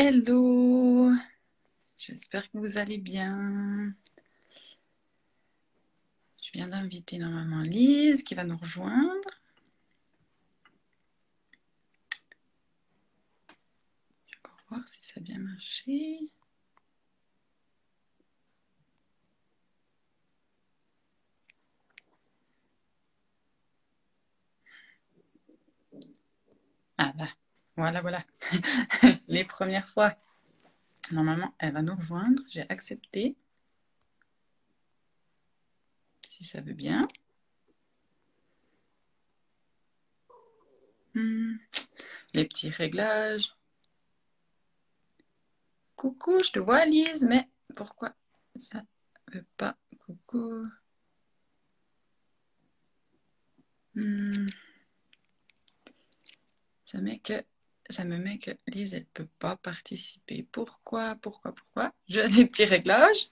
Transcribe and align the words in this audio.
Hello, 0.00 1.10
j'espère 1.96 2.48
que 2.52 2.58
vous 2.58 2.78
allez 2.78 2.98
bien. 2.98 3.92
Je 6.40 6.50
viens 6.54 6.68
d'inviter 6.68 7.18
normalement 7.18 7.62
Lise 7.62 8.22
qui 8.22 8.36
va 8.36 8.44
nous 8.44 8.56
rejoindre. 8.56 9.28
Je 14.26 14.34
vais 14.34 14.38
encore 14.38 14.60
voir 14.70 14.86
si 14.86 14.98
ça 15.02 15.14
a 15.18 15.20
bien 15.20 15.40
marché. 15.40 16.30
Ah 26.98 27.12
là, 27.16 27.26
voilà, 27.78 28.00
voilà. 28.00 28.24
Les 29.28 29.44
premières 29.44 29.88
fois. 29.88 30.16
Normalement, 31.12 31.54
elle 31.60 31.72
va 31.72 31.82
nous 31.82 31.94
rejoindre. 31.94 32.42
J'ai 32.48 32.68
accepté. 32.68 33.36
Si 36.30 36.42
ça 36.42 36.60
veut 36.60 36.74
bien. 36.74 37.06
Hmm. 41.14 41.56
Les 42.34 42.46
petits 42.46 42.70
réglages. 42.70 43.54
Coucou, 45.94 46.40
je 46.44 46.50
te 46.50 46.58
vois 46.58 46.84
Lise, 46.84 47.24
mais 47.24 47.48
pourquoi 47.76 48.12
ça 48.56 48.82
veut 49.32 49.46
pas 49.56 49.76
Coucou? 50.00 50.66
Hmm. 53.94 54.46
Ça, 56.84 57.00
met 57.00 57.18
que, 57.20 57.44
ça 57.90 58.04
me 58.04 58.18
met 58.18 58.38
que 58.38 58.50
Lise, 58.66 58.94
elle 58.94 59.00
ne 59.00 59.24
peut 59.24 59.28
pas 59.38 59.56
participer. 59.56 60.46
Pourquoi? 60.52 61.16
Pourquoi? 61.16 61.52
Pourquoi? 61.52 61.92
J'ai 62.06 62.28
des 62.28 62.46
petits 62.46 62.64
réglages. 62.64 63.28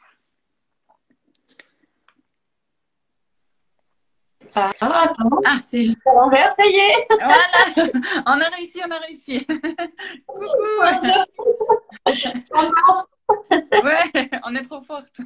Ah, 4.55 4.71
attends, 4.81 5.29
ah. 5.45 5.59
c'est 5.63 5.83
juste 5.83 5.99
à 6.07 6.15
l'envers, 6.15 6.51
ça 6.53 6.65
y 6.65 6.77
est. 6.77 7.07
Voilà. 7.11 8.23
On 8.27 8.41
a 8.41 8.49
réussi, 8.49 8.81
on 8.83 8.91
a 8.91 8.99
réussi. 8.99 9.45
Coucou. 10.27 10.47
Ouais, 13.85 14.31
on 14.45 14.55
est 14.55 14.63
trop 14.63 14.81
forte. 14.81 15.21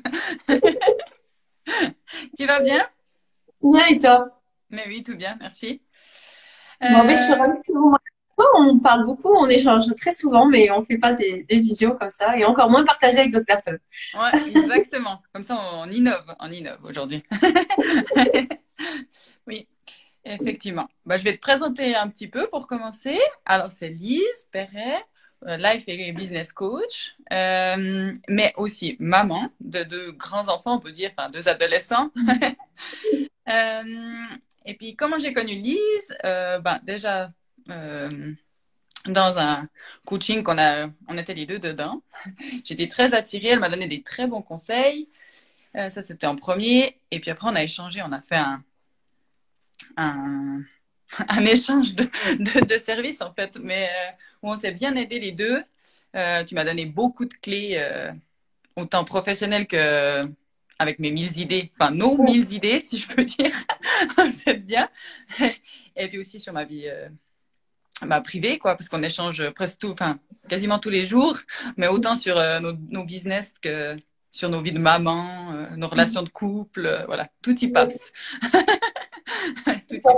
Tu 2.36 2.46
vas 2.46 2.60
bien? 2.60 2.88
Bien, 3.62 3.86
et 3.86 3.98
toi? 3.98 4.42
Mais 4.70 4.82
oui, 4.88 5.04
tout 5.04 5.14
bien, 5.14 5.36
merci. 5.38 5.82
Bon, 6.80 7.04
mais 7.04 7.14
je 7.14 7.22
suis 7.22 7.34
ravie 7.34 7.62
que 7.66 7.72
vous 7.72 7.94
on 8.56 8.78
parle 8.78 9.04
beaucoup, 9.04 9.34
on 9.34 9.48
échange 9.48 9.92
très 9.94 10.12
souvent, 10.12 10.46
mais 10.46 10.70
on 10.70 10.80
ne 10.80 10.84
fait 10.84 10.98
pas 10.98 11.12
des, 11.12 11.44
des, 11.48 11.60
visios 11.60 11.94
comme 11.94 12.10
ça, 12.10 12.36
et 12.36 12.44
encore 12.44 12.70
moins 12.70 12.84
partager 12.84 13.18
avec 13.18 13.32
d'autres 13.32 13.46
personnes. 13.46 13.78
Ouais, 14.14 14.50
exactement. 14.50 15.20
comme 15.32 15.42
ça, 15.42 15.58
on 15.74 15.90
innove, 15.90 16.34
on 16.38 16.50
innove 16.50 16.78
aujourd'hui. 16.84 17.22
oui, 19.46 19.66
effectivement. 20.24 20.88
Bah, 21.06 21.16
je 21.16 21.24
vais 21.24 21.34
te 21.34 21.40
présenter 21.40 21.94
un 21.94 22.08
petit 22.08 22.28
peu 22.28 22.48
pour 22.48 22.66
commencer. 22.66 23.18
Alors, 23.44 23.72
c'est 23.72 23.88
Lise 23.88 24.48
Perret, 24.52 25.04
euh, 25.46 25.56
life 25.56 25.84
et 25.86 26.12
business 26.12 26.52
coach, 26.52 27.16
euh, 27.32 28.12
mais 28.28 28.52
aussi 28.56 28.96
maman 28.98 29.50
de 29.60 29.82
deux 29.82 30.12
grands 30.12 30.48
enfants, 30.48 30.74
on 30.74 30.80
peut 30.80 30.92
dire, 30.92 31.10
enfin 31.16 31.30
deux 31.30 31.48
adolescents. 31.48 32.10
euh, 33.48 33.82
et 34.66 34.74
puis, 34.74 34.96
comment 34.96 35.16
j'ai 35.16 35.32
connu 35.32 35.54
Lise? 35.54 36.16
Ben, 36.22 36.80
Déjà, 36.82 37.30
euh, 37.68 38.32
dans 39.06 39.38
un 39.38 39.68
coaching 40.06 40.42
qu'on 40.42 40.58
a, 40.58 40.88
on 41.08 41.18
était 41.18 41.34
les 41.34 41.46
deux 41.46 41.58
dedans. 41.58 42.02
J'étais 42.64 42.88
très 42.88 43.14
attirée, 43.14 43.48
elle 43.48 43.60
m'a 43.60 43.68
donné 43.68 43.86
des 43.86 44.02
très 44.02 44.26
bons 44.26 44.42
conseils. 44.42 45.08
Euh, 45.76 45.88
ça, 45.88 46.02
c'était 46.02 46.26
en 46.26 46.36
premier. 46.36 46.98
Et 47.10 47.20
puis 47.20 47.30
après, 47.30 47.48
on 47.48 47.54
a 47.54 47.62
échangé, 47.62 48.02
on 48.02 48.12
a 48.12 48.20
fait 48.20 48.36
un, 48.36 48.62
un, 49.96 50.62
un 51.28 51.44
échange 51.44 51.94
de, 51.94 52.04
de, 52.38 52.66
de, 52.66 52.78
services, 52.78 53.22
en 53.22 53.32
fait, 53.32 53.58
mais 53.62 53.88
euh, 53.88 54.10
où 54.42 54.50
on 54.50 54.56
s'est 54.56 54.72
bien 54.72 54.96
aidés 54.96 55.20
les 55.20 55.32
deux. 55.32 55.62
Tu 56.12 56.54
m'as 56.56 56.64
donné 56.64 56.86
beaucoup 56.86 57.24
de 57.24 57.34
clés, 57.34 57.80
autant 58.74 59.04
professionnelles 59.04 59.68
que 59.68 60.28
avec 60.80 60.98
mes 60.98 61.12
mille 61.12 61.38
idées, 61.38 61.70
enfin 61.74 61.92
nos 61.92 62.16
mille 62.20 62.52
idées, 62.52 62.80
si 62.84 62.98
je 62.98 63.06
peux 63.06 63.22
dire. 63.22 63.52
C'est 64.32 64.54
bien. 64.54 64.88
Et 65.94 66.08
puis 66.08 66.18
aussi 66.18 66.40
sur 66.40 66.52
ma 66.52 66.64
vie 66.64 66.90
bah, 68.06 68.20
privé, 68.20 68.58
quoi, 68.58 68.76
parce 68.76 68.88
qu'on 68.88 69.02
échange 69.02 69.50
presque 69.50 69.78
tout, 69.78 69.90
enfin, 69.90 70.18
quasiment 70.48 70.78
tous 70.78 70.90
les 70.90 71.02
jours, 71.02 71.36
mais 71.76 71.88
autant 71.88 72.16
sur 72.16 72.38
euh, 72.38 72.60
nos, 72.60 72.72
nos, 72.72 73.04
business 73.04 73.54
que 73.60 73.96
sur 74.30 74.48
nos 74.48 74.60
vies 74.60 74.72
de 74.72 74.78
maman, 74.78 75.52
euh, 75.52 75.66
nos 75.76 75.88
relations 75.88 76.22
de 76.22 76.28
couple, 76.28 76.86
euh, 76.86 77.04
voilà, 77.06 77.28
tout 77.42 77.58
y 77.58 77.68
passe. 77.68 78.12
tout 79.88 79.94
y 79.94 80.00
passe. 80.00 80.16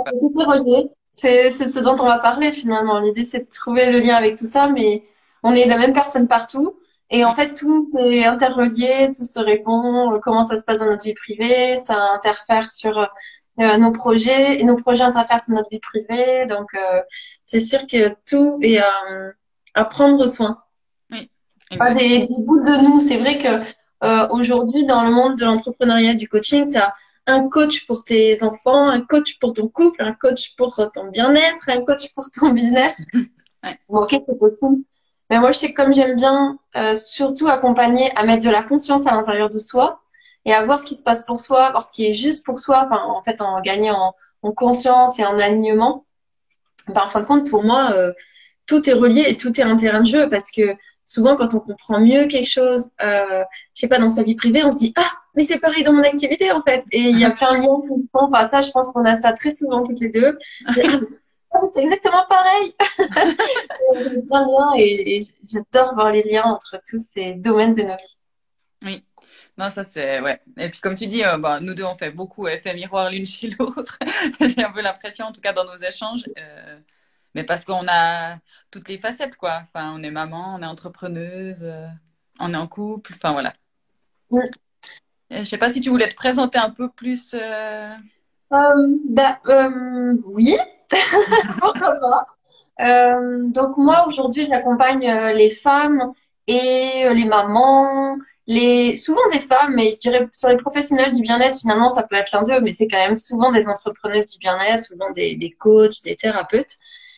C'est 1.11 1.51
ce 1.51 1.79
dont 1.79 1.95
on 1.99 2.07
va 2.07 2.19
parler 2.19 2.51
finalement. 2.51 2.99
L'idée, 2.99 3.23
c'est 3.23 3.45
de 3.45 3.49
trouver 3.49 3.91
le 3.91 3.99
lien 3.99 4.15
avec 4.15 4.35
tout 4.35 4.47
ça, 4.47 4.67
mais 4.67 5.03
on 5.43 5.53
est 5.53 5.65
la 5.65 5.77
même 5.77 5.93
personne 5.93 6.27
partout. 6.27 6.79
Et 7.11 7.23
en 7.25 7.33
fait, 7.33 7.53
tout 7.53 7.91
est 7.99 8.25
interrelié, 8.25 9.11
tout 9.15 9.25
se 9.25 9.39
répond. 9.39 10.19
Comment 10.23 10.41
ça 10.41 10.57
se 10.57 10.63
passe 10.63 10.79
dans 10.79 10.87
notre 10.87 11.03
vie 11.03 11.13
privée, 11.13 11.77
ça 11.77 12.01
interfère 12.15 12.71
sur 12.71 13.07
euh, 13.59 13.77
nos 13.77 13.91
projets 13.91 14.59
et 14.59 14.63
nos 14.63 14.75
projets 14.75 15.03
interfèrent 15.03 15.39
sur 15.39 15.53
notre 15.53 15.69
vie 15.69 15.79
privée. 15.79 16.45
Donc, 16.47 16.73
euh, 16.73 17.01
c'est 17.43 17.59
sûr 17.59 17.85
que 17.87 18.15
tout 18.29 18.57
est 18.61 18.79
à 19.73 19.85
prendre 19.85 20.25
soin. 20.27 20.63
Oui. 21.11 21.29
Pas 21.77 21.93
des, 21.93 22.27
des, 22.27 22.35
bouts 22.39 22.63
de 22.63 22.83
nous. 22.83 22.99
C'est 22.99 23.17
vrai 23.17 23.37
que 23.37 23.63
euh, 24.03 24.27
aujourd'hui, 24.29 24.85
dans 24.85 25.03
le 25.03 25.11
monde 25.11 25.37
de 25.37 25.45
l'entrepreneuriat, 25.45 26.13
du 26.15 26.27
coaching, 26.27 26.69
tu 26.69 26.77
as 26.77 26.93
un 27.25 27.47
coach 27.47 27.87
pour 27.87 28.03
tes 28.03 28.43
enfants, 28.43 28.89
un 28.89 29.01
coach 29.01 29.39
pour 29.39 29.53
ton 29.53 29.69
couple, 29.69 30.01
un 30.03 30.13
coach 30.13 30.55
pour 30.57 30.75
ton 30.93 31.05
bien-être, 31.09 31.69
un 31.69 31.81
coach 31.81 32.13
pour 32.13 32.29
ton 32.31 32.51
business. 32.51 33.05
Ouais. 33.65 33.79
Bon, 33.87 34.01
ok, 34.01 34.09
c'est 34.27 34.37
possible. 34.37 34.83
Mais 35.29 35.39
moi, 35.39 35.53
je 35.53 35.57
sais 35.59 35.71
que 35.71 35.81
comme 35.81 35.93
j'aime 35.93 36.17
bien 36.17 36.59
euh, 36.75 36.95
surtout 36.95 37.47
accompagner 37.47 38.11
à 38.17 38.25
mettre 38.25 38.43
de 38.43 38.49
la 38.49 38.61
conscience 38.61 39.07
à 39.07 39.11
l'intérieur 39.11 39.49
de 39.49 39.57
soi, 39.57 40.02
et 40.45 40.53
à 40.53 40.63
voir 40.63 40.79
ce 40.79 40.85
qui 40.85 40.95
se 40.95 41.03
passe 41.03 41.25
pour 41.25 41.39
soi, 41.39 41.71
voir 41.71 41.83
ce 41.83 41.91
qui 41.93 42.05
est 42.05 42.13
juste 42.13 42.45
pour 42.45 42.59
soi, 42.59 42.83
enfin, 42.85 43.03
en 43.05 43.23
fait, 43.23 43.41
en 43.41 43.61
gagner 43.61 43.91
en, 43.91 44.13
en 44.41 44.51
conscience 44.51 45.19
et 45.19 45.25
en 45.25 45.37
alignement. 45.37 46.05
Ben, 46.89 47.03
en 47.03 47.07
fin 47.07 47.21
de 47.21 47.25
compte, 47.25 47.49
pour 47.49 47.63
moi, 47.63 47.91
euh, 47.93 48.11
tout 48.67 48.89
est 48.89 48.93
relié 48.93 49.25
et 49.27 49.37
tout 49.37 49.57
est 49.59 49.63
un 49.63 49.75
terrain 49.75 50.01
de 50.01 50.05
jeu 50.05 50.29
parce 50.29 50.51
que 50.51 50.75
souvent, 51.05 51.35
quand 51.35 51.53
on 51.53 51.59
comprend 51.59 51.99
mieux 51.99 52.27
quelque 52.27 52.49
chose, 52.49 52.91
euh, 53.01 53.43
je 53.73 53.81
sais 53.81 53.87
pas, 53.87 53.99
dans 53.99 54.09
sa 54.09 54.23
vie 54.23 54.35
privée, 54.35 54.63
on 54.63 54.71
se 54.71 54.77
dit, 54.77 54.93
ah, 54.97 55.11
mais 55.35 55.43
c'est 55.43 55.59
pareil 55.59 55.83
dans 55.83 55.93
mon 55.93 56.03
activité, 56.03 56.51
en 56.51 56.61
fait. 56.61 56.83
Et 56.91 56.99
il 57.01 57.19
y 57.19 57.25
a 57.25 57.31
plein 57.31 57.53
de 57.53 57.63
liens 57.63 57.81
qui 57.81 58.09
font. 58.11 58.25
Enfin, 58.25 58.45
ça, 58.45 58.61
je 58.61 58.71
pense 58.71 58.91
qu'on 58.91 59.05
a 59.05 59.15
ça 59.15 59.33
très 59.33 59.51
souvent 59.51 59.83
toutes 59.83 59.99
les 59.99 60.09
deux. 60.09 60.37
Ah, 61.55 61.59
c'est 61.71 61.83
exactement 61.83 62.25
pareil. 62.27 62.73
et, 64.77 65.17
et 65.17 65.21
j'adore 65.47 65.93
voir 65.93 66.09
les 66.11 66.23
liens 66.23 66.45
entre 66.45 66.81
tous 66.89 66.97
ces 66.97 67.33
domaines 67.33 67.75
de 67.75 67.83
nos 67.83 67.95
vies. 67.95 68.17
Oui, 68.83 69.03
non, 69.57 69.69
ça 69.69 69.83
c'est 69.83 70.19
ouais. 70.19 70.41
Et 70.57 70.69
puis 70.69 70.79
comme 70.79 70.95
tu 70.95 71.05
dis, 71.05 71.23
euh, 71.23 71.37
bah, 71.37 71.59
nous 71.59 71.75
deux 71.75 71.83
on 71.83 71.95
fait 71.95 72.09
beaucoup 72.09 72.47
effet 72.47 72.73
miroir 72.73 73.11
l'une 73.11 73.25
chez 73.25 73.49
l'autre. 73.51 73.99
J'ai 74.39 74.63
un 74.63 74.71
peu 74.71 74.81
l'impression, 74.81 75.25
en 75.25 75.31
tout 75.31 75.41
cas 75.41 75.53
dans 75.53 75.65
nos 75.65 75.77
échanges, 75.77 76.23
euh, 76.39 76.79
mais 77.35 77.43
parce 77.43 77.63
qu'on 77.63 77.85
a 77.87 78.37
toutes 78.71 78.87
les 78.89 78.97
facettes 78.97 79.37
quoi. 79.37 79.63
Enfin, 79.63 79.93
on 79.95 80.01
est 80.01 80.09
maman, 80.09 80.55
on 80.55 80.63
est 80.63 80.65
entrepreneuse, 80.67 81.63
euh, 81.63 81.87
on 82.39 82.53
est 82.53 82.57
en 82.57 82.67
couple. 82.67 83.13
Enfin 83.15 83.31
voilà. 83.31 83.53
Oui. 84.31 84.43
Je 85.29 85.43
sais 85.43 85.57
pas 85.57 85.71
si 85.71 85.81
tu 85.81 85.89
voulais 85.89 86.09
te 86.09 86.15
présenter 86.15 86.57
un 86.57 86.71
peu 86.71 86.89
plus. 86.89 87.35
bah 88.49 88.73
oui, 90.25 90.55
pourquoi 91.59 91.95
pas. 91.99 93.19
donc 93.49 93.77
moi 93.77 94.07
aujourd'hui 94.07 94.45
j'accompagne 94.45 95.07
les 95.33 95.51
femmes 95.51 96.11
et 96.47 97.07
les 97.13 97.25
mamans 97.25 98.17
les, 98.47 98.97
souvent 98.97 99.21
des 99.31 99.39
femmes, 99.39 99.73
mais 99.75 99.91
je 99.91 99.99
dirais 99.99 100.27
sur 100.33 100.49
les 100.49 100.57
professionnels 100.57 101.13
du 101.13 101.21
bien-être, 101.21 101.59
finalement, 101.59 101.89
ça 101.89 102.03
peut 102.03 102.15
être 102.15 102.31
l'un 102.33 102.43
d'eux, 102.43 102.59
mais 102.61 102.71
c'est 102.71 102.87
quand 102.87 102.97
même 102.97 103.17
souvent 103.17 103.51
des 103.51 103.67
entrepreneuses 103.67 104.27
du 104.27 104.39
bien-être, 104.39 104.81
souvent 104.81 105.11
des, 105.11 105.35
des 105.35 105.51
coachs, 105.51 106.03
des 106.03 106.15
thérapeutes. 106.15 106.75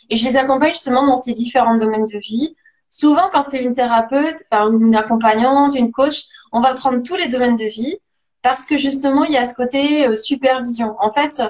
Et 0.10 0.18
je 0.18 0.26
les 0.26 0.38
accompagne 0.38 0.74
justement 0.74 1.06
dans 1.06 1.16
ces 1.16 1.34
différents 1.34 1.78
domaines 1.78 2.06
de 2.06 2.20
vie. 2.20 2.56
Souvent, 2.90 3.30
quand 3.32 3.44
c'est 3.44 3.60
une 3.60 3.74
thérapeute, 3.74 4.44
une 4.52 4.96
accompagnante, 4.96 5.76
une 5.76 5.92
coach, 5.92 6.26
on 6.52 6.62
va 6.62 6.74
prendre 6.76 7.02
tous 7.04 7.16
les 7.16 7.28
domaines 7.28 7.56
de 7.58 7.66
vie 7.66 7.98
parce 8.42 8.68
que 8.68 8.78
justement, 8.78 9.24
il 9.24 9.34
y 9.34 9.38
a 9.38 9.46
ce 9.46 9.56
côté 9.56 10.08
euh, 10.08 10.16
supervision. 10.16 10.96
En 11.00 11.10
fait, 11.10 11.42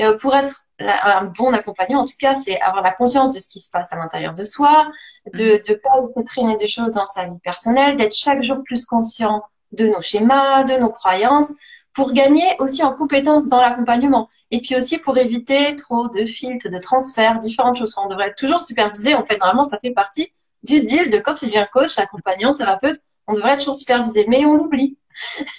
euh, 0.00 0.16
pour 0.18 0.34
être 0.34 0.64
un 0.80 1.24
bon 1.24 1.52
accompagnant, 1.52 2.00
en 2.00 2.04
tout 2.04 2.16
cas, 2.18 2.34
c'est 2.34 2.60
avoir 2.60 2.82
la 2.82 2.92
conscience 2.92 3.32
de 3.32 3.38
ce 3.38 3.48
qui 3.48 3.60
se 3.60 3.70
passe 3.70 3.92
à 3.92 3.96
l'intérieur 3.96 4.34
de 4.34 4.44
soi, 4.44 4.90
de 5.34 5.60
ne 5.68 5.74
pas 5.74 6.00
laisser 6.00 6.24
traîner 6.24 6.56
des 6.56 6.68
choses 6.68 6.92
dans 6.92 7.06
sa 7.06 7.26
vie 7.26 7.38
personnelle, 7.42 7.96
d'être 7.96 8.14
chaque 8.14 8.42
jour 8.42 8.58
plus 8.64 8.84
conscient 8.86 9.42
de 9.72 9.86
nos 9.86 10.02
schémas, 10.02 10.64
de 10.64 10.74
nos 10.78 10.90
croyances, 10.90 11.54
pour 11.92 12.12
gagner 12.12 12.56
aussi 12.60 12.82
en 12.82 12.94
compétences 12.94 13.48
dans 13.48 13.60
l'accompagnement. 13.60 14.28
Et 14.50 14.60
puis 14.60 14.76
aussi 14.76 14.98
pour 14.98 15.18
éviter 15.18 15.74
trop 15.74 16.08
de 16.08 16.24
filtres, 16.24 16.70
de 16.70 16.78
transferts, 16.78 17.38
différentes 17.38 17.76
choses. 17.76 17.94
On 18.02 18.08
devrait 18.08 18.28
être 18.28 18.36
toujours 18.36 18.60
supervisé. 18.60 19.14
En 19.14 19.24
fait, 19.24 19.36
vraiment, 19.36 19.64
ça 19.64 19.78
fait 19.78 19.90
partie 19.90 20.32
du 20.62 20.80
deal 20.80 21.10
de 21.10 21.18
quand 21.18 21.34
tu 21.34 21.46
deviens 21.46 21.66
coach, 21.72 21.98
accompagnant, 21.98 22.54
thérapeute, 22.54 22.96
on 23.26 23.32
devrait 23.32 23.52
être 23.52 23.60
toujours 23.60 23.76
supervisé, 23.76 24.26
mais 24.28 24.44
on 24.44 24.54
l'oublie. 24.54 24.98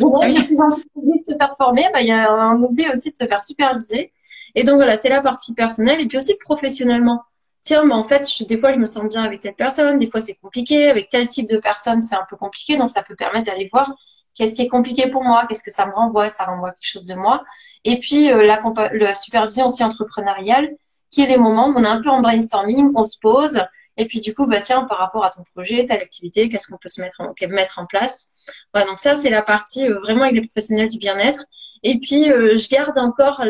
donc, 0.00 0.24
il 0.24 0.34
y 0.34 0.38
a 0.38 0.44
plus 0.44 0.60
en 0.60 0.72
plus 0.72 0.82
de 0.96 1.22
se 1.24 1.36
faire 1.36 1.54
former, 1.56 1.88
bah, 1.92 2.02
il 2.02 2.08
y 2.08 2.12
a 2.12 2.30
un 2.30 2.60
oubli 2.62 2.86
aussi 2.92 3.10
de 3.10 3.16
se 3.16 3.24
faire 3.24 3.42
superviser. 3.42 4.12
Et 4.54 4.64
donc 4.64 4.76
voilà, 4.76 4.96
c'est 4.96 5.08
la 5.08 5.22
partie 5.22 5.54
personnelle 5.54 6.00
et 6.00 6.06
puis 6.06 6.18
aussi 6.18 6.34
professionnellement. 6.44 7.22
Tiens, 7.62 7.84
mais 7.84 7.94
en 7.94 8.04
fait, 8.04 8.26
des 8.48 8.58
fois, 8.58 8.72
je 8.72 8.78
me 8.78 8.86
sens 8.86 9.08
bien 9.08 9.22
avec 9.22 9.40
telle 9.40 9.54
personne, 9.54 9.98
des 9.98 10.06
fois, 10.06 10.20
c'est 10.20 10.34
compliqué, 10.34 10.88
avec 10.90 11.10
tel 11.10 11.28
type 11.28 11.48
de 11.50 11.58
personne, 11.58 12.00
c'est 12.00 12.14
un 12.14 12.26
peu 12.28 12.36
compliqué, 12.36 12.76
donc 12.78 12.88
ça 12.88 13.02
peut 13.02 13.14
permettre 13.14 13.46
d'aller 13.46 13.68
voir 13.70 13.92
qu'est-ce 14.34 14.54
qui 14.54 14.62
est 14.62 14.68
compliqué 14.68 15.08
pour 15.08 15.22
moi, 15.22 15.44
qu'est-ce 15.46 15.62
que 15.62 15.70
ça 15.70 15.86
me 15.86 15.92
renvoie, 15.92 16.30
ça 16.30 16.44
renvoie 16.46 16.70
quelque 16.70 16.90
chose 16.90 17.04
de 17.04 17.14
moi. 17.14 17.44
Et 17.84 18.00
puis, 18.00 18.32
euh, 18.32 18.46
la, 18.46 18.62
la 18.92 19.14
supervision 19.14 19.66
aussi 19.66 19.84
entrepreneuriale, 19.84 20.70
qui 21.10 21.22
est 21.22 21.26
les 21.26 21.36
moments 21.36 21.68
où 21.68 21.74
on 21.76 21.84
est 21.84 21.88
un 21.88 22.00
peu 22.00 22.08
en 22.08 22.20
brainstorming, 22.22 22.92
on 22.94 23.04
se 23.04 23.18
pose, 23.20 23.62
et 24.00 24.06
puis 24.06 24.20
du 24.20 24.32
coup, 24.32 24.46
bah 24.46 24.60
tiens, 24.60 24.84
par 24.84 24.96
rapport 24.96 25.26
à 25.26 25.30
ton 25.30 25.42
projet, 25.54 25.84
ta 25.84 25.92
activité, 25.92 26.48
qu'est-ce 26.48 26.68
qu'on 26.68 26.78
peut 26.78 26.88
se 26.88 27.02
mettre 27.02 27.20
en, 27.20 27.34
mettre 27.48 27.78
en 27.78 27.84
place? 27.84 28.28
Voilà, 28.72 28.88
donc 28.88 28.98
ça, 28.98 29.14
c'est 29.14 29.28
la 29.28 29.42
partie 29.42 29.86
euh, 29.86 29.98
vraiment 29.98 30.22
avec 30.22 30.36
les 30.36 30.40
professionnels 30.40 30.88
du 30.88 30.96
bien-être. 30.96 31.44
Et 31.82 32.00
puis, 32.00 32.32
euh, 32.32 32.56
je 32.56 32.66
garde 32.70 32.96
encore 32.96 33.44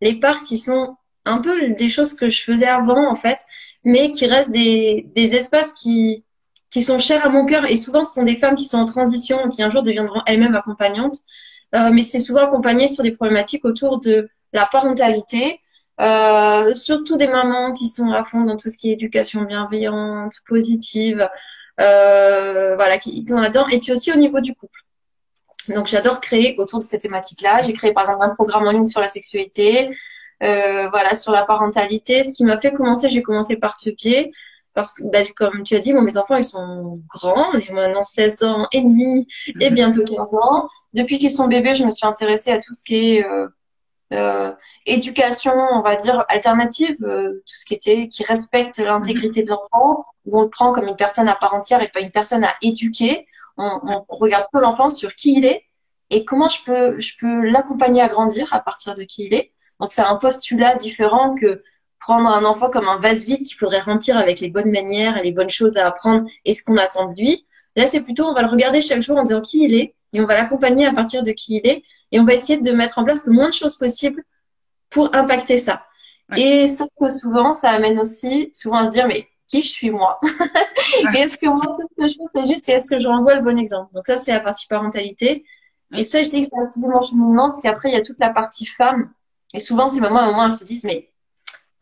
les, 0.00 0.20
parts 0.20 0.44
qui 0.44 0.56
sont 0.56 0.94
un 1.24 1.38
peu 1.38 1.72
des 1.72 1.88
choses 1.88 2.14
que 2.14 2.30
je 2.30 2.40
faisais 2.44 2.68
avant, 2.68 3.10
en 3.10 3.16
fait, 3.16 3.38
mais 3.82 4.12
qui 4.12 4.26
restent 4.26 4.52
des, 4.52 5.08
des 5.16 5.34
espaces 5.34 5.74
qui, 5.74 6.24
qui 6.70 6.82
sont 6.82 7.00
chers 7.00 7.26
à 7.26 7.28
mon 7.28 7.44
cœur. 7.44 7.64
Et 7.66 7.74
souvent, 7.74 8.04
ce 8.04 8.14
sont 8.14 8.22
des 8.22 8.36
femmes 8.36 8.54
qui 8.54 8.66
sont 8.66 8.78
en 8.78 8.84
transition, 8.84 9.48
qui 9.50 9.64
un 9.64 9.70
jour 9.70 9.82
deviendront 9.82 10.22
elles-mêmes 10.26 10.54
accompagnantes. 10.54 11.16
Euh, 11.74 11.90
mais 11.92 12.02
c'est 12.02 12.20
souvent 12.20 12.44
accompagné 12.44 12.86
sur 12.86 13.02
des 13.02 13.10
problématiques 13.10 13.64
autour 13.64 14.00
de 14.00 14.28
la 14.52 14.64
parentalité, 14.66 15.60
euh, 16.00 16.72
surtout 16.74 17.16
des 17.16 17.28
mamans 17.28 17.72
qui 17.72 17.88
sont 17.88 18.12
à 18.12 18.22
fond 18.22 18.42
dans 18.42 18.56
tout 18.56 18.68
ce 18.68 18.78
qui 18.78 18.90
est 18.90 18.94
éducation 18.94 19.42
bienveillante, 19.42 20.34
positive, 20.46 21.28
euh, 21.80 22.76
voilà, 22.76 22.98
qui 22.98 23.26
sont 23.26 23.38
là-dedans. 23.38 23.66
Et 23.68 23.80
puis 23.80 23.92
aussi 23.92 24.12
au 24.12 24.16
niveau 24.16 24.40
du 24.40 24.54
couple. 24.54 24.80
Donc 25.68 25.86
j'adore 25.86 26.20
créer 26.20 26.54
autour 26.58 26.78
de 26.78 26.84
ces 26.84 26.98
thématiques-là. 26.98 27.62
J'ai 27.62 27.72
créé 27.72 27.92
par 27.92 28.04
exemple 28.04 28.24
un 28.24 28.34
programme 28.34 28.66
en 28.66 28.70
ligne 28.70 28.86
sur 28.86 29.00
la 29.00 29.08
sexualité, 29.08 29.90
euh, 30.42 30.88
voilà, 30.90 31.14
sur 31.14 31.32
la 31.32 31.44
parentalité. 31.44 32.24
Ce 32.24 32.32
qui 32.32 32.44
m'a 32.44 32.58
fait 32.58 32.72
commencer, 32.72 33.08
j'ai 33.10 33.22
commencé 33.22 33.58
par 33.58 33.74
ce 33.74 33.90
pied. 33.90 34.32
Parce 34.74 34.94
que, 34.94 35.02
bah, 35.10 35.18
comme 35.36 35.64
tu 35.64 35.74
as 35.74 35.80
dit, 35.80 35.92
bon, 35.92 36.02
mes 36.02 36.16
enfants, 36.16 36.36
ils 36.36 36.44
sont 36.44 36.94
grands. 37.08 37.52
Ils 37.54 37.70
ont 37.72 37.74
maintenant 37.74 38.02
16 38.02 38.44
ans 38.44 38.68
et 38.70 38.80
demi 38.80 39.26
et 39.60 39.70
mhm. 39.70 39.74
bientôt 39.74 40.04
15 40.04 40.34
ans. 40.34 40.68
Depuis 40.94 41.18
qu'ils 41.18 41.32
sont 41.32 41.48
bébés, 41.48 41.74
je 41.74 41.84
me 41.84 41.90
suis 41.90 42.06
intéressée 42.06 42.52
à 42.52 42.58
tout 42.58 42.72
ce 42.72 42.84
qui 42.84 42.94
est 43.16 43.24
euh, 43.24 43.46
euh, 43.46 43.48
éducation, 44.86 45.52
on 45.52 45.82
va 45.82 45.96
dire, 45.96 46.24
alternative, 46.28 46.96
euh, 47.02 47.32
tout 47.46 47.54
ce 47.54 47.64
qui 47.64 47.74
était, 47.74 48.08
qui 48.08 48.24
respecte 48.24 48.78
l'intégrité 48.78 49.42
de 49.42 49.50
l'enfant, 49.50 50.06
où 50.24 50.38
on 50.38 50.42
le 50.42 50.48
prend 50.48 50.72
comme 50.72 50.86
une 50.86 50.96
personne 50.96 51.28
à 51.28 51.34
part 51.34 51.54
entière 51.54 51.82
et 51.82 51.88
pas 51.88 52.00
une 52.00 52.10
personne 52.10 52.44
à 52.44 52.54
éduquer. 52.62 53.26
On, 53.56 54.04
on 54.08 54.16
regarde 54.16 54.46
peu 54.52 54.60
l'enfant 54.60 54.88
sur 54.88 55.14
qui 55.14 55.34
il 55.36 55.44
est 55.44 55.64
et 56.10 56.24
comment 56.24 56.48
je 56.48 56.64
peux, 56.64 57.00
je 57.00 57.12
peux 57.18 57.40
l'accompagner 57.42 58.00
à 58.00 58.08
grandir 58.08 58.52
à 58.54 58.60
partir 58.60 58.94
de 58.94 59.02
qui 59.02 59.24
il 59.26 59.34
est. 59.34 59.52
Donc 59.80 59.92
c'est 59.92 60.02
un 60.02 60.16
postulat 60.16 60.74
différent 60.76 61.34
que 61.34 61.62
prendre 62.00 62.28
un 62.28 62.44
enfant 62.44 62.70
comme 62.70 62.88
un 62.88 62.98
vase 62.98 63.26
vide 63.26 63.44
qu'il 63.44 63.56
faudrait 63.56 63.80
remplir 63.80 64.16
avec 64.16 64.40
les 64.40 64.48
bonnes 64.48 64.70
manières 64.70 65.16
et 65.16 65.22
les 65.22 65.32
bonnes 65.32 65.50
choses 65.50 65.76
à 65.76 65.86
apprendre 65.86 66.24
et 66.44 66.54
ce 66.54 66.62
qu'on 66.62 66.76
attend 66.76 67.12
de 67.12 67.16
lui. 67.20 67.46
Là, 67.76 67.86
c'est 67.86 68.00
plutôt, 68.00 68.24
on 68.24 68.34
va 68.34 68.42
le 68.42 68.48
regarder 68.48 68.80
chaque 68.80 69.02
jour 69.02 69.18
en 69.18 69.22
disant 69.22 69.40
qui 69.40 69.64
il 69.64 69.74
est 69.74 69.94
et 70.12 70.20
on 70.20 70.26
va 70.26 70.34
l'accompagner 70.34 70.86
à 70.86 70.92
partir 70.92 71.22
de 71.22 71.32
qui 71.32 71.56
il 71.56 71.66
est 71.66 71.82
et 72.12 72.20
on 72.20 72.24
va 72.24 72.34
essayer 72.34 72.60
de 72.60 72.72
mettre 72.72 72.98
en 72.98 73.04
place 73.04 73.26
le 73.26 73.32
moins 73.32 73.48
de 73.48 73.54
choses 73.54 73.76
possible 73.76 74.24
pour 74.90 75.14
impacter 75.14 75.58
ça. 75.58 75.84
Et 76.36 76.68
sauf 76.68 76.88
que 77.00 77.08
souvent, 77.08 77.54
ça 77.54 77.70
amène 77.70 77.98
aussi 77.98 78.50
souvent 78.52 78.78
à 78.78 78.86
se 78.86 78.92
dire, 78.92 79.06
mais 79.06 79.26
qui 79.48 79.62
je 79.62 79.68
suis 79.68 79.90
moi? 79.90 80.20
Et 81.14 81.18
est-ce 81.18 81.38
que 81.38 81.46
moi, 81.46 81.58
tout 81.58 81.88
ce 81.96 82.02
que 82.02 82.08
je 82.08 82.14
fais, 82.14 82.24
c'est 82.32 82.46
juste, 82.46 82.68
et 82.68 82.72
est-ce 82.72 82.88
que 82.88 83.00
je 83.00 83.08
renvoie 83.08 83.34
le 83.34 83.42
bon 83.42 83.58
exemple? 83.58 83.92
Donc 83.94 84.04
ça, 84.06 84.18
c'est 84.18 84.32
la 84.32 84.40
partie 84.40 84.66
parentalité. 84.66 85.44
Et 85.94 86.02
ça, 86.02 86.22
je 86.22 86.28
dis 86.28 86.42
que 86.42 86.46
c'est 86.46 86.78
un 86.78 86.88
mon 86.88 87.00
cheminement, 87.00 87.46
parce 87.46 87.62
qu'après, 87.62 87.88
il 87.88 87.94
y 87.94 87.96
a 87.96 88.02
toute 88.02 88.18
la 88.18 88.30
partie 88.30 88.66
femme. 88.66 89.10
Et 89.54 89.60
souvent, 89.60 89.88
ces 89.88 90.00
mamans, 90.00 90.18
à 90.18 90.22
un 90.24 90.30
moment, 90.30 90.46
elles 90.46 90.52
se 90.52 90.64
disent, 90.64 90.84
mais 90.84 91.10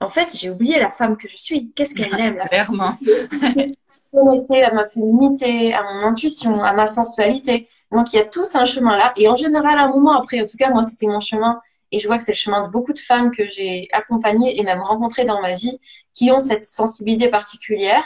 en 0.01 0.09
fait, 0.09 0.37
j'ai 0.37 0.51
oublié 0.51 0.79
la 0.79 0.93
femme 0.93 1.17
que 1.17 1.29
je 1.29 1.37
suis. 1.37 1.73
Qu'est-ce 1.75 1.95
qu'elle 1.95 2.19
aime 2.21 2.37
la 2.37 2.47
Clairement. 2.47 2.97
Connectée 4.13 4.63
à 4.63 4.73
ma 4.73 4.89
féminité, 4.89 5.75
à 5.75 5.83
mon 5.83 6.07
intuition, 6.07 6.63
à 6.63 6.73
ma 6.73 6.87
sensualité. 6.87 7.69
Donc, 7.93 8.13
il 8.13 8.17
y 8.17 8.19
a 8.19 8.25
tous 8.25 8.55
un 8.57 8.67
chemin 8.67 8.97
là. 8.97 9.13
Et 9.17 9.29
en 9.29 9.37
général, 9.37 9.79
un 9.79 9.89
moment 9.89 10.13
après, 10.13 10.41
en 10.41 10.47
tout 10.47 10.57
cas, 10.57 10.71
moi, 10.71 10.83
c'était 10.83 11.07
mon 11.07 11.21
chemin. 11.21 11.61
Et 11.93 11.99
je 12.01 12.07
vois 12.09 12.19
que 12.19 12.25
c'est 12.25 12.33
le 12.33 12.37
chemin 12.37 12.67
de 12.67 12.71
beaucoup 12.71 12.93
de 12.93 12.99
femmes 12.99 13.31
que 13.31 13.49
j'ai 13.49 13.89
accompagnées 13.93 14.59
et 14.59 14.63
même 14.65 14.83
rencontrées 14.83 15.25
dans 15.25 15.41
ma 15.41 15.55
vie 15.55 15.79
qui 16.15 16.31
ont 16.33 16.41
cette 16.41 16.67
sensibilité 16.67 17.29
particulière. 17.29 18.05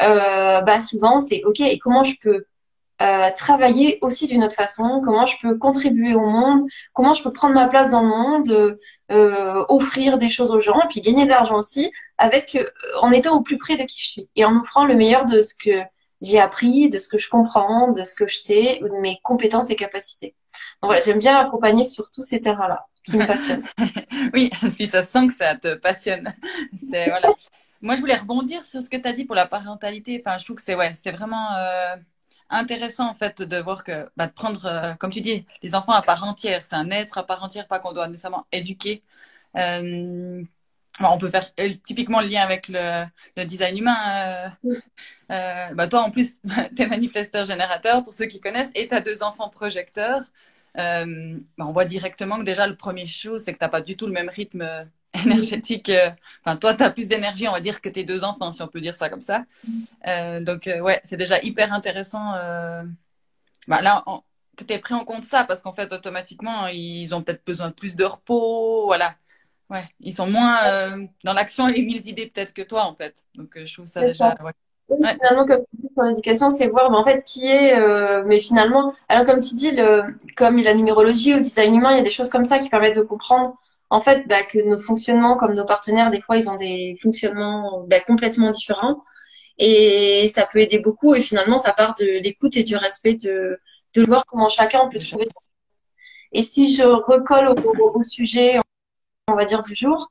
Euh, 0.00 0.62
bah, 0.62 0.80
souvent, 0.80 1.20
c'est 1.20 1.42
OK, 1.44 1.60
et 1.60 1.78
comment 1.78 2.02
je 2.02 2.14
peux 2.22 2.46
euh, 3.02 3.30
travailler 3.34 3.98
aussi 4.02 4.26
d'une 4.26 4.44
autre 4.44 4.56
façon, 4.56 5.00
comment 5.02 5.24
je 5.24 5.36
peux 5.40 5.56
contribuer 5.56 6.14
au 6.14 6.26
monde, 6.26 6.66
comment 6.92 7.14
je 7.14 7.22
peux 7.22 7.32
prendre 7.32 7.54
ma 7.54 7.66
place 7.66 7.92
dans 7.92 8.02
le 8.02 8.08
monde, 8.08 8.78
euh, 9.10 9.64
offrir 9.70 10.18
des 10.18 10.28
choses 10.28 10.50
aux 10.52 10.60
gens, 10.60 10.78
et 10.82 10.88
puis 10.88 11.00
gagner 11.00 11.24
de 11.24 11.30
l'argent 11.30 11.56
aussi, 11.56 11.90
avec 12.18 12.56
euh, 12.56 12.64
en 13.00 13.10
étant 13.10 13.36
au 13.36 13.40
plus 13.40 13.56
près 13.56 13.76
de 13.76 13.84
qui 13.84 14.02
je 14.02 14.08
suis 14.08 14.28
et 14.36 14.44
en 14.44 14.54
offrant 14.54 14.84
le 14.84 14.96
meilleur 14.96 15.24
de 15.24 15.40
ce 15.40 15.54
que 15.54 15.80
j'ai 16.20 16.38
appris, 16.38 16.90
de 16.90 16.98
ce 16.98 17.08
que 17.08 17.18
je 17.18 17.28
comprends, 17.28 17.92
de 17.92 18.04
ce 18.04 18.14
que 18.14 18.26
je 18.26 18.36
sais, 18.36 18.82
ou 18.82 18.88
de 18.88 19.00
mes 19.00 19.18
compétences 19.22 19.70
et 19.70 19.76
capacités. 19.76 20.34
Donc 20.82 20.90
voilà, 20.90 21.00
j'aime 21.00 21.18
bien 21.18 21.36
accompagner 21.36 21.84
sur 21.84 22.10
tous 22.10 22.22
ces 22.22 22.40
terrains-là 22.40 22.86
qui 23.04 23.16
me 23.16 23.26
passionnent. 23.26 23.66
oui, 24.34 24.50
puis 24.74 24.86
ça 24.86 25.02
sent 25.02 25.26
que 25.26 25.32
ça 25.32 25.56
te 25.56 25.74
passionne. 25.74 26.34
C'est 26.76 27.08
voilà. 27.08 27.32
Moi, 27.82 27.96
je 27.96 28.00
voulais 28.00 28.16
rebondir 28.16 28.64
sur 28.64 28.82
ce 28.82 28.90
que 28.90 28.96
tu 28.98 29.08
as 29.08 29.12
dit 29.14 29.24
pour 29.24 29.34
la 29.34 29.46
parentalité. 29.46 30.22
Enfin, 30.24 30.36
je 30.36 30.44
trouve 30.44 30.56
que 30.56 30.62
c'est 30.62 30.74
ouais, 30.74 30.92
c'est 30.96 31.12
vraiment 31.12 31.56
euh, 31.56 31.96
intéressant 32.50 33.08
en 33.08 33.14
fait 33.14 33.40
de 33.42 33.56
voir 33.56 33.84
que 33.84 34.10
bah, 34.16 34.26
de 34.26 34.32
prendre, 34.32 34.66
euh, 34.66 34.94
comme 34.94 35.10
tu 35.10 35.22
dis, 35.22 35.46
les 35.62 35.74
enfants 35.74 35.92
à 35.92 36.02
part 36.02 36.24
entière, 36.24 36.64
c'est 36.66 36.76
un 36.76 36.90
être 36.90 37.16
à 37.16 37.22
part 37.24 37.42
entière, 37.42 37.66
pas 37.68 37.78
qu'on 37.78 37.92
doit 37.92 38.06
nécessairement 38.08 38.46
éduquer. 38.52 39.02
Euh, 39.56 40.42
on 41.00 41.18
peut 41.18 41.28
faire 41.30 41.50
euh, 41.58 41.70
typiquement 41.84 42.20
le 42.20 42.28
lien 42.28 42.42
avec 42.42 42.68
le, 42.68 43.04
design 43.44 43.78
humain. 43.78 44.52
bah, 45.28 45.88
toi, 45.88 46.02
en 46.02 46.10
plus, 46.10 46.40
tu 46.76 46.82
es 46.82 46.86
manifesteur 46.86 47.44
générateur, 47.44 48.04
pour 48.04 48.12
ceux 48.12 48.26
qui 48.26 48.40
connaissent, 48.40 48.72
et 48.74 48.88
tu 48.88 48.94
as 48.94 49.00
deux 49.00 49.22
enfants 49.22 49.48
projecteurs. 49.48 50.22
Bah, 50.74 51.04
on 51.58 51.72
voit 51.72 51.84
directement 51.84 52.38
que 52.38 52.44
déjà, 52.44 52.66
le 52.66 52.76
premier 52.76 53.06
chose, 53.06 53.42
c'est 53.44 53.52
que 53.52 53.58
tu 53.58 53.64
n'as 53.64 53.70
pas 53.70 53.80
du 53.80 53.96
tout 53.96 54.06
le 54.06 54.12
même 54.12 54.28
rythme 54.28 54.88
énergétique. 55.14 55.88
Euh, 55.88 56.10
enfin, 56.44 56.56
toi, 56.56 56.74
tu 56.74 56.82
as 56.82 56.90
plus 56.90 57.08
d'énergie, 57.08 57.48
on 57.48 57.52
va 57.52 57.60
dire, 57.60 57.80
que 57.80 57.88
tes 57.88 58.04
deux 58.04 58.24
enfants, 58.24 58.52
si 58.52 58.62
on 58.62 58.68
peut 58.68 58.80
dire 58.80 58.96
ça 58.96 59.08
comme 59.08 59.22
ça. 59.22 59.44
Euh, 60.06 60.40
donc, 60.40 60.66
euh, 60.66 60.80
ouais, 60.80 61.00
c'est 61.04 61.16
déjà 61.16 61.40
hyper 61.42 61.72
intéressant. 61.72 62.32
Bah, 63.68 63.82
là, 63.82 64.04
que 64.56 64.64
tu 64.64 64.74
aies 64.74 64.78
pris 64.78 64.94
en 64.94 65.04
compte 65.04 65.24
ça, 65.24 65.44
parce 65.44 65.62
qu'en 65.62 65.72
fait, 65.72 65.92
automatiquement, 65.92 66.66
ils 66.68 67.14
ont 67.14 67.22
peut-être 67.22 67.44
besoin 67.44 67.68
de 67.68 67.74
plus 67.74 67.96
de 67.96 68.04
repos. 68.04 68.86
Voilà. 68.86 69.16
Ouais, 69.70 69.84
ils 70.00 70.12
sont 70.12 70.26
moins 70.26 70.58
dans 71.24 71.32
l'action 71.32 71.68
et 71.68 71.72
les 71.72 71.82
mille 71.82 72.06
idées 72.08 72.26
peut-être 72.26 72.52
que 72.52 72.62
toi, 72.62 72.84
en 72.84 72.94
fait. 72.94 73.24
Donc, 73.34 73.56
je 73.56 73.72
trouve 73.72 73.86
ça 73.86 74.00
déjà. 74.00 74.34
Finalement, 74.88 75.46
comme 75.46 75.60
tu 75.70 75.82
dis 75.82 75.88
sur 75.94 76.02
l'éducation, 76.02 76.50
c'est 76.50 76.66
voir 76.66 76.92
en 76.92 77.04
fait 77.04 77.22
qui 77.24 77.46
est. 77.46 77.76
mais 78.24 78.40
finalement, 78.40 78.92
alors 79.08 79.24
comme 79.24 79.40
tu 79.40 79.54
dis, 79.54 79.70
le, 79.70 80.02
comme 80.36 80.58
la 80.58 80.74
numérologie 80.74 81.32
ou 81.34 81.36
le 81.36 81.42
design 81.42 81.76
humain, 81.76 81.92
il 81.92 81.98
y 81.98 82.00
a 82.00 82.02
des 82.02 82.10
choses 82.10 82.28
comme 82.28 82.44
ça 82.44 82.58
qui 82.58 82.68
permettent 82.68 82.96
de 82.96 83.02
comprendre 83.02 83.56
en 83.90 84.00
fait, 84.00 84.26
bah, 84.28 84.42
que 84.44 84.58
nos 84.60 84.78
fonctionnements, 84.78 85.36
comme 85.36 85.54
nos 85.54 85.66
partenaires, 85.66 86.10
des 86.10 86.22
fois, 86.22 86.36
ils 86.38 86.48
ont 86.48 86.56
des 86.56 86.94
fonctionnements 87.02 87.84
bah, 87.88 88.00
complètement 88.00 88.50
différents. 88.50 89.02
Et 89.58 90.28
ça 90.28 90.48
peut 90.50 90.60
aider 90.60 90.78
beaucoup. 90.78 91.14
Et 91.14 91.20
finalement, 91.20 91.58
ça 91.58 91.72
part 91.72 91.94
de 92.00 92.06
l'écoute 92.22 92.56
et 92.56 92.62
du 92.62 92.76
respect 92.76 93.14
de, 93.14 93.58
de 93.94 94.02
voir 94.04 94.24
comment 94.26 94.48
chacun 94.48 94.88
peut 94.88 95.00
trouver. 95.00 95.28
Et 96.32 96.42
si 96.42 96.74
je 96.74 96.84
recolle 96.84 97.48
au, 97.48 98.02
sujet, 98.02 98.60
on 99.30 99.36
va 99.36 99.44
dire, 99.44 99.62
du 99.62 99.74
jour, 99.74 100.10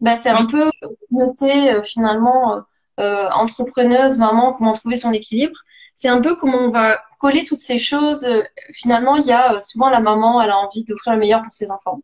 bah, 0.00 0.16
c'est 0.16 0.30
un 0.30 0.46
peu 0.46 0.70
noter 1.10 1.72
euh, 1.72 1.82
finalement 1.82 2.54
euh, 2.54 2.60
euh, 3.00 3.28
entrepreneuse, 3.30 4.18
maman, 4.18 4.52
comment 4.52 4.72
trouver 4.72 4.96
son 4.96 5.12
équilibre. 5.12 5.56
C'est 5.94 6.08
un 6.08 6.20
peu 6.20 6.36
comment 6.36 6.58
on 6.58 6.70
va 6.70 7.00
coller 7.18 7.44
toutes 7.44 7.58
ces 7.58 7.78
choses. 7.78 8.26
Finalement, 8.72 9.16
il 9.16 9.26
y 9.26 9.32
a 9.32 9.58
souvent 9.60 9.88
la 9.88 10.00
maman, 10.00 10.40
elle 10.40 10.50
a 10.50 10.58
envie 10.58 10.84
d'offrir 10.84 11.14
le 11.14 11.18
meilleur 11.18 11.42
pour 11.42 11.52
ses 11.52 11.72
enfants. 11.72 12.00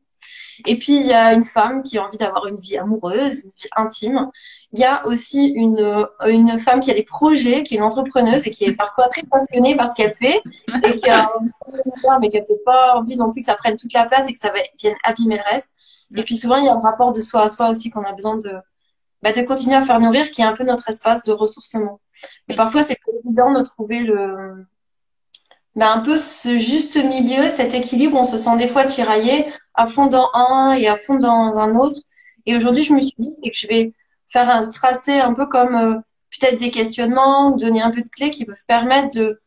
Et 0.67 0.79
puis, 0.79 0.97
il 0.97 1.07
y 1.07 1.13
a 1.13 1.33
une 1.33 1.45
femme 1.45 1.83
qui 1.83 1.99
a 1.99 2.05
envie 2.05 2.17
d'avoir 2.17 2.47
une 2.47 2.57
vie 2.57 2.77
amoureuse, 2.77 3.45
une 3.45 3.51
vie 3.51 3.69
intime. 3.77 4.31
Il 4.73 4.81
y 4.81 4.85
a 4.85 5.07
aussi 5.07 5.49
une, 5.49 6.07
une 6.27 6.59
femme 6.59 6.81
qui 6.81 6.91
a 6.91 6.95
des 6.95 7.03
projets, 7.05 7.63
qui 7.63 7.75
est 7.75 7.79
une 7.79 7.85
entrepreneuse 7.85 8.47
et 8.47 8.51
qui 8.51 8.65
est 8.65 8.75
parfois 8.75 9.09
très 9.09 9.23
passionnée 9.23 9.77
par 9.77 9.89
ce 9.89 9.95
qu'elle 9.95 10.15
fait 10.15 10.43
et 10.85 10.97
qui 10.97 11.11
a 11.11 11.31
mais 12.21 12.29
qui 12.29 12.39
a 12.39 12.41
peut-être 12.41 12.65
pas 12.65 12.95
envie 12.97 13.17
non 13.17 13.31
plus 13.31 13.41
que 13.41 13.47
ça 13.47 13.55
prenne 13.55 13.77
toute 13.77 13.93
la 13.93 14.05
place 14.05 14.29
et 14.29 14.33
que 14.33 14.39
ça 14.39 14.53
vienne 14.79 14.95
abîmer 15.05 15.37
le 15.37 15.53
reste. 15.53 15.75
Et 16.17 16.23
puis 16.23 16.37
souvent, 16.37 16.57
il 16.57 16.65
y 16.65 16.69
a 16.69 16.75
un 16.75 16.81
rapport 16.81 17.13
de 17.13 17.21
soi 17.21 17.43
à 17.43 17.49
soi 17.49 17.69
aussi 17.71 17.91
qu'on 17.91 18.05
a 18.05 18.13
besoin 18.13 18.37
de, 18.39 18.53
bah, 19.23 19.33
de 19.33 19.43
continuer 19.43 19.77
à 19.77 19.83
faire 19.83 20.01
nourrir, 20.01 20.31
qui 20.31 20.43
est 20.43 20.45
un 20.45 20.55
peu 20.55 20.65
notre 20.65 20.89
espace 20.89 21.25
de 21.25 21.33
ressourcement. 21.33 22.01
Et 22.49 22.55
parfois, 22.55 22.83
c'est 22.83 22.97
pas 22.97 23.13
évident 23.25 23.53
de 23.53 23.63
trouver 23.63 24.01
le, 24.01 24.67
bah, 25.77 25.93
un 25.93 26.01
peu 26.01 26.19
ce 26.19 26.59
juste 26.59 27.03
milieu, 27.03 27.49
cet 27.49 27.75
équilibre, 27.75 28.17
on 28.17 28.25
se 28.25 28.37
sent 28.37 28.57
des 28.59 28.69
fois 28.69 28.85
tiraillé 28.85 29.47
à 29.75 29.87
fond 29.87 30.07
dans 30.07 30.31
un 30.33 30.73
et 30.73 30.87
à 30.87 30.97
fond 30.97 31.17
dans 31.17 31.59
un 31.59 31.75
autre. 31.75 31.97
Et 32.47 32.57
aujourd'hui, 32.57 32.85
je 32.85 32.93
me 32.93 33.01
suis 33.01 33.15
dit, 33.19 33.31
c'est 33.33 33.51
que 33.51 33.57
je 33.57 33.67
vais 33.67 33.93
faire 34.27 34.49
un 34.51 34.69
tracé 34.69 35.19
un 35.19 35.35
peu 35.35 35.47
comme 35.47 35.75
euh, 35.75 35.95
peut-être 36.31 36.59
des 36.59 36.71
questionnements 36.71 37.49
ou 37.51 37.57
donner 37.57 37.83
un 37.83 37.91
peu 37.91 38.03
de 38.03 38.09
clés 38.09 38.31
qui 38.31 38.45
peuvent 38.45 38.65
permettre 38.69 39.17
de 39.17 39.41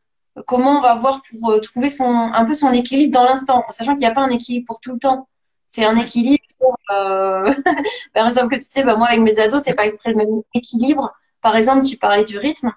comment 0.46 0.80
on 0.80 0.82
va 0.82 0.96
voir 0.96 1.22
pour 1.30 1.52
euh, 1.52 1.60
trouver 1.60 1.90
son, 1.90 2.10
un 2.10 2.46
peu 2.46 2.54
son 2.54 2.72
équilibre 2.74 3.14
dans 3.14 3.24
l'instant, 3.24 3.64
en 3.68 3.72
sachant 3.72 3.94
qu'il 3.94 4.00
n'y 4.00 4.06
a 4.06 4.12
pas 4.12 4.22
un 4.22 4.30
équilibre 4.30 4.66
pour 4.68 4.82
tout 4.82 4.94
le 4.94 5.00
temps. 5.00 5.28
C'est 5.68 5.86
un 5.86 5.96
équilibre. 5.96 6.44
Euh... 6.92 7.54
par 8.14 8.28
exemple, 8.28 8.50
que 8.50 8.56
tu 8.56 8.66
sais, 8.66 8.84
bah, 8.84 8.96
moi 8.96 9.08
avec 9.08 9.22
mes 9.22 9.40
ados, 9.40 9.64
c'est 9.64 9.76
pas 9.76 9.86
le 9.88 10.16
même 10.16 10.42
équilibre. 10.54 11.14
Par 11.42 11.56
exemple, 11.56 11.86
tu 11.86 11.98
parlais 11.98 12.26
du 12.26 12.38
rythme. 12.38 12.72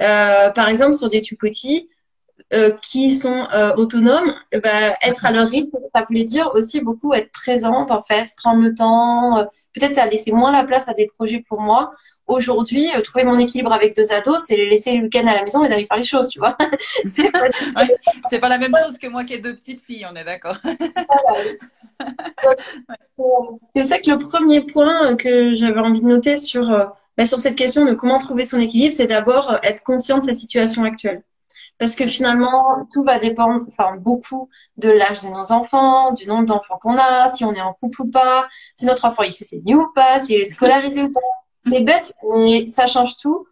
Euh, 0.00 0.50
par 0.50 0.68
exemple, 0.68 0.94
sur 0.94 1.10
des 1.10 1.22
tout 1.22 1.36
petits, 1.36 1.88
euh, 2.52 2.70
qui 2.82 3.14
sont 3.14 3.46
euh, 3.54 3.72
autonomes, 3.76 4.34
eh 4.52 4.60
ben, 4.60 4.94
être 5.00 5.24
à 5.24 5.32
leur 5.32 5.48
rythme, 5.48 5.78
ça 5.90 6.04
voulait 6.06 6.24
dire 6.24 6.50
aussi 6.52 6.82
beaucoup 6.82 7.14
être 7.14 7.32
présente 7.32 7.90
en 7.90 8.02
fait, 8.02 8.30
prendre 8.36 8.62
le 8.62 8.74
temps. 8.74 9.38
Euh, 9.38 9.44
peut-être 9.72 9.94
ça 9.94 10.02
a 10.02 10.06
laissé 10.06 10.32
moins 10.32 10.52
la 10.52 10.62
place 10.62 10.86
à 10.86 10.92
des 10.92 11.06
projets 11.06 11.42
pour 11.48 11.62
moi. 11.62 11.92
Aujourd'hui, 12.26 12.88
trouver 13.04 13.24
mon 13.24 13.38
équilibre 13.38 13.72
avec 13.72 13.96
deux 13.96 14.12
ados, 14.12 14.44
c'est 14.46 14.56
les 14.56 14.68
laisser 14.68 14.98
le 14.98 15.04
week-end 15.04 15.26
à 15.26 15.34
la 15.34 15.44
maison 15.44 15.64
et 15.64 15.70
d'aller 15.70 15.86
faire 15.86 15.96
les 15.96 16.04
choses, 16.04 16.28
tu 16.28 16.40
vois. 16.40 16.58
c'est 17.08 17.30
pas... 17.30 17.48
pas... 18.38 18.48
la 18.48 18.58
même 18.58 18.74
chose 18.84 18.98
que 18.98 19.06
moi 19.06 19.24
qui 19.24 19.32
ai 19.32 19.38
deux 19.38 19.54
petites 19.54 19.80
filles, 19.80 20.06
on 20.12 20.14
est 20.14 20.24
d'accord. 20.24 20.58
c'est 23.72 23.84
ça 23.84 23.98
que 23.98 24.10
le 24.10 24.18
premier 24.18 24.60
point 24.60 25.16
que 25.16 25.54
j'avais 25.54 25.80
envie 25.80 26.02
de 26.02 26.06
noter 26.06 26.36
sur, 26.36 26.68
bah, 27.16 27.24
sur 27.24 27.40
cette 27.40 27.56
question 27.56 27.86
de 27.86 27.94
comment 27.94 28.18
trouver 28.18 28.44
son 28.44 28.60
équilibre, 28.60 28.94
c'est 28.94 29.06
d'abord 29.06 29.58
être 29.62 29.82
conscient 29.84 30.18
de 30.18 30.24
sa 30.24 30.34
situation 30.34 30.84
actuelle. 30.84 31.22
Parce 31.78 31.96
que 31.96 32.06
finalement, 32.06 32.86
tout 32.92 33.02
va 33.02 33.18
dépendre, 33.18 33.64
enfin, 33.66 33.96
beaucoup 33.96 34.48
de 34.76 34.88
l'âge 34.88 35.20
de 35.20 35.28
nos 35.28 35.50
enfants, 35.52 36.12
du 36.12 36.26
nombre 36.28 36.44
d'enfants 36.44 36.78
qu'on 36.80 36.96
a, 36.96 37.28
si 37.28 37.44
on 37.44 37.52
est 37.54 37.60
en 37.60 37.72
couple 37.74 38.02
ou 38.02 38.10
pas, 38.10 38.46
si 38.74 38.84
notre 38.86 39.04
enfant 39.04 39.22
il 39.22 39.32
fait 39.32 39.44
ses 39.44 39.62
nuits 39.62 39.74
ou 39.74 39.88
pas, 39.94 40.20
s'il 40.20 40.40
est 40.40 40.44
scolarisé 40.44 41.02
ou 41.02 41.10
pas. 41.10 41.20
C'est 41.70 41.80
bête, 41.82 42.12
mais 42.36 42.66
ça 42.68 42.86
change 42.86 43.16
tout. 43.16 43.46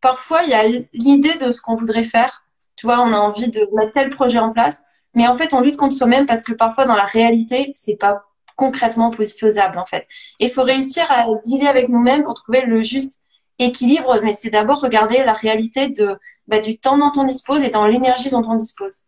Parfois, 0.00 0.42
il 0.42 0.50
y 0.50 0.54
a 0.54 0.66
l'idée 0.92 1.34
de 1.38 1.50
ce 1.50 1.60
qu'on 1.60 1.74
voudrait 1.74 2.02
faire. 2.02 2.42
Tu 2.76 2.86
vois, 2.86 3.00
on 3.00 3.12
a 3.12 3.18
envie 3.18 3.48
de 3.48 3.68
mettre 3.74 3.92
tel 3.92 4.10
projet 4.10 4.38
en 4.38 4.50
place, 4.50 4.84
mais 5.14 5.26
en 5.28 5.34
fait, 5.34 5.54
on 5.54 5.60
lutte 5.60 5.76
contre 5.76 5.94
soi-même 5.94 6.26
parce 6.26 6.42
que 6.42 6.52
parfois, 6.52 6.86
dans 6.86 6.96
la 6.96 7.04
réalité, 7.04 7.72
c'est 7.74 7.98
pas 7.98 8.24
concrètement 8.56 9.12
faisable, 9.12 9.78
en 9.78 9.86
fait. 9.86 10.06
Et 10.40 10.46
il 10.46 10.50
faut 10.50 10.62
réussir 10.62 11.04
à 11.10 11.26
dealer 11.44 11.68
avec 11.68 11.88
nous-mêmes 11.88 12.24
pour 12.24 12.34
trouver 12.34 12.62
le 12.62 12.82
juste 12.82 13.26
équilibre, 13.58 14.20
mais 14.22 14.32
c'est 14.32 14.50
d'abord 14.50 14.80
regarder 14.80 15.22
la 15.24 15.32
réalité 15.32 15.88
de 15.88 16.18
bah, 16.52 16.60
du 16.60 16.78
temps 16.78 16.98
dont 16.98 17.12
on 17.16 17.24
dispose 17.24 17.62
et 17.62 17.70
dans 17.70 17.86
l'énergie 17.86 18.28
dont 18.28 18.44
on 18.46 18.56
dispose. 18.56 19.04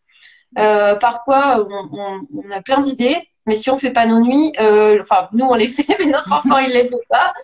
Euh, 0.56 0.96
parfois, 0.96 1.68
on, 1.68 2.50
a 2.50 2.62
plein 2.62 2.80
d'idées, 2.80 3.18
mais 3.44 3.54
si 3.54 3.68
on 3.68 3.76
fait 3.76 3.92
pas 3.92 4.06
nos 4.06 4.18
nuits, 4.18 4.54
euh, 4.58 4.98
enfin 4.98 5.28
nous 5.34 5.44
on 5.44 5.52
les 5.52 5.68
fait, 5.76 5.84
mais 5.98 6.06
notre 6.06 6.32
enfant 6.32 6.56
il 6.56 6.70
les 6.70 6.88
fait 6.88 7.06
pas. 7.10 7.34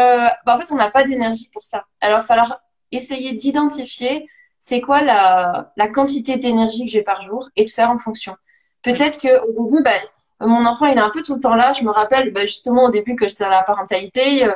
Euh, 0.00 0.26
bah, 0.44 0.56
en 0.56 0.58
fait, 0.58 0.72
on 0.72 0.74
n'a 0.74 0.90
pas 0.90 1.04
d'énergie 1.04 1.50
pour 1.52 1.62
ça. 1.62 1.84
Alors, 2.00 2.18
il 2.18 2.22
va 2.22 2.26
falloir 2.26 2.62
essayer 2.90 3.34
d'identifier 3.34 4.28
c'est 4.58 4.80
quoi 4.80 5.02
la, 5.02 5.72
la 5.76 5.88
quantité 5.88 6.36
d'énergie 6.36 6.84
que 6.84 6.90
j'ai 6.90 7.04
par 7.04 7.22
jour 7.22 7.48
et 7.54 7.64
de 7.64 7.70
faire 7.70 7.92
en 7.92 7.98
fonction. 7.98 8.34
Peut-être 8.82 9.20
que 9.20 9.40
au 9.46 9.66
début, 9.66 9.84
bah, 9.84 9.92
mon 10.40 10.64
enfant 10.64 10.86
il 10.86 10.98
est 10.98 11.00
un 11.00 11.10
peu 11.10 11.22
tout 11.22 11.36
le 11.36 11.40
temps 11.40 11.54
là. 11.54 11.72
Je 11.74 11.84
me 11.84 11.90
rappelle 11.90 12.36
justement 12.40 12.86
au 12.86 12.90
début 12.90 13.14
que 13.14 13.28
j'étais 13.28 13.44
dans 13.44 13.50
la 13.50 13.62
parentalité. 13.62 14.48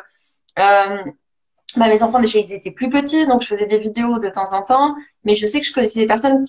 Bah, 1.77 1.89
mes 1.89 2.03
enfants 2.03 2.19
déjà 2.19 2.39
ils 2.39 2.55
étaient 2.55 2.71
plus 2.71 2.89
petits 2.89 3.27
donc 3.27 3.43
je 3.43 3.49
faisais 3.49 3.67
des 3.67 3.79
vidéos 3.79 4.19
de 4.19 4.31
temps 4.31 4.53
en 4.53 4.63
temps. 4.63 4.95
Mais 5.25 5.35
je 5.35 5.47
sais 5.47 5.61
que 5.61 5.67
je 5.67 5.73
connaissais 5.73 6.01
des 6.01 6.07
personnes 6.07 6.45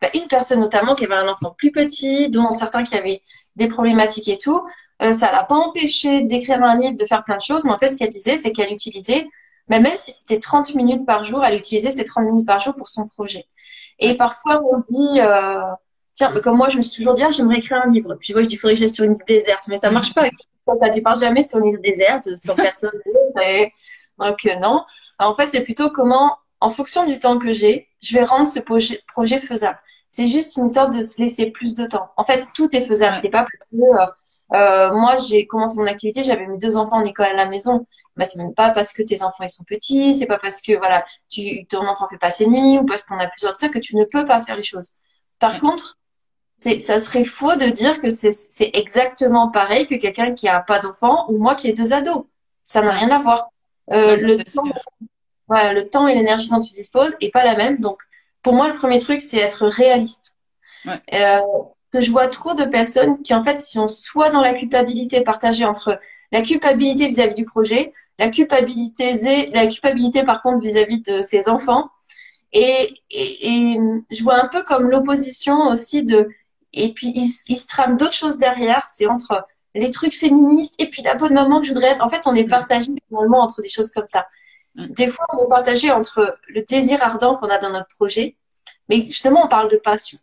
bah, 0.00 0.08
une 0.14 0.26
personne 0.28 0.60
notamment 0.60 0.94
qui 0.94 1.04
avait 1.04 1.14
un 1.14 1.28
enfant 1.28 1.54
plus 1.56 1.70
petit 1.70 2.28
dont 2.28 2.50
certains 2.50 2.82
qui 2.82 2.96
avaient 2.96 3.20
des 3.56 3.68
problématiques 3.68 4.28
et 4.28 4.38
tout. 4.38 4.60
Euh, 5.00 5.12
ça 5.12 5.30
l'a 5.30 5.44
pas 5.44 5.54
empêché 5.54 6.22
d'écrire 6.22 6.62
un 6.62 6.76
livre 6.76 6.96
de 6.96 7.06
faire 7.06 7.24
plein 7.24 7.36
de 7.36 7.42
choses 7.42 7.64
mais 7.64 7.70
en 7.70 7.78
fait 7.78 7.88
ce 7.90 7.96
qu'elle 7.96 8.10
disait 8.10 8.36
c'est 8.36 8.52
qu'elle 8.52 8.72
utilisait 8.72 9.26
bah, 9.68 9.78
même 9.78 9.96
si 9.96 10.12
c'était 10.12 10.38
30 10.38 10.74
minutes 10.74 11.06
par 11.06 11.24
jour 11.24 11.44
elle 11.44 11.56
utilisait 11.56 11.92
ces 11.92 12.04
30 12.04 12.24
minutes 12.24 12.46
par 12.46 12.58
jour 12.58 12.74
pour 12.76 12.88
son 12.88 13.06
projet. 13.06 13.44
Et 14.00 14.16
parfois 14.16 14.60
on 14.64 14.76
se 14.76 14.86
dit 14.88 15.20
euh, 15.20 15.62
tiens 16.14 16.30
mais 16.34 16.40
comme 16.40 16.56
moi 16.56 16.68
je 16.68 16.78
me 16.78 16.82
suis 16.82 16.96
toujours 16.96 17.14
dit 17.14 17.22
ah, 17.22 17.30
j'aimerais 17.30 17.58
écrire 17.58 17.80
un 17.84 17.90
livre. 17.90 18.16
Puis 18.18 18.32
moi 18.32 18.42
je 18.42 18.48
dis 18.48 18.56
faudrait 18.56 18.74
que 18.74 18.80
j'aille 18.80 18.90
sur 18.90 19.04
une 19.04 19.12
île 19.12 19.24
déserte. 19.28 19.68
Mais 19.68 19.76
ça 19.76 19.90
marche 19.90 20.12
pas. 20.14 20.28
Ça 20.80 20.90
tu 20.90 21.00
pars 21.02 21.18
jamais 21.18 21.42
sur 21.42 21.58
une 21.60 21.74
île 21.74 21.80
déserte 21.80 22.28
sans 22.36 22.56
personne 22.56 22.90
donc 24.22 24.46
euh, 24.46 24.56
non. 24.56 24.84
en 25.18 25.34
fait, 25.34 25.48
c'est 25.48 25.62
plutôt 25.62 25.90
comment, 25.90 26.36
en 26.60 26.70
fonction 26.70 27.06
du 27.06 27.18
temps 27.18 27.38
que 27.38 27.52
j'ai, 27.52 27.88
je 28.02 28.14
vais 28.14 28.24
rendre 28.24 28.46
ce 28.46 28.60
projet, 28.60 29.40
faisable. 29.40 29.78
C'est 30.08 30.28
juste 30.28 30.56
une 30.56 30.68
sorte 30.68 30.94
de 30.94 31.02
se 31.02 31.20
laisser 31.22 31.46
plus 31.46 31.74
de 31.74 31.86
temps. 31.86 32.10
En 32.16 32.24
fait, 32.24 32.44
tout 32.54 32.74
est 32.76 32.86
faisable. 32.86 33.16
C'est 33.16 33.30
pas 33.30 33.44
parce 33.44 33.64
que 33.70 33.76
euh, 33.76 34.06
euh, 34.54 34.92
moi 34.92 35.16
j'ai 35.16 35.46
commencé 35.46 35.78
mon 35.78 35.86
activité, 35.86 36.22
j'avais 36.22 36.46
mes 36.46 36.58
deux 36.58 36.76
enfants 36.76 36.98
en 36.98 37.04
école 37.04 37.26
à 37.26 37.34
la 37.34 37.46
maison. 37.46 37.86
Bah, 38.16 38.26
c'est 38.26 38.38
même 38.38 38.54
pas 38.54 38.70
parce 38.70 38.92
que 38.92 39.02
tes 39.02 39.22
enfants 39.22 39.44
ils 39.44 39.48
sont 39.48 39.64
petits, 39.64 40.14
c'est 40.14 40.26
pas 40.26 40.38
parce 40.38 40.60
que 40.60 40.76
voilà, 40.76 41.06
tu, 41.30 41.64
ton 41.66 41.86
enfant 41.86 42.06
fait 42.08 42.18
pas 42.18 42.30
ses 42.30 42.46
nuits 42.46 42.78
ou 42.78 42.84
parce 42.84 43.04
que 43.04 43.08
t'en 43.08 43.18
as 43.18 43.28
plusieurs 43.28 43.54
de 43.54 43.58
ça 43.58 43.68
que 43.70 43.78
tu 43.78 43.96
ne 43.96 44.04
peux 44.04 44.26
pas 44.26 44.42
faire 44.42 44.56
les 44.56 44.62
choses. 44.62 44.92
Par 45.38 45.58
contre, 45.58 45.96
ça 46.56 47.00
serait 47.00 47.24
faux 47.24 47.56
de 47.56 47.66
dire 47.70 48.00
que 48.00 48.10
c'est, 48.10 48.32
c'est 48.32 48.70
exactement 48.74 49.50
pareil 49.50 49.86
que 49.86 49.94
quelqu'un 49.94 50.34
qui 50.34 50.48
a 50.48 50.60
pas 50.60 50.78
d'enfant 50.78 51.26
ou 51.28 51.38
moi 51.38 51.54
qui 51.54 51.68
ai 51.68 51.72
deux 51.72 51.92
ados. 51.92 52.24
Ça 52.62 52.82
n'a 52.82 52.92
rien 52.92 53.10
à 53.10 53.18
voir. 53.18 53.48
Euh, 53.90 54.16
le, 54.16 54.44
temps, 54.44 54.62
le 55.48 55.82
temps 55.82 56.08
et 56.08 56.14
l'énergie 56.14 56.48
dont 56.48 56.60
tu 56.60 56.72
disposes 56.72 57.16
est 57.20 57.30
pas 57.30 57.44
la 57.44 57.56
même. 57.56 57.78
Donc, 57.80 57.98
pour 58.42 58.54
moi, 58.54 58.68
le 58.68 58.74
premier 58.74 58.98
truc, 58.98 59.20
c'est 59.20 59.38
être 59.38 59.66
réaliste. 59.66 60.34
Euh, 60.86 61.40
je 61.94 62.10
vois 62.10 62.28
trop 62.28 62.54
de 62.54 62.64
personnes 62.64 63.22
qui, 63.22 63.34
en 63.34 63.44
fait, 63.44 63.60
sont 63.60 63.88
soit 63.88 64.30
dans 64.30 64.40
la 64.40 64.54
culpabilité 64.54 65.20
partagée 65.20 65.64
entre 65.64 66.00
la 66.32 66.42
culpabilité 66.42 67.06
vis-à-vis 67.06 67.34
du 67.34 67.44
projet, 67.44 67.92
la 68.18 68.30
culpabilité, 68.30 69.50
la 69.52 69.66
culpabilité 69.66 70.24
par 70.24 70.42
contre 70.42 70.60
vis-à-vis 70.60 71.02
de 71.02 71.20
ses 71.22 71.48
enfants. 71.48 71.90
Et, 72.52 72.94
et, 73.10 73.78
je 74.10 74.22
vois 74.22 74.42
un 74.42 74.48
peu 74.48 74.62
comme 74.62 74.90
l'opposition 74.90 75.68
aussi 75.68 76.04
de. 76.04 76.28
Et 76.72 76.92
puis, 76.92 77.12
il, 77.14 77.28
il 77.48 77.58
se 77.58 77.66
trame 77.66 77.96
d'autres 77.96 78.14
choses 78.14 78.38
derrière. 78.38 78.86
C'est 78.90 79.06
entre 79.06 79.46
les 79.74 79.90
trucs 79.90 80.14
féministes 80.14 80.80
et 80.80 80.88
puis 80.88 81.02
la 81.02 81.14
bonne 81.14 81.34
maman 81.34 81.60
que 81.60 81.66
je 81.66 81.72
voudrais 81.72 81.88
être. 81.88 82.02
En 82.02 82.08
fait, 82.08 82.26
on 82.26 82.34
est 82.34 82.44
partagé 82.44 82.92
finalement 83.08 83.40
entre 83.40 83.62
des 83.62 83.68
choses 83.68 83.90
comme 83.92 84.06
ça. 84.06 84.26
Mm. 84.74 84.86
Des 84.88 85.08
fois, 85.08 85.26
on 85.32 85.44
est 85.44 85.48
partagé 85.48 85.90
entre 85.90 86.36
le 86.48 86.62
désir 86.62 87.02
ardent 87.02 87.36
qu'on 87.36 87.48
a 87.48 87.58
dans 87.58 87.70
notre 87.70 87.88
projet, 87.88 88.36
mais 88.88 88.96
justement, 89.02 89.44
on 89.44 89.48
parle 89.48 89.70
de 89.70 89.76
passion. 89.76 90.18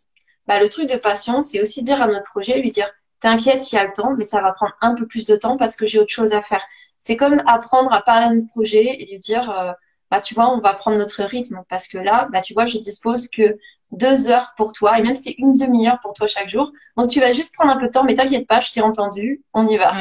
Bah, 0.46 0.60
le 0.60 0.68
truc 0.68 0.88
de 0.88 0.96
passion, 0.96 1.42
c'est 1.42 1.60
aussi 1.60 1.82
dire 1.82 2.00
à 2.02 2.06
notre 2.06 2.30
projet, 2.30 2.58
lui 2.58 2.70
dire, 2.70 2.90
t'inquiète, 3.20 3.70
il 3.70 3.76
y 3.76 3.78
a 3.78 3.84
le 3.84 3.92
temps, 3.92 4.14
mais 4.16 4.24
ça 4.24 4.40
va 4.40 4.52
prendre 4.52 4.74
un 4.80 4.94
peu 4.94 5.06
plus 5.06 5.26
de 5.26 5.36
temps 5.36 5.56
parce 5.56 5.76
que 5.76 5.86
j'ai 5.86 5.98
autre 5.98 6.12
chose 6.12 6.32
à 6.32 6.42
faire. 6.42 6.64
C'est 6.98 7.16
comme 7.16 7.42
apprendre 7.46 7.92
à 7.92 8.02
parler 8.02 8.26
à 8.26 8.34
notre 8.34 8.48
projet 8.48 8.84
et 8.84 9.06
lui 9.06 9.18
dire, 9.18 9.50
euh, 9.50 9.72
bah, 10.10 10.20
tu 10.20 10.34
vois, 10.34 10.52
on 10.52 10.60
va 10.60 10.74
prendre 10.74 10.98
notre 10.98 11.22
rythme 11.22 11.62
parce 11.68 11.88
que 11.88 11.98
là, 11.98 12.28
bah, 12.32 12.40
tu 12.40 12.52
vois, 12.52 12.64
je 12.64 12.78
dispose 12.78 13.28
que 13.28 13.58
deux 13.92 14.30
heures 14.30 14.54
pour 14.56 14.72
toi, 14.72 14.98
et 14.98 15.02
même 15.02 15.14
c'est 15.14 15.34
une 15.38 15.54
demi-heure 15.54 15.98
pour 16.00 16.12
toi 16.12 16.26
chaque 16.26 16.48
jour. 16.48 16.72
Donc 16.96 17.08
tu 17.08 17.20
vas 17.20 17.32
juste 17.32 17.54
prendre 17.54 17.72
un 17.72 17.78
peu 17.78 17.86
de 17.86 17.92
temps, 17.92 18.04
mais 18.04 18.14
t'inquiète 18.14 18.46
pas, 18.46 18.60
je 18.60 18.72
t'ai 18.72 18.82
entendu, 18.82 19.42
on 19.52 19.66
y 19.66 19.76
va. 19.76 19.94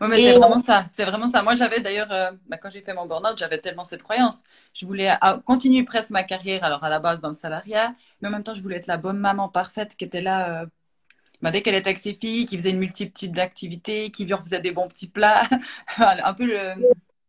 Ouais. 0.00 0.08
mais 0.08 0.16
c'est 0.16 0.36
vraiment 0.36 0.58
ça, 0.58 0.84
c'est 0.88 1.04
vraiment 1.04 1.28
ça. 1.28 1.42
Moi, 1.42 1.54
j'avais 1.54 1.80
d'ailleurs, 1.80 2.10
euh, 2.10 2.30
bah, 2.48 2.56
quand 2.56 2.70
j'ai 2.70 2.82
fait 2.82 2.94
mon 2.94 3.06
burn-out, 3.06 3.38
j'avais 3.38 3.58
tellement 3.58 3.84
cette 3.84 4.02
croyance. 4.02 4.42
Je 4.72 4.86
voulais 4.86 5.10
euh, 5.10 5.38
continuer 5.44 5.84
presque 5.84 6.10
ma 6.10 6.24
carrière, 6.24 6.64
alors 6.64 6.82
à 6.84 6.88
la 6.88 6.98
base 7.00 7.20
dans 7.20 7.28
le 7.28 7.34
salariat, 7.34 7.92
mais 8.20 8.28
en 8.28 8.30
même 8.32 8.42
temps, 8.42 8.54
je 8.54 8.62
voulais 8.62 8.76
être 8.76 8.86
la 8.86 8.96
bonne 8.96 9.18
maman 9.18 9.48
parfaite 9.48 9.96
qui 9.96 10.04
était 10.04 10.22
là, 10.22 10.62
euh, 10.62 10.66
bah, 11.42 11.50
dès 11.50 11.62
qu'elle 11.62 11.74
était 11.74 11.88
avec 11.88 11.98
ses 11.98 12.14
filles, 12.14 12.46
qui 12.46 12.56
faisait 12.56 12.70
une 12.70 12.78
multitude 12.78 13.32
d'activités, 13.32 14.10
qui 14.10 14.24
lui 14.24 14.34
faisait 14.44 14.60
des 14.60 14.72
bons 14.72 14.88
petits 14.88 15.10
plats, 15.10 15.42
un 15.98 16.34
peu 16.34 16.46
le, 16.46 16.74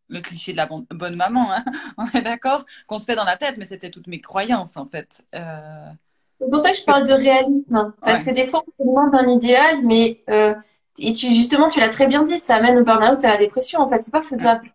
le 0.08 0.20
cliché 0.20 0.52
de 0.52 0.56
la 0.56 0.68
bonne 0.90 1.16
maman, 1.16 1.52
hein 1.52 1.64
on 1.98 2.06
est 2.16 2.22
d'accord? 2.22 2.64
Qu'on 2.86 2.98
se 2.98 3.04
fait 3.04 3.16
dans 3.16 3.24
la 3.24 3.36
tête, 3.36 3.56
mais 3.58 3.64
c'était 3.64 3.90
toutes 3.90 4.06
mes 4.06 4.20
croyances 4.20 4.76
en 4.76 4.86
fait. 4.86 5.24
Euh... 5.34 5.90
C'est 6.40 6.50
pour 6.50 6.60
ça 6.60 6.70
que 6.70 6.76
je 6.76 6.84
parle 6.84 7.06
de 7.06 7.12
réalisme, 7.12 7.76
hein. 7.76 7.94
parce 8.02 8.22
que 8.22 8.30
des 8.30 8.46
fois 8.46 8.62
on 8.66 8.84
se 8.84 8.88
demande 8.88 9.14
un 9.14 9.28
idéal, 9.28 9.80
mais 9.82 10.22
euh, 10.28 10.54
et 10.98 11.12
tu 11.12 11.28
justement 11.28 11.68
tu 11.68 11.80
l'as 11.80 11.88
très 11.88 12.06
bien 12.06 12.22
dit, 12.22 12.38
ça 12.38 12.56
amène 12.56 12.78
au 12.78 12.84
burn-out, 12.84 13.24
à 13.24 13.28
la 13.28 13.38
dépression. 13.38 13.80
En 13.80 13.88
fait, 13.88 14.02
c'est 14.02 14.12
pas 14.12 14.22
faisable. 14.22 14.70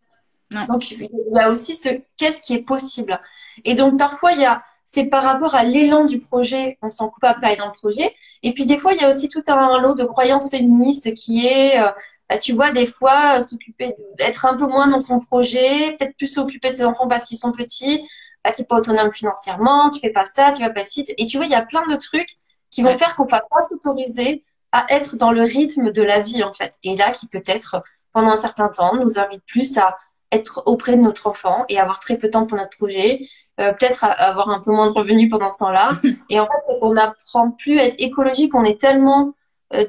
Donc 0.68 0.92
il 0.92 1.08
y 1.34 1.40
a 1.40 1.50
aussi 1.50 1.76
ce 1.76 1.90
qu'est-ce 2.18 2.42
qui 2.42 2.56
est 2.56 2.64
possible. 2.64 3.20
Et 3.64 3.76
donc 3.76 3.98
parfois 3.98 4.34
il 4.34 4.42
y 4.42 4.46
a 4.46 4.64
c'est 4.84 5.06
par 5.06 5.24
rapport 5.24 5.56
à 5.56 5.64
l'élan 5.64 6.04
du 6.04 6.20
projet, 6.20 6.78
on 6.82 6.90
s'en 6.90 7.10
coupe 7.10 7.22
pas 7.22 7.36
pas 7.36 7.56
dans 7.56 7.68
le 7.68 7.72
projet. 7.72 8.14
Et 8.44 8.54
puis 8.54 8.66
des 8.66 8.78
fois, 8.78 8.94
il 8.94 9.02
y 9.02 9.06
a 9.06 9.10
aussi 9.10 9.30
tout 9.30 9.44
un 9.48 9.80
lot 9.80 9.96
de 9.96 10.04
croyances 10.04 10.50
féministes 10.50 11.14
qui 11.14 11.48
est 11.48 11.80
euh, 11.80 11.92
bah, 12.32 12.38
tu 12.38 12.54
vois, 12.54 12.72
des 12.72 12.88
fois, 12.88 13.40
euh, 13.40 13.42
s'occuper 13.42 13.94
d'être 14.18 14.46
un 14.46 14.56
peu 14.56 14.66
moins 14.66 14.88
dans 14.88 15.02
son 15.02 15.20
projet, 15.20 15.98
peut-être 16.00 16.16
plus 16.16 16.28
s'occuper 16.28 16.70
de 16.70 16.76
ses 16.76 16.86
enfants 16.86 17.10
parce 17.10 17.26
qu'ils 17.26 17.38
sont 17.38 17.52
petits, 17.52 18.08
bah, 18.42 18.54
tu 18.54 18.62
n'es 18.62 18.68
pas 18.68 18.78
autonome 18.78 19.12
financièrement, 19.12 19.90
tu 19.90 20.00
fais 20.00 20.12
pas 20.12 20.26
ça, 20.26 20.54
tu 20.54 20.64
vas 20.64 20.70
pas 20.70 20.86
ci. 20.86 21.06
Et 21.18 21.26
tu 21.26 21.36
vois, 21.36 21.46
il 21.46 21.52
y 21.52 21.56
a 21.56 21.62
plein 21.62 21.86
de 21.86 21.98
trucs 21.98 22.30
qui 22.70 22.84
vont 22.84 22.98
faire 22.98 23.18
qu'on 23.18 23.26
va 23.26 23.42
pas 23.42 23.62
s'autoriser 23.62 24.46
à 24.72 24.86
être 24.94 25.18
dans 25.18 25.34
le 25.34 25.42
rythme 25.42 25.92
de 25.92 26.02
la 26.02 26.22
vie, 26.22 26.42
en 26.42 26.54
fait. 26.54 26.74
Et 26.84 26.96
là, 26.96 27.12
qui 27.12 27.28
peut-être, 27.28 27.84
pendant 28.14 28.32
un 28.32 28.38
certain 28.38 28.70
temps, 28.70 28.96
nous 28.96 29.20
invite 29.20 29.44
plus 29.46 29.78
à 29.78 29.98
être 30.32 30.64
auprès 30.68 30.96
de 30.96 31.02
notre 31.02 31.28
enfant 31.28 31.66
et 31.68 31.80
avoir 31.82 32.00
très 32.00 32.18
peu 32.18 32.28
de 32.28 32.32
temps 32.32 32.48
pour 32.48 32.58
notre 32.58 32.78
projet, 32.78 33.28
euh, 33.60 33.74
peut-être 33.74 34.06
avoir 34.06 34.50
un 34.50 34.62
peu 34.62 34.72
moins 34.72 34.88
de 34.88 34.94
revenus 34.94 35.30
pendant 35.30 35.52
ce 35.52 35.58
temps-là. 35.58 36.00
Et 36.30 36.40
en 36.40 36.46
fait, 36.46 36.76
on 36.82 36.94
n'apprend 36.94 37.52
plus 37.52 37.78
à 37.78 37.88
être 37.88 37.96
écologique, 37.98 38.56
on 38.56 38.64
est 38.64 38.80
tellement 38.80 39.34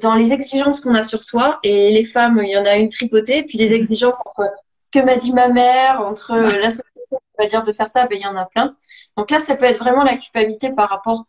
dans 0.01 0.15
les 0.15 0.33
exigences 0.33 0.81
qu'on 0.81 0.95
a 0.95 1.03
sur 1.03 1.25
soi. 1.25 1.59
Et 1.63 1.93
les 1.93 2.05
femmes, 2.05 2.41
il 2.43 2.51
y 2.51 2.57
en 2.57 2.65
a 2.65 2.77
une 2.77 2.89
tripotée. 2.89 3.43
Puis 3.45 3.59
les 3.59 3.75
exigences 3.75 4.21
entre 4.27 4.51
ce 4.79 4.91
que 4.91 5.05
m'a 5.05 5.17
dit 5.17 5.33
ma 5.33 5.49
mère, 5.49 6.01
entre 6.01 6.35
la 6.35 6.71
société 6.71 6.93
va 7.39 7.47
dire 7.47 7.63
de 7.63 7.73
faire 7.73 7.89
ça, 7.89 8.07
ben, 8.07 8.19
il 8.19 8.23
y 8.23 8.27
en 8.27 8.37
a 8.37 8.47
plein. 8.47 8.75
Donc 9.17 9.31
là, 9.31 9.41
ça 9.41 9.57
peut 9.57 9.65
être 9.65 9.79
vraiment 9.79 10.05
la 10.05 10.17
culpabilité 10.17 10.73
par 10.73 10.89
rapport 10.89 11.25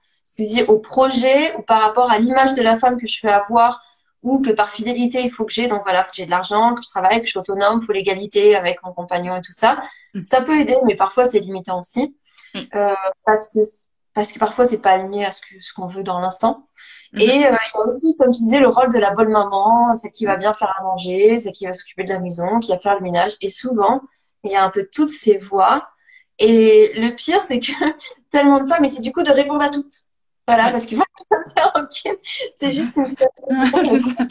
au 0.68 0.80
projet 0.80 1.56
ou 1.58 1.62
par 1.62 1.82
rapport 1.82 2.12
à 2.12 2.18
l'image 2.18 2.56
de 2.56 2.62
la 2.62 2.78
femme 2.78 2.98
que 2.98 3.08
je 3.08 3.20
fais 3.20 3.30
avoir 3.30 3.82
ou 4.24 4.42
que 4.42 4.52
par 4.52 4.70
fidélité, 4.70 5.22
il 5.22 5.30
faut 5.30 5.46
que 5.46 5.52
j'ai. 5.52 5.68
Donc 5.68 5.84
voilà, 5.84 6.04
faut 6.04 6.12
que 6.12 6.16
j'ai 6.16 6.26
de 6.26 6.32
l'argent, 6.32 6.76
que 6.76 6.82
je 6.82 6.90
travaille, 6.90 7.20
que 7.20 7.26
je 7.26 7.32
suis 7.32 7.40
autonome, 7.40 7.82
faut 7.82 7.92
l'égalité 7.92 8.56
avec 8.56 8.82
mon 8.84 8.94
compagnon 8.94 9.36
et 9.36 9.42
tout 9.42 9.52
ça. 9.52 9.82
Mm. 10.14 10.26
Ça 10.26 10.42
peut 10.42 10.60
aider, 10.60 10.78
mais 10.86 10.96
parfois 10.96 11.26
c'est 11.26 11.40
limitant 11.40 11.80
aussi. 11.80 12.16
Mm. 12.54 12.60
Euh, 12.74 12.94
parce 13.26 13.54
que 13.54 13.60
parce 14.14 14.32
que 14.32 14.40
parfois 14.40 14.66
c'est 14.66 14.82
pas 14.82 14.92
aligné 14.92 15.26
à 15.26 15.32
ce 15.32 15.42
que 15.42 15.60
ce 15.62 15.74
qu'on 15.74 15.88
veut 15.88 16.04
dans 16.04 16.20
l'instant. 16.20 16.68
Mm-hmm. 17.14 17.22
Et 17.22 17.46
euh, 17.46 17.50
il 17.50 17.78
y 17.78 17.82
a 17.82 17.88
aussi, 17.88 18.16
comme 18.18 18.34
je 18.34 18.40
disais, 18.40 18.60
le 18.60 18.68
rôle 18.68 18.94
de 18.94 19.00
la 19.00 19.12
bonne 19.12 19.30
maman, 19.30 19.96
celle 19.96 20.12
qui 20.12 20.26
va 20.26 20.38
bien 20.38 20.54
faire 20.54 20.76
à 20.80 20.84
manger, 20.84 21.40
celle 21.40 21.54
qui 21.54 21.66
va 21.66 21.72
s'occuper 21.72 22.04
de 22.04 22.10
la 22.10 22.20
maison, 22.20 22.60
qui 22.60 22.72
va 22.72 22.78
faire 22.78 22.96
le 22.96 23.02
ménage. 23.02 23.34
Et 23.42 23.50
souvent, 23.50 24.02
il 24.44 24.52
y 24.52 24.56
a 24.56 24.64
un 24.64 24.70
peu 24.70 24.88
toutes 24.92 25.10
ces 25.10 25.38
voix. 25.38 25.88
Et 26.40 26.92
le 26.96 27.16
pire, 27.16 27.44
c'est 27.44 27.60
que 27.60 27.72
tellement 28.32 28.60
de 28.60 28.68
femmes, 28.68 28.84
et 28.86 28.88
c'est 28.88 29.02
du 29.02 29.12
coup 29.12 29.24
de 29.24 29.32
répondre 29.32 29.62
à 29.62 29.70
toutes. 29.70 29.94
Voilà, 30.48 30.72
parce 30.72 30.86
faut 30.88 31.02
c'est 32.54 32.72
juste 32.72 32.98
une 32.98 33.08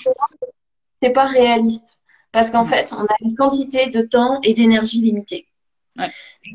c'est 0.97 1.13
pas 1.13 1.25
réaliste. 1.25 1.99
Parce 2.33 2.51
qu'en 2.51 2.65
fait, 2.65 2.93
on 2.93 3.05
a 3.05 3.15
une 3.21 3.35
quantité 3.35 3.89
de 3.89 4.03
temps 4.03 4.41
et 4.43 4.55
d'énergie 4.55 5.01
limitée. 5.01 5.49
Ouais. 5.99 6.11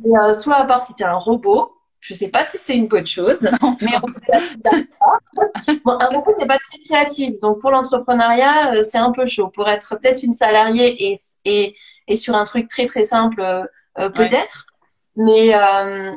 Euh, 0.06 0.34
soit 0.34 0.56
à 0.56 0.66
part 0.66 0.84
si 0.84 0.96
tu 0.96 1.04
un 1.04 1.18
robot, 1.18 1.77
je 2.08 2.14
sais 2.14 2.30
pas 2.30 2.46
si 2.46 2.58
c'est 2.58 2.78
une 2.78 2.88
bonne 2.88 3.06
chose, 3.06 3.50
mais 3.82 3.98
bon, 5.84 5.92
un 6.00 6.08
robot 6.08 6.32
c'est 6.40 6.48
pas 6.48 6.58
très 6.58 6.80
créatif. 6.80 7.38
Donc 7.42 7.60
pour 7.60 7.70
l'entrepreneuriat, 7.72 8.76
euh, 8.76 8.82
c'est 8.82 8.98
un 8.98 9.12
peu 9.12 9.26
chaud. 9.26 9.50
Pour 9.50 9.68
être 9.68 9.98
peut-être 9.98 10.24
une 10.24 10.32
salariée 10.32 11.12
et, 11.12 11.16
et, 11.44 11.76
et 12.08 12.16
sur 12.16 12.36
un 12.36 12.46
truc 12.46 12.70
très 12.70 12.86
très 12.86 13.04
simple, 13.04 13.42
euh, 13.42 14.10
peut-être. 14.10 14.68
Mais 15.18 15.54
euh, 15.54 16.14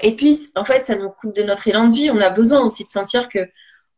et 0.00 0.16
puis, 0.16 0.38
en 0.56 0.64
fait, 0.64 0.82
ça 0.86 0.94
nous 0.94 1.10
coupe 1.10 1.34
de 1.34 1.42
notre 1.42 1.68
élan 1.68 1.88
de 1.88 1.94
vie. 1.94 2.10
On 2.10 2.20
a 2.20 2.30
besoin 2.30 2.60
aussi 2.60 2.82
de 2.84 2.88
sentir 2.88 3.28
que 3.28 3.40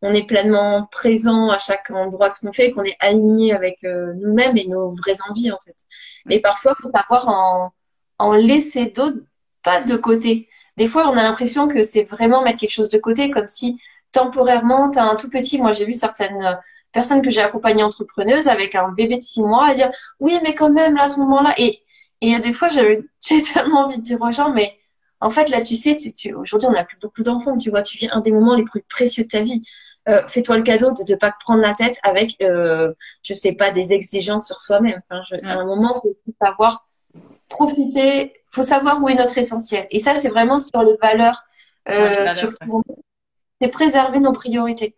on 0.04 0.12
est 0.12 0.26
pleinement 0.26 0.88
présent 0.90 1.48
à 1.50 1.58
chaque 1.58 1.92
endroit 1.92 2.28
de 2.28 2.34
ce 2.34 2.40
qu'on 2.40 2.52
fait, 2.52 2.72
qu'on 2.72 2.82
est 2.82 2.96
aligné 2.98 3.52
avec 3.54 3.76
nous-mêmes 3.84 4.56
et 4.56 4.66
nos 4.66 4.90
vraies 4.90 5.18
envies, 5.30 5.52
en 5.52 5.58
fait. 5.64 5.76
Mais 6.26 6.40
parfois, 6.40 6.74
il 6.76 6.82
faut 6.82 6.90
savoir 6.90 7.28
en, 7.28 7.72
en 8.18 8.32
laisser 8.32 8.86
d'autres 8.86 9.18
pas 9.62 9.80
de 9.80 9.96
côté. 9.96 10.48
Des 10.76 10.86
fois, 10.86 11.08
on 11.08 11.16
a 11.16 11.22
l'impression 11.22 11.68
que 11.68 11.82
c'est 11.82 12.04
vraiment 12.04 12.42
mettre 12.42 12.58
quelque 12.58 12.70
chose 12.70 12.90
de 12.90 12.98
côté, 12.98 13.30
comme 13.30 13.48
si 13.48 13.78
temporairement, 14.12 14.90
tu 14.90 14.98
as 14.98 15.04
un 15.04 15.16
tout 15.16 15.30
petit. 15.30 15.58
Moi, 15.58 15.72
j'ai 15.72 15.84
vu 15.84 15.94
certaines 15.94 16.58
personnes 16.92 17.22
que 17.22 17.30
j'ai 17.30 17.40
accompagnées 17.40 17.82
entrepreneuses 17.82 18.48
avec 18.48 18.74
un 18.74 18.88
bébé 18.90 19.16
de 19.16 19.22
six 19.22 19.42
mois 19.42 19.66
à 19.66 19.74
dire 19.74 19.90
oui, 20.20 20.38
mais 20.42 20.54
quand 20.54 20.70
même, 20.70 20.94
là, 20.96 21.04
à 21.04 21.08
ce 21.08 21.18
moment-là. 21.20 21.54
Et, 21.58 21.82
et 22.20 22.38
des 22.38 22.52
fois, 22.52 22.68
j'ai 22.68 23.42
tellement 23.42 23.86
envie 23.86 23.98
de 23.98 24.02
dire 24.02 24.20
aux 24.20 24.32
gens, 24.32 24.52
mais 24.52 24.76
en 25.20 25.30
fait, 25.30 25.48
là, 25.50 25.60
tu 25.62 25.76
sais, 25.76 25.96
tu, 25.96 26.34
aujourd'hui, 26.34 26.68
on 26.68 26.72
n'a 26.72 26.84
plus 26.84 26.98
beaucoup 27.00 27.22
d'enfants, 27.22 27.56
tu 27.56 27.70
vois, 27.70 27.82
tu 27.82 27.96
vis 27.98 28.08
un 28.10 28.20
des 28.20 28.32
moments 28.32 28.56
les 28.56 28.64
plus 28.64 28.82
précieux 28.82 29.24
de 29.24 29.28
ta 29.28 29.40
vie. 29.40 29.62
Euh, 30.08 30.26
fais-toi 30.26 30.56
le 30.56 30.64
cadeau 30.64 30.90
de 30.90 31.10
ne 31.12 31.16
pas 31.16 31.30
te 31.30 31.36
prendre 31.38 31.60
la 31.62 31.74
tête 31.74 31.96
avec, 32.02 32.34
euh, 32.42 32.92
je 33.22 33.34
sais 33.34 33.54
pas, 33.54 33.70
des 33.70 33.92
exigences 33.92 34.48
sur 34.48 34.60
soi-même. 34.60 35.00
À 35.10 35.60
un 35.60 35.64
moment, 35.64 36.00
il 36.04 36.10
faut 36.24 36.34
savoir 36.42 36.84
profiter, 37.52 38.32
faut 38.46 38.62
savoir 38.62 39.02
où 39.02 39.08
est 39.08 39.14
notre 39.14 39.38
essentiel. 39.38 39.86
Et 39.90 39.98
ça, 39.98 40.14
c'est 40.14 40.28
vraiment 40.28 40.58
sur 40.58 40.82
les 40.82 40.96
valeurs. 41.00 41.44
Euh, 41.88 42.26
c'est 43.60 43.68
préserver 43.68 44.18
nos 44.18 44.32
priorités. 44.32 44.96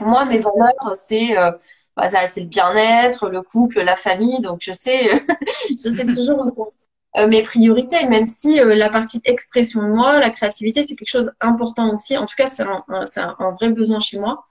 Moi, 0.00 0.24
mes 0.24 0.38
valeurs, 0.38 0.96
c'est 0.96 1.38
euh, 1.38 1.52
bah, 1.96 2.08
c'est 2.08 2.40
le 2.40 2.46
bien-être, 2.46 3.28
le 3.28 3.42
couple, 3.42 3.80
la 3.82 3.96
famille. 3.96 4.40
Donc, 4.40 4.58
je 4.60 4.72
sais, 4.72 5.20
je 5.70 5.88
sais 5.88 6.06
toujours 6.06 6.44
où 6.56 6.72
euh, 7.16 7.28
mes 7.28 7.42
priorités, 7.42 8.06
même 8.08 8.26
si 8.26 8.60
euh, 8.60 8.74
la 8.74 8.90
partie 8.90 9.20
expression 9.24 9.82
de 9.82 9.88
moi, 9.88 10.18
la 10.18 10.30
créativité, 10.30 10.82
c'est 10.82 10.96
quelque 10.96 11.08
chose 11.08 11.32
d'important 11.40 11.92
aussi. 11.92 12.16
En 12.18 12.26
tout 12.26 12.34
cas, 12.36 12.46
c'est 12.46 12.62
un, 12.62 12.84
un, 12.88 13.50
vrai 13.52 13.70
besoin 13.70 14.00
chez 14.00 14.18
moi. 14.18 14.44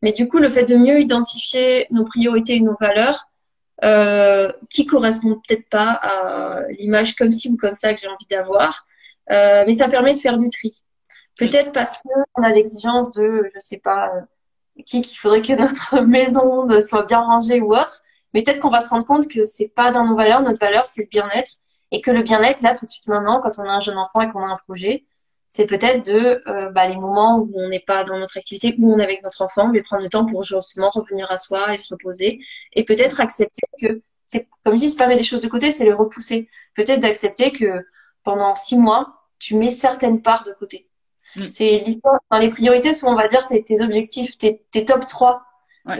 Mais 0.00 0.12
du 0.12 0.28
coup, 0.28 0.38
le 0.38 0.48
fait 0.48 0.64
de 0.64 0.76
mieux 0.76 1.00
identifier 1.00 1.86
nos 1.90 2.04
priorités 2.04 2.56
et 2.56 2.60
nos 2.60 2.76
valeurs, 2.78 3.28
euh, 3.82 4.52
qui 4.70 4.86
correspondent 4.86 5.40
peut-être 5.46 5.68
pas 5.68 5.90
à 5.90 6.60
l'image 6.78 7.16
comme 7.16 7.32
ci 7.32 7.48
ou 7.48 7.56
comme 7.56 7.74
ça 7.74 7.92
que 7.92 8.00
j'ai 8.00 8.08
envie 8.08 8.26
d'avoir, 8.30 8.86
euh, 9.30 9.64
mais 9.66 9.74
ça 9.74 9.88
permet 9.88 10.14
de 10.14 10.18
faire 10.18 10.36
du 10.36 10.48
tri. 10.48 10.82
Peut-être 11.36 11.72
parce 11.72 12.00
qu'on 12.02 12.42
a 12.42 12.50
l'exigence 12.50 13.10
de, 13.12 13.50
je 13.54 13.60
sais 13.60 13.78
pas, 13.78 14.10
qui 14.86 15.02
qu'il 15.02 15.18
faudrait 15.18 15.42
que 15.42 15.52
notre 15.58 16.00
maison 16.02 16.68
soit 16.80 17.04
bien 17.04 17.20
rangée 17.20 17.60
ou 17.60 17.74
autre, 17.74 18.02
mais 18.32 18.42
peut-être 18.42 18.60
qu'on 18.60 18.70
va 18.70 18.80
se 18.80 18.88
rendre 18.88 19.04
compte 19.04 19.28
que 19.28 19.42
c'est 19.42 19.72
pas 19.74 19.90
dans 19.90 20.04
nos 20.04 20.16
valeurs. 20.16 20.42
Notre 20.42 20.60
valeur, 20.60 20.86
c'est 20.86 21.02
le 21.02 21.08
bien-être 21.08 21.52
et 21.90 22.00
que 22.00 22.10
le 22.10 22.22
bien-être, 22.22 22.60
là, 22.62 22.76
tout 22.76 22.86
de 22.86 22.90
suite 22.90 23.06
maintenant, 23.06 23.40
quand 23.40 23.58
on 23.58 23.62
a 23.62 23.72
un 23.72 23.80
jeune 23.80 23.98
enfant 23.98 24.20
et 24.20 24.30
qu'on 24.30 24.42
a 24.42 24.48
un 24.48 24.56
projet, 24.56 25.04
c'est 25.54 25.66
peut-être 25.66 26.04
de 26.04 26.42
euh, 26.48 26.70
bah, 26.70 26.88
les 26.88 26.96
moments 26.96 27.38
où 27.38 27.52
on 27.54 27.68
n'est 27.68 27.78
pas 27.78 28.02
dans 28.02 28.18
notre 28.18 28.36
activité, 28.36 28.74
où 28.76 28.92
on 28.92 28.98
est 28.98 29.04
avec 29.04 29.22
notre 29.22 29.40
enfant, 29.40 29.68
mais 29.68 29.82
prendre 29.82 30.02
le 30.02 30.08
temps 30.08 30.26
pour 30.26 30.42
justement 30.42 30.90
revenir 30.90 31.30
à 31.30 31.38
soi 31.38 31.72
et 31.72 31.78
se 31.78 31.94
reposer. 31.94 32.40
Et 32.72 32.84
peut-être 32.84 33.20
accepter 33.20 33.62
que, 33.80 34.02
c'est 34.26 34.48
comme 34.64 34.74
je 34.74 34.80
dis, 34.80 34.88
se 34.88 34.96
permet 34.96 35.16
des 35.16 35.22
choses 35.22 35.38
de 35.38 35.46
côté, 35.46 35.70
c'est 35.70 35.84
les 35.84 35.92
repousser. 35.92 36.48
Peut-être 36.74 36.98
d'accepter 36.98 37.52
que 37.52 37.86
pendant 38.24 38.56
six 38.56 38.76
mois, 38.76 39.28
tu 39.38 39.54
mets 39.54 39.70
certaines 39.70 40.22
parts 40.22 40.42
de 40.42 40.52
côté. 40.54 40.88
Mm. 41.36 41.46
C'est 41.52 41.84
l'histoire. 41.86 42.18
Dans 42.32 42.38
les 42.38 42.48
priorités, 42.48 42.92
souvent 42.92 43.12
on 43.12 43.16
va 43.16 43.28
dire 43.28 43.46
tes, 43.46 43.62
tes 43.62 43.80
objectifs, 43.80 44.36
tes, 44.36 44.60
tes 44.72 44.84
top 44.84 45.06
3. 45.06 45.40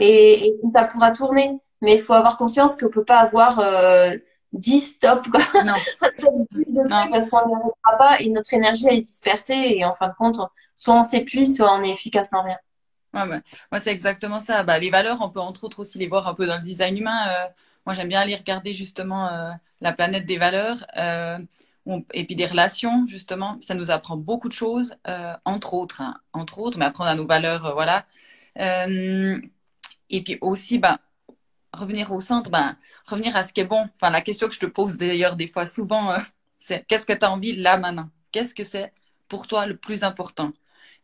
Et, 0.01 0.47
et, 0.47 0.55
ça 0.75 0.83
pourra 0.83 1.11
tourner. 1.11 1.57
Mais 1.81 1.95
il 1.95 2.01
faut 2.01 2.11
avoir 2.11 2.35
conscience 2.35 2.75
qu'on 2.75 2.89
peut 2.89 3.05
pas 3.05 3.19
avoir 3.19 3.59
euh, 3.59 4.17
10 4.55 4.81
stop 4.81 5.29
quoi. 5.29 5.63
Non. 5.63 5.73
parce 5.99 6.15
qu'on 6.23 6.47
n'y 6.55 6.79
arrivera 6.81 7.97
pas 7.97 8.19
et 8.19 8.29
notre 8.29 8.53
énergie 8.53 8.87
elle 8.87 8.97
est 8.97 9.01
dispersée 9.01 9.53
et 9.53 9.85
en 9.85 9.93
fin 9.93 10.09
de 10.09 10.13
compte, 10.13 10.39
soit 10.75 10.95
on 10.95 11.03
s'épuise, 11.03 11.57
soit 11.57 11.73
on 11.73 11.83
est 11.83 11.91
efficace 11.91 12.33
en 12.33 12.43
rien. 12.43 12.57
Ouais, 13.15 13.21
ouais. 13.23 13.41
Moi, 13.71 13.79
c'est 13.79 13.91
exactement 13.91 14.39
ça. 14.41 14.63
Bah, 14.63 14.77
les 14.77 14.89
valeurs, 14.89 15.19
on 15.21 15.29
peut 15.29 15.39
entre 15.39 15.63
autres 15.63 15.79
aussi 15.79 15.97
les 15.97 16.07
voir 16.07 16.27
un 16.27 16.33
peu 16.33 16.45
dans 16.45 16.57
le 16.57 16.61
design 16.61 16.97
humain. 16.97 17.29
Euh, 17.29 17.47
moi, 17.85 17.95
j'aime 17.95 18.09
bien 18.09 18.19
aller 18.19 18.35
regarder 18.35 18.73
justement 18.73 19.29
euh, 19.29 19.51
la 19.79 19.93
planète 19.93 20.25
des 20.25 20.37
valeurs 20.37 20.85
euh, 20.97 21.37
et 22.13 22.25
puis 22.25 22.35
des 22.35 22.45
relations, 22.45 23.07
justement. 23.07 23.57
Ça 23.61 23.73
nous 23.73 23.89
apprend 23.89 24.17
beaucoup 24.17 24.49
de 24.49 24.53
choses, 24.53 24.95
entre 25.45 25.73
autres, 25.75 26.01
hein, 26.01 26.19
entre 26.33 26.59
autres, 26.59 26.77
mais 26.77 26.85
apprendre 26.85 27.09
à 27.09 27.15
nos 27.15 27.27
valeurs, 27.27 27.73
voilà. 27.73 28.05
et 28.57 30.23
puis 30.23 30.37
aussi, 30.41 30.79
bah, 30.79 30.99
revenir 31.75 32.11
au 32.11 32.21
centre, 32.21 32.49
ben, 32.49 32.77
revenir 33.05 33.35
à 33.35 33.43
ce 33.43 33.53
qui 33.53 33.61
est 33.61 33.65
bon. 33.65 33.87
Enfin, 33.95 34.09
la 34.09 34.21
question 34.21 34.47
que 34.47 34.55
je 34.55 34.59
te 34.59 34.65
pose 34.65 34.97
d'ailleurs 34.97 35.35
des 35.35 35.47
fois 35.47 35.65
souvent, 35.65 36.11
euh, 36.11 36.19
c'est 36.59 36.85
qu'est-ce 36.87 37.05
que 37.05 37.13
tu 37.13 37.25
as 37.25 37.31
envie 37.31 37.55
là 37.55 37.77
maintenant? 37.77 38.09
Qu'est-ce 38.31 38.55
que 38.55 38.63
c'est 38.63 38.93
pour 39.27 39.47
toi 39.47 39.65
le 39.65 39.77
plus 39.77 40.03
important? 40.03 40.53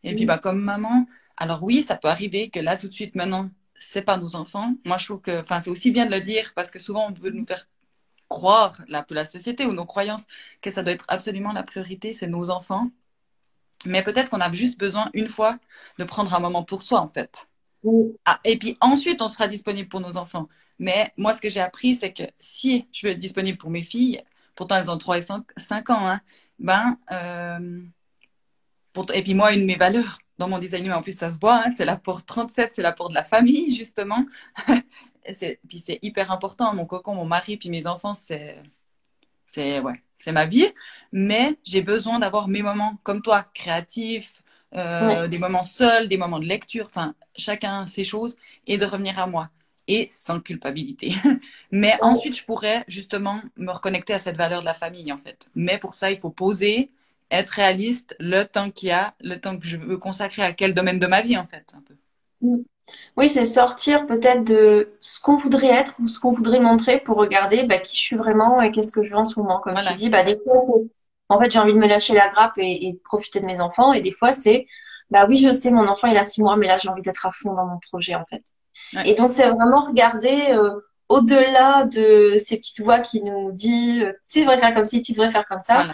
Et 0.04 0.14
puis, 0.14 0.26
bah, 0.26 0.38
comme 0.38 0.60
maman, 0.60 1.06
alors 1.36 1.62
oui, 1.62 1.82
ça 1.82 1.96
peut 1.96 2.08
arriver 2.08 2.50
que 2.50 2.60
là, 2.60 2.76
tout 2.76 2.88
de 2.88 2.92
suite, 2.92 3.14
maintenant, 3.14 3.50
c'est 3.76 4.02
pas 4.02 4.16
nos 4.16 4.36
enfants. 4.36 4.74
Moi, 4.84 4.98
je 4.98 5.06
trouve 5.06 5.20
que, 5.20 5.40
enfin, 5.40 5.60
c'est 5.60 5.70
aussi 5.70 5.90
bien 5.90 6.06
de 6.06 6.10
le 6.10 6.20
dire 6.20 6.52
parce 6.54 6.70
que 6.70 6.78
souvent, 6.78 7.08
on 7.08 7.12
veut 7.12 7.30
nous 7.30 7.44
faire 7.46 7.68
croire, 8.28 8.80
la, 8.88 9.04
la 9.10 9.24
société 9.24 9.66
ou 9.66 9.72
nos 9.72 9.84
croyances, 9.86 10.26
que 10.62 10.70
ça 10.70 10.82
doit 10.82 10.92
être 10.92 11.04
absolument 11.08 11.52
la 11.52 11.62
priorité, 11.62 12.14
c'est 12.14 12.26
nos 12.26 12.50
enfants. 12.50 12.90
Mais 13.84 14.02
peut-être 14.02 14.30
qu'on 14.30 14.40
a 14.40 14.50
juste 14.52 14.78
besoin 14.78 15.10
une 15.14 15.28
fois 15.28 15.58
de 15.98 16.04
prendre 16.04 16.32
un 16.34 16.40
moment 16.40 16.64
pour 16.64 16.82
soi, 16.82 17.00
en 17.00 17.08
fait. 17.08 17.48
Ah, 18.24 18.40
et 18.44 18.58
puis 18.58 18.76
ensuite, 18.80 19.20
on 19.22 19.28
sera 19.28 19.48
disponible 19.48 19.88
pour 19.88 20.00
nos 20.00 20.16
enfants. 20.16 20.48
Mais 20.82 21.12
moi, 21.16 21.32
ce 21.32 21.40
que 21.40 21.48
j'ai 21.48 21.60
appris, 21.60 21.94
c'est 21.94 22.12
que 22.12 22.24
si 22.40 22.88
je 22.92 23.06
veux 23.06 23.12
être 23.12 23.20
disponible 23.20 23.56
pour 23.56 23.70
mes 23.70 23.82
filles, 23.82 24.20
pourtant 24.56 24.74
elles 24.76 24.90
ont 24.90 24.98
3 24.98 25.18
et 25.18 25.22
5, 25.22 25.90
ans, 25.90 26.08
hein, 26.08 26.20
ben, 26.58 26.98
euh, 27.12 27.80
et 29.14 29.22
puis 29.22 29.34
moi, 29.34 29.52
une 29.52 29.60
de 29.60 29.66
mes 29.66 29.76
valeurs 29.76 30.18
dans 30.38 30.48
mon 30.48 30.58
design, 30.58 30.92
en 30.92 31.00
plus 31.00 31.16
ça 31.16 31.30
se 31.30 31.38
voit, 31.38 31.62
hein, 31.64 31.70
c'est 31.76 31.84
l'apport 31.84 32.24
37, 32.24 32.72
c'est 32.74 32.82
l'apport 32.82 33.10
de 33.10 33.14
la 33.14 33.22
famille, 33.22 33.72
justement. 33.76 34.26
puis 35.68 35.78
c'est 35.78 36.00
hyper 36.02 36.32
important, 36.32 36.74
mon 36.74 36.84
cocon, 36.84 37.14
mon 37.14 37.26
mari, 37.26 37.56
puis 37.56 37.70
mes 37.70 37.86
enfants, 37.86 38.14
c'est, 38.14 38.60
c'est, 39.46 39.78
ouais, 39.78 40.02
c'est 40.18 40.32
ma 40.32 40.46
vie. 40.46 40.66
Mais 41.12 41.58
j'ai 41.62 41.82
besoin 41.82 42.18
d'avoir 42.18 42.48
mes 42.48 42.62
moments 42.62 42.98
comme 43.04 43.22
toi, 43.22 43.46
créatifs, 43.54 44.42
euh, 44.74 45.28
des 45.28 45.38
moments 45.38 45.62
seuls, 45.62 46.08
des 46.08 46.16
moments 46.16 46.40
de 46.40 46.46
lecture, 46.46 46.86
enfin, 46.86 47.14
chacun 47.36 47.86
ses 47.86 48.02
choses, 48.02 48.36
et 48.66 48.78
de 48.78 48.84
revenir 48.84 49.20
à 49.20 49.28
moi. 49.28 49.48
Et 49.92 50.08
sans 50.10 50.40
culpabilité. 50.40 51.14
Mais 51.70 51.98
ensuite, 52.00 52.36
je 52.36 52.44
pourrais 52.44 52.84
justement 52.88 53.40
me 53.56 53.70
reconnecter 53.70 54.12
à 54.12 54.18
cette 54.18 54.36
valeur 54.36 54.60
de 54.60 54.66
la 54.66 54.74
famille, 54.74 55.12
en 55.12 55.18
fait. 55.18 55.48
Mais 55.54 55.78
pour 55.78 55.94
ça, 55.94 56.10
il 56.10 56.18
faut 56.18 56.30
poser, 56.30 56.90
être 57.30 57.50
réaliste, 57.50 58.16
le 58.18 58.44
temps 58.44 58.70
qu'il 58.70 58.88
y 58.90 58.92
a, 58.92 59.14
le 59.20 59.40
temps 59.40 59.58
que 59.58 59.66
je 59.66 59.76
veux 59.76 59.98
consacrer 59.98 60.42
à 60.42 60.52
quel 60.52 60.74
domaine 60.74 60.98
de 60.98 61.06
ma 61.06 61.22
vie, 61.22 61.36
en 61.36 61.46
fait, 61.46 61.72
un 61.76 61.82
peu. 61.82 61.94
Mm. 62.40 62.62
Oui, 63.16 63.28
c'est 63.28 63.44
sortir 63.44 64.06
peut-être 64.06 64.44
de 64.44 64.92
ce 65.00 65.20
qu'on 65.20 65.36
voudrait 65.36 65.68
être 65.68 65.94
ou 66.00 66.08
ce 66.08 66.18
qu'on 66.18 66.30
voudrait 66.30 66.60
montrer 66.60 67.00
pour 67.00 67.16
regarder 67.16 67.64
bah, 67.64 67.78
qui 67.78 67.96
je 67.96 68.02
suis 68.02 68.16
vraiment 68.16 68.60
et 68.60 68.70
qu'est-ce 68.70 68.92
que 68.92 69.02
je 69.02 69.10
veux 69.10 69.16
en 69.16 69.24
ce 69.24 69.38
moment. 69.38 69.60
Comme 69.60 69.78
tu 69.78 69.94
dis, 69.94 70.08
bah, 70.08 70.24
des 70.24 70.36
fois, 70.44 70.58
c'est 70.66 70.82
en 71.32 71.40
fait, 71.40 71.50
j'ai 71.50 71.58
envie 71.58 71.72
de 71.72 71.78
me 71.78 71.86
lâcher 71.86 72.14
la 72.14 72.28
grappe 72.28 72.58
et, 72.58 72.92
de 72.92 72.98
profiter 72.98 73.40
de 73.40 73.46
mes 73.46 73.60
enfants. 73.60 73.92
Et 73.92 74.00
des 74.00 74.12
fois, 74.12 74.32
c'est, 74.32 74.66
bah 75.10 75.26
oui, 75.28 75.38
je 75.38 75.52
sais, 75.52 75.70
mon 75.70 75.86
enfant, 75.88 76.08
il 76.08 76.16
a 76.16 76.24
six 76.24 76.42
mois, 76.42 76.56
mais 76.56 76.66
là, 76.66 76.76
j'ai 76.76 76.88
envie 76.88 77.02
d'être 77.02 77.24
à 77.26 77.32
fond 77.32 77.54
dans 77.54 77.66
mon 77.66 77.78
projet, 77.78 78.14
en 78.14 78.24
fait. 78.26 78.42
Et 79.04 79.14
donc, 79.14 79.32
c'est 79.32 79.48
vraiment 79.48 79.86
regarder 79.86 80.52
euh, 80.52 80.80
au-delà 81.12 81.84
de 81.84 82.36
ces 82.38 82.56
petites 82.56 82.80
voix 82.80 83.00
qui 83.00 83.22
nous 83.22 83.52
disent 83.52 84.02
euh, 84.02 84.12
tu 84.30 84.40
devrais 84.40 84.58
faire 84.58 84.74
comme 84.74 84.86
ci, 84.86 85.02
tu 85.02 85.12
devrais 85.12 85.30
faire 85.30 85.46
comme 85.46 85.60
ça. 85.60 85.84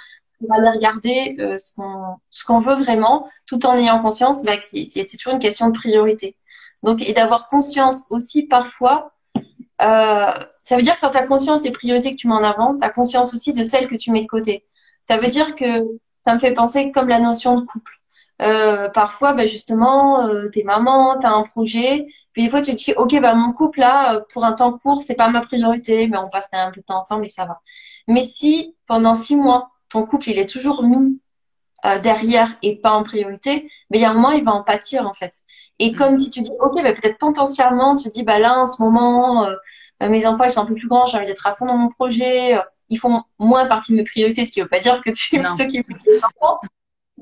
On 0.40 0.46
va 0.46 0.60
aller 0.60 0.70
regarder 0.70 1.36
euh, 1.40 1.56
ce 1.56 1.74
qu'on 1.74 2.16
ce 2.30 2.44
qu'on 2.44 2.60
veut 2.60 2.76
vraiment, 2.76 3.28
tout 3.46 3.66
en 3.66 3.76
ayant 3.76 4.00
conscience 4.00 4.44
bah, 4.44 4.56
que 4.56 4.64
c'est 4.86 5.04
toujours 5.18 5.32
une 5.32 5.40
question 5.40 5.68
de 5.68 5.76
priorité. 5.76 6.36
Donc 6.84 7.02
et 7.02 7.12
d'avoir 7.12 7.48
conscience 7.48 8.06
aussi 8.10 8.44
parfois. 8.44 9.12
Euh, 9.80 10.32
ça 10.58 10.76
veut 10.76 10.82
dire 10.82 10.96
que 10.96 11.00
quand 11.00 11.10
tu 11.10 11.18
as 11.18 11.26
conscience 11.26 11.62
des 11.62 11.70
priorités 11.70 12.12
que 12.12 12.16
tu 12.16 12.28
mets 12.28 12.34
en 12.34 12.44
avant, 12.44 12.76
tu 12.76 12.84
as 12.84 12.90
conscience 12.90 13.34
aussi 13.34 13.52
de 13.52 13.62
celles 13.62 13.88
que 13.88 13.96
tu 13.96 14.12
mets 14.12 14.22
de 14.22 14.26
côté. 14.26 14.64
Ça 15.02 15.18
veut 15.18 15.28
dire 15.28 15.56
que 15.56 15.84
ça 16.24 16.34
me 16.34 16.38
fait 16.38 16.52
penser 16.52 16.92
comme 16.92 17.08
la 17.08 17.20
notion 17.20 17.60
de 17.60 17.64
couple. 17.64 17.97
Euh, 18.40 18.88
parfois, 18.88 19.32
bah, 19.32 19.46
justement, 19.46 20.26
euh, 20.26 20.48
t'es 20.52 20.62
maman, 20.62 21.18
t'as 21.18 21.30
un 21.30 21.42
projet, 21.42 22.06
puis 22.32 22.44
des 22.44 22.48
fois 22.48 22.62
tu 22.62 22.70
te 22.70 22.76
dis, 22.76 22.92
ok, 22.96 23.20
bah 23.20 23.34
mon 23.34 23.52
couple 23.52 23.80
là, 23.80 24.16
euh, 24.16 24.20
pour 24.32 24.44
un 24.44 24.52
temps 24.52 24.76
court, 24.78 25.02
c'est 25.02 25.16
pas 25.16 25.28
ma 25.28 25.40
priorité, 25.40 26.06
mais 26.06 26.18
on 26.18 26.28
passe 26.28 26.48
un 26.52 26.70
peu 26.70 26.80
de 26.80 26.86
temps 26.86 26.98
ensemble 26.98 27.24
et 27.24 27.28
ça 27.28 27.46
va. 27.46 27.60
Mais 28.06 28.22
si 28.22 28.76
pendant 28.86 29.14
six 29.14 29.36
mois, 29.36 29.70
ton 29.88 30.06
couple 30.06 30.30
il 30.30 30.38
est 30.38 30.48
toujours 30.48 30.84
mis 30.84 31.20
euh, 31.84 31.98
derrière 31.98 32.54
et 32.62 32.80
pas 32.80 32.92
en 32.92 33.02
priorité, 33.02 33.68
mais 33.90 33.98
il 33.98 34.02
y 34.02 34.04
a 34.04 34.10
un 34.10 34.14
moment 34.14 34.30
il 34.30 34.44
va 34.44 34.52
en 34.52 34.62
pâtir 34.62 35.08
en 35.08 35.14
fait. 35.14 35.32
Et 35.80 35.92
comme 35.92 36.16
si 36.16 36.30
tu 36.30 36.40
dis, 36.40 36.52
ok, 36.60 36.80
bah 36.82 36.92
peut-être 36.92 37.18
potentiellement, 37.18 37.96
tu 37.96 38.08
dis, 38.08 38.22
bah 38.22 38.38
là 38.38 38.60
en 38.60 38.66
ce 38.66 38.80
moment, 38.82 39.46
euh, 39.46 40.08
mes 40.08 40.26
enfants 40.26 40.44
ils 40.44 40.50
sont 40.50 40.62
un 40.62 40.66
peu 40.66 40.74
plus 40.74 40.88
grands, 40.88 41.06
j'ai 41.06 41.16
envie 41.16 41.26
d'être 41.26 41.46
à 41.46 41.54
fond 41.54 41.66
dans 41.66 41.76
mon 41.76 41.88
projet, 41.88 42.56
ils 42.88 42.98
font 42.98 43.22
moins 43.40 43.66
partie 43.66 43.92
de 43.92 43.96
mes 43.98 44.04
priorités, 44.04 44.44
ce 44.44 44.52
qui 44.52 44.60
veut 44.60 44.68
pas 44.68 44.80
dire 44.80 45.02
que 45.02 45.10
tu 45.10 45.42
t'occupes 45.56 45.88
des 46.04 46.20
enfants. 46.22 46.60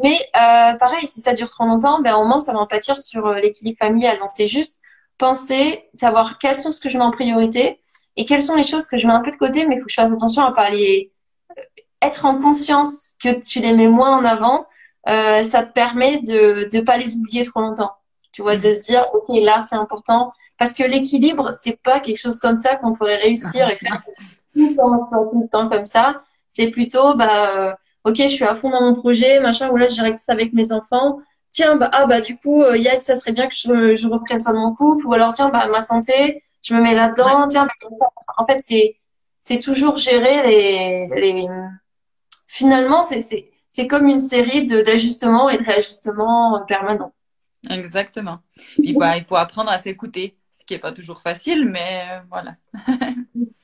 Mais 0.02 0.18
euh, 0.36 0.76
pareil, 0.76 1.06
si 1.06 1.20
ça 1.20 1.34
dure 1.34 1.48
trop 1.48 1.64
longtemps, 1.64 2.00
ben, 2.00 2.16
au 2.16 2.22
moment, 2.22 2.38
ça 2.38 2.52
va 2.52 2.58
en 2.58 2.66
pâtir 2.66 2.98
sur 2.98 3.26
euh, 3.26 3.38
l'équilibre 3.38 3.78
familial. 3.78 4.18
Donc, 4.18 4.30
c'est 4.30 4.48
juste 4.48 4.80
penser, 5.18 5.88
savoir 5.94 6.38
quelles 6.38 6.54
sont 6.54 6.72
ce 6.72 6.80
que 6.80 6.88
je 6.88 6.98
mets 6.98 7.04
en 7.04 7.10
priorité 7.10 7.80
et 8.16 8.26
quelles 8.26 8.42
sont 8.42 8.54
les 8.54 8.64
choses 8.64 8.86
que 8.86 8.96
je 8.96 9.06
mets 9.06 9.12
un 9.12 9.22
peu 9.22 9.30
de 9.30 9.36
côté, 9.36 9.66
mais 9.66 9.76
il 9.76 9.78
faut 9.78 9.86
que 9.86 9.92
je 9.92 9.96
fasse 9.96 10.12
attention 10.12 10.42
à 10.42 10.52
pas 10.52 10.70
les... 10.70 11.12
Euh, 11.58 11.62
être 12.02 12.26
en 12.26 12.36
conscience 12.36 13.14
que 13.22 13.40
tu 13.40 13.60
les 13.60 13.72
mets 13.72 13.88
moins 13.88 14.18
en 14.18 14.24
avant, 14.24 14.66
euh, 15.08 15.42
ça 15.42 15.64
te 15.64 15.72
permet 15.72 16.20
de 16.20 16.68
ne 16.72 16.80
pas 16.82 16.98
les 16.98 17.16
oublier 17.16 17.44
trop 17.44 17.60
longtemps. 17.60 17.92
Tu 18.32 18.42
vois, 18.42 18.56
de 18.56 18.74
se 18.74 18.86
dire, 18.86 19.06
OK, 19.14 19.24
là, 19.28 19.60
c'est 19.60 19.76
important. 19.76 20.30
Parce 20.58 20.74
que 20.74 20.82
l'équilibre, 20.82 21.52
c'est 21.52 21.80
pas 21.82 22.00
quelque 22.00 22.18
chose 22.18 22.38
comme 22.38 22.58
ça 22.58 22.76
qu'on 22.76 22.92
pourrait 22.92 23.16
réussir 23.16 23.68
et 23.70 23.76
faire 23.76 24.02
tout 24.54 24.68
le 24.68 24.76
temps, 24.76 25.30
tout 25.30 25.42
le 25.42 25.48
temps 25.48 25.68
comme 25.70 25.86
ça. 25.86 26.22
C'est 26.48 26.68
plutôt, 26.68 27.14
bah, 27.14 27.78
ok, 28.06 28.16
je 28.16 28.28
suis 28.28 28.44
à 28.44 28.54
fond 28.54 28.70
dans 28.70 28.80
mon 28.80 28.94
projet, 28.94 29.40
machin, 29.40 29.68
ou 29.70 29.76
là, 29.76 29.88
je 29.88 30.14
ça 30.14 30.32
avec 30.32 30.52
mes 30.52 30.70
enfants. 30.72 31.18
Tiens, 31.50 31.76
bah, 31.76 31.90
ah, 31.92 32.06
bah, 32.06 32.20
du 32.20 32.36
coup, 32.36 32.62
euh, 32.62 32.78
ça 33.00 33.16
serait 33.16 33.32
bien 33.32 33.48
que 33.48 33.54
je, 33.54 33.96
je 33.96 34.08
reprenne 34.08 34.38
soin 34.38 34.52
de 34.52 34.58
mon 34.58 34.74
couple, 34.74 35.06
ou 35.06 35.12
alors, 35.12 35.32
tiens, 35.32 35.48
bah, 35.48 35.66
ma 35.68 35.80
santé, 35.80 36.44
je 36.62 36.74
me 36.74 36.80
mets 36.80 36.94
là-dedans, 36.94 37.48
tiens, 37.48 37.66
bah, 37.98 38.06
en 38.38 38.44
fait, 38.44 38.60
c'est, 38.60 38.96
c'est 39.40 39.58
toujours 39.58 39.96
gérer 39.96 40.46
les, 40.46 41.08
les, 41.20 41.48
finalement, 42.46 43.02
c'est, 43.02 43.20
c'est, 43.20 43.50
c'est 43.68 43.88
comme 43.88 44.06
une 44.06 44.20
série 44.20 44.66
de, 44.66 44.82
d'ajustements 44.82 45.50
et 45.50 45.58
de 45.58 45.64
réajustements 45.64 46.64
permanents. 46.66 47.12
Exactement. 47.68 48.38
Il 48.78 48.94
faut, 48.94 49.02
il 49.16 49.24
faut 49.24 49.36
apprendre 49.36 49.70
à 49.70 49.78
s'écouter, 49.78 50.36
ce 50.52 50.64
qui 50.64 50.74
n'est 50.74 50.80
pas 50.80 50.92
toujours 50.92 51.22
facile, 51.22 51.68
mais 51.68 52.06
euh, 52.12 52.50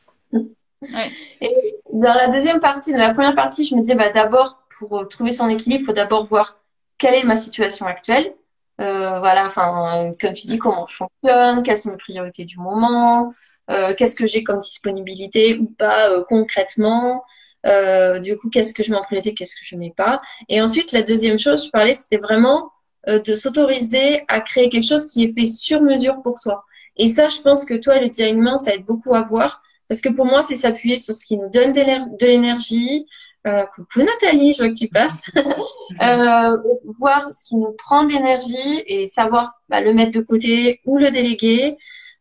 Et 1.40 1.76
dans 1.92 2.14
la 2.14 2.28
deuxième 2.28 2.60
partie, 2.60 2.92
dans 2.92 2.98
la 2.98 3.14
première 3.14 3.34
partie, 3.34 3.64
je 3.64 3.74
me 3.74 3.80
disais, 3.80 3.94
bah, 3.94 4.10
d'abord, 4.10 4.62
pour 4.78 5.00
euh, 5.00 5.04
trouver 5.04 5.32
son 5.32 5.48
équilibre, 5.48 5.82
il 5.82 5.86
faut 5.86 5.92
d'abord 5.92 6.24
voir 6.24 6.58
quelle 6.98 7.14
est 7.14 7.24
ma 7.24 7.36
situation 7.36 7.86
actuelle. 7.86 8.34
Euh, 8.80 9.18
voilà, 9.20 9.46
enfin, 9.46 10.12
comme 10.20 10.32
tu 10.32 10.46
dis, 10.46 10.58
comment 10.58 10.86
je 10.86 10.96
fonctionne, 10.96 11.62
quelles 11.62 11.76
sont 11.76 11.90
mes 11.90 11.96
priorités 11.96 12.44
du 12.44 12.58
moment, 12.58 13.30
euh, 13.70 13.94
qu'est-ce 13.94 14.16
que 14.16 14.26
j'ai 14.26 14.42
comme 14.42 14.60
disponibilité 14.60 15.58
ou 15.58 15.66
pas 15.66 16.10
euh, 16.10 16.24
concrètement. 16.28 17.22
Euh, 17.64 18.18
du 18.18 18.36
coup, 18.36 18.50
qu'est-ce 18.50 18.74
que 18.74 18.82
je 18.82 18.90
mets 18.90 18.96
en 18.96 19.02
priorité, 19.02 19.34
qu'est-ce 19.34 19.54
que 19.54 19.64
je 19.64 19.76
mets 19.76 19.92
pas. 19.96 20.20
Et 20.48 20.60
ensuite, 20.60 20.90
la 20.92 21.02
deuxième 21.02 21.38
chose, 21.38 21.66
je 21.66 21.70
parlais, 21.70 21.94
c'était 21.94 22.16
vraiment 22.16 22.72
de 23.06 23.34
s'autoriser 23.34 24.24
à 24.28 24.40
créer 24.40 24.68
quelque 24.68 24.86
chose 24.86 25.08
qui 25.08 25.24
est 25.24 25.32
fait 25.32 25.46
sur 25.46 25.82
mesure 25.82 26.22
pour 26.22 26.38
soi. 26.38 26.64
Et 26.96 27.08
ça, 27.08 27.26
je 27.28 27.40
pense 27.40 27.64
que 27.64 27.74
toi, 27.74 27.98
le 27.98 28.08
design 28.08 28.38
humain, 28.38 28.58
ça 28.58 28.74
aide 28.74 28.84
beaucoup 28.84 29.14
à 29.14 29.22
voir 29.22 29.60
parce 29.92 30.00
que 30.00 30.08
pour 30.08 30.24
moi, 30.24 30.42
c'est 30.42 30.56
s'appuyer 30.56 30.98
sur 30.98 31.18
ce 31.18 31.26
qui 31.26 31.36
nous 31.36 31.50
donne 31.50 31.72
de 31.72 32.26
l'énergie. 32.26 33.06
Euh, 33.46 33.66
coucou 33.76 33.98
Nathalie, 33.98 34.54
je 34.54 34.62
vois 34.62 34.68
que 34.68 34.78
tu 34.78 34.88
passes. 34.88 35.24
euh, 35.36 36.56
voir 36.98 37.22
ce 37.30 37.44
qui 37.44 37.56
nous 37.56 37.74
prend 37.76 38.04
de 38.04 38.08
l'énergie 38.08 38.82
et 38.86 39.04
savoir 39.04 39.52
bah, 39.68 39.82
le 39.82 39.92
mettre 39.92 40.12
de 40.12 40.24
côté 40.24 40.80
ou 40.86 40.96
le 40.96 41.10
déléguer. 41.10 41.76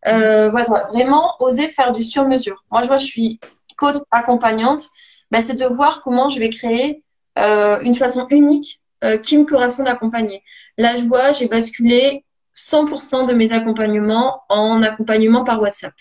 Euh, 0.06 0.50
voilà, 0.50 0.86
vraiment 0.90 1.36
oser 1.40 1.70
faire 1.70 1.94
du 1.94 2.04
sur-mesure. 2.04 2.62
Moi, 2.72 2.82
je 2.82 2.88
vois, 2.88 2.98
je 2.98 3.06
suis 3.06 3.40
coach 3.78 3.96
accompagnante. 4.12 4.90
Bah, 5.32 5.40
c'est 5.40 5.56
de 5.56 5.66
voir 5.66 6.02
comment 6.02 6.28
je 6.28 6.40
vais 6.40 6.50
créer 6.50 7.06
euh, 7.40 7.80
une 7.80 7.96
façon 7.96 8.28
unique 8.32 8.82
euh, 9.06 9.18
qui 9.18 9.38
me 9.38 9.46
correspond 9.46 9.84
d'accompagner. 9.84 10.44
Là, 10.78 10.98
je 10.98 11.04
vois, 11.04 11.32
j'ai 11.32 11.48
basculé 11.48 12.26
100% 12.54 13.30
de 13.30 13.34
mes 13.34 13.54
accompagnements 13.54 14.42
en 14.50 14.84
accompagnement 14.84 15.46
par 15.46 15.62
WhatsApp 15.62 15.94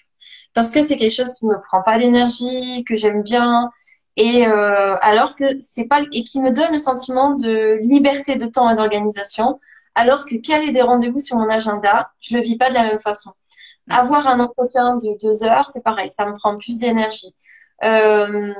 parce 0.54 0.70
que 0.70 0.82
c'est 0.82 0.96
quelque 0.96 1.14
chose 1.14 1.34
qui 1.34 1.46
me 1.46 1.60
prend 1.68 1.82
pas 1.82 1.98
d'énergie, 1.98 2.84
que 2.84 2.96
j'aime 2.96 3.22
bien, 3.22 3.70
et 4.16 4.46
euh, 4.46 4.96
alors 5.00 5.36
que 5.36 5.44
c'est 5.60 5.86
pas 5.88 6.02
et 6.12 6.24
qui 6.24 6.40
me 6.40 6.50
donne 6.50 6.72
le 6.72 6.78
sentiment 6.78 7.34
de 7.34 7.78
liberté 7.80 8.36
de 8.36 8.46
temps 8.46 8.68
et 8.70 8.76
d'organisation, 8.76 9.60
alors 9.94 10.26
que 10.26 10.36
caler 10.40 10.72
des 10.72 10.82
rendez-vous 10.82 11.20
sur 11.20 11.36
mon 11.36 11.48
agenda, 11.48 12.10
je 12.20 12.36
le 12.36 12.42
vis 12.42 12.56
pas 12.56 12.68
de 12.70 12.74
la 12.74 12.84
même 12.84 12.98
façon. 12.98 13.30
Avoir 13.88 14.28
un 14.28 14.40
entretien 14.40 14.96
de 14.96 15.16
deux 15.20 15.42
heures, 15.42 15.68
c'est 15.68 15.82
pareil, 15.82 16.10
ça 16.10 16.26
me 16.26 16.34
prend 16.34 16.56
plus 16.56 16.78
d'énergie. 16.78 17.34
Euh, 17.82 18.52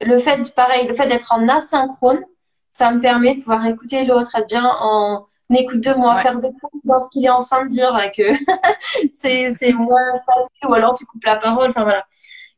le 0.00 0.18
fait, 0.18 0.54
pareil, 0.54 0.86
le 0.86 0.94
fait 0.94 1.06
d'être 1.06 1.32
en 1.32 1.48
asynchrone, 1.48 2.24
ça 2.70 2.90
me 2.90 3.00
permet 3.00 3.34
de 3.34 3.40
pouvoir 3.40 3.66
écouter 3.66 4.04
l'autre, 4.04 4.34
être 4.36 4.46
bien 4.46 4.64
en 4.80 5.26
écoute 5.60 5.80
de 5.80 5.94
moi, 5.94 6.16
faire 6.16 6.36
des 6.36 6.48
choses 6.48 6.80
dans 6.84 7.00
ce 7.00 7.10
qu'il 7.10 7.24
est 7.24 7.30
en 7.30 7.40
train 7.40 7.64
de 7.64 7.70
dire, 7.70 7.98
que 8.16 8.22
c'est 9.12 9.72
moins 9.72 10.12
facile, 10.26 10.68
ou 10.68 10.74
alors 10.74 10.94
tu 10.94 11.04
coupes 11.04 11.24
la 11.24 11.36
parole, 11.36 11.70
enfin 11.70 11.82
voilà. 11.82 12.04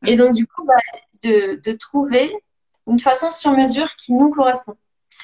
Et 0.05 0.15
donc, 0.15 0.33
du 0.33 0.45
coup, 0.45 0.65
bah, 0.65 0.75
de, 1.23 1.59
de, 1.61 1.77
trouver 1.77 2.31
une 2.87 2.99
façon 2.99 3.31
sur 3.31 3.51
mesure 3.51 3.87
qui 3.97 4.13
nous 4.13 4.29
correspond. 4.29 4.75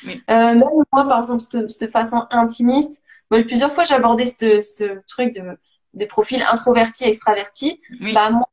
Euh, 0.08 0.12
même 0.28 0.64
moi, 0.92 1.08
par 1.08 1.20
exemple, 1.20 1.42
cette, 1.42 1.92
façon 1.92 2.26
intimiste, 2.32 3.04
plusieurs 3.30 3.72
fois 3.72 3.84
j'ai 3.84 3.94
abordé 3.94 4.26
ce, 4.26 4.62
ce 4.62 5.00
truc 5.08 5.34
de, 5.36 5.58
des 5.94 6.08
profils 6.08 6.42
introvertis, 6.42 7.04
extravertis. 7.04 7.82
Bah, 8.14 8.30
moi, 8.32 8.48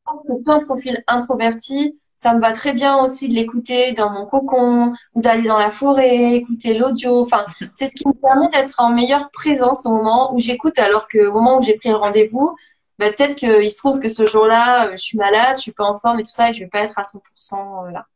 peu 0.44 0.52
un 0.52 0.60
profil 0.60 1.02
introverti, 1.06 1.98
ça 2.18 2.34
me 2.34 2.40
va 2.40 2.52
très 2.52 2.72
bien 2.72 2.96
aussi 2.98 3.28
de 3.28 3.34
l'écouter 3.34 3.92
dans 3.92 4.10
mon 4.10 4.26
cocon 4.26 4.92
ou 5.14 5.20
d'aller 5.22 5.46
dans 5.46 5.56
la 5.56 5.70
forêt, 5.70 6.34
écouter 6.34 6.76
l'audio. 6.76 7.20
Enfin, 7.20 7.46
c'est 7.72 7.86
ce 7.86 7.92
qui 7.92 8.08
me 8.08 8.12
permet 8.12 8.48
d'être 8.48 8.74
en 8.78 8.90
meilleure 8.90 9.30
présence 9.30 9.86
au 9.86 9.90
moment 9.90 10.34
où 10.34 10.40
j'écoute, 10.40 10.80
alors 10.80 11.06
qu'au 11.06 11.30
moment 11.30 11.58
où 11.58 11.62
j'ai 11.62 11.76
pris 11.76 11.90
le 11.90 11.94
rendez-vous, 11.94 12.56
bah, 12.98 13.12
peut-être 13.12 13.36
qu'il 13.36 13.70
se 13.70 13.76
trouve 13.76 14.00
que 14.00 14.08
ce 14.08 14.26
jour-là, 14.26 14.88
euh, 14.88 14.90
je 14.92 15.02
suis 15.02 15.16
malade, 15.16 15.58
je 15.58 15.62
suis 15.62 15.72
pas 15.72 15.84
en 15.84 15.94
forme 15.94 16.18
et 16.18 16.24
tout 16.24 16.32
ça, 16.32 16.50
et 16.50 16.54
je 16.54 16.58
vais 16.58 16.66
pas 16.68 16.80
être 16.80 16.98
à 16.98 17.04
100% 17.04 17.86
euh, 17.86 17.90
là. 17.92 18.06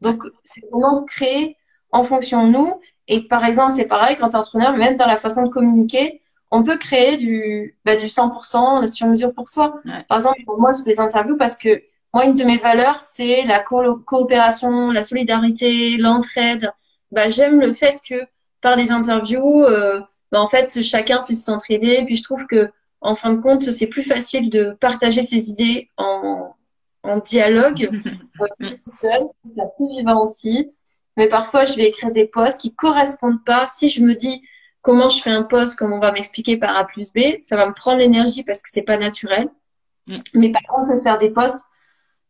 Donc, 0.00 0.22
c'est 0.44 0.62
vraiment 0.72 1.04
créer 1.04 1.58
en 1.90 2.04
fonction 2.04 2.46
de 2.46 2.52
nous. 2.52 2.80
Et 3.06 3.28
par 3.28 3.44
exemple, 3.44 3.72
c'est 3.72 3.84
pareil 3.84 4.16
quand 4.18 4.28
tu 4.28 4.34
es 4.34 4.38
entrepreneur, 4.38 4.74
même 4.78 4.96
dans 4.96 5.06
la 5.06 5.18
façon 5.18 5.42
de 5.42 5.50
communiquer, 5.50 6.22
on 6.50 6.62
peut 6.62 6.78
créer 6.78 7.18
du, 7.18 7.76
bah, 7.84 7.96
du 7.96 8.06
100% 8.06 8.86
sur 8.88 9.08
mesure 9.08 9.34
pour 9.34 9.50
soi. 9.50 9.74
Par 10.08 10.16
exemple, 10.16 10.38
pour 10.46 10.58
moi, 10.58 10.72
je 10.72 10.82
fais 10.82 10.92
des 10.92 11.00
interviews 11.00 11.36
parce 11.36 11.58
que 11.58 11.82
moi, 12.14 12.26
une 12.26 12.34
de 12.34 12.44
mes 12.44 12.58
valeurs, 12.58 13.00
c'est 13.00 13.42
la 13.44 13.60
coopération, 13.60 14.90
la 14.90 15.02
solidarité, 15.02 15.96
l'entraide. 15.96 16.70
Bah, 17.10 17.30
j'aime 17.30 17.58
le 17.58 17.72
fait 17.72 18.00
que 18.06 18.26
par 18.60 18.76
les 18.76 18.90
interviews, 18.90 19.62
euh, 19.64 20.00
bah, 20.30 20.40
en 20.40 20.46
fait, 20.46 20.82
chacun 20.82 21.22
puisse 21.22 21.44
s'entraider. 21.44 22.02
Puis 22.04 22.16
je 22.16 22.22
trouve 22.22 22.46
que, 22.46 22.70
en 23.00 23.14
fin 23.14 23.32
de 23.32 23.38
compte, 23.38 23.62
c'est 23.62 23.88
plus 23.88 24.02
facile 24.02 24.50
de 24.50 24.76
partager 24.80 25.22
ses 25.22 25.50
idées 25.50 25.88
en, 25.96 26.54
en 27.02 27.18
dialogue. 27.18 27.90
c'est 28.60 28.78
plus 29.76 29.88
vivant 29.88 30.22
aussi. 30.22 30.70
Mais 31.16 31.28
parfois, 31.28 31.64
je 31.64 31.74
vais 31.76 31.88
écrire 31.88 32.10
des 32.10 32.26
posts 32.26 32.60
qui 32.60 32.74
correspondent 32.74 33.44
pas. 33.44 33.66
Si 33.68 33.88
je 33.88 34.02
me 34.02 34.14
dis 34.14 34.42
comment 34.82 35.08
je 35.08 35.22
fais 35.22 35.30
un 35.30 35.44
post, 35.44 35.78
comme 35.78 35.92
on 35.92 35.98
va 35.98 36.12
m'expliquer 36.12 36.58
par 36.58 36.76
A 36.76 36.86
plus 36.86 37.12
B, 37.12 37.40
ça 37.40 37.56
va 37.56 37.66
me 37.66 37.72
prendre 37.74 37.98
l'énergie 37.98 38.44
parce 38.44 38.62
que 38.62 38.68
c'est 38.68 38.84
pas 38.84 38.98
naturel. 38.98 39.48
Mm. 40.06 40.16
Mais 40.34 40.50
par 40.50 40.62
contre, 40.62 40.88
je 40.90 40.96
vais 40.96 41.02
faire 41.02 41.18
des 41.18 41.30
posts 41.30 41.66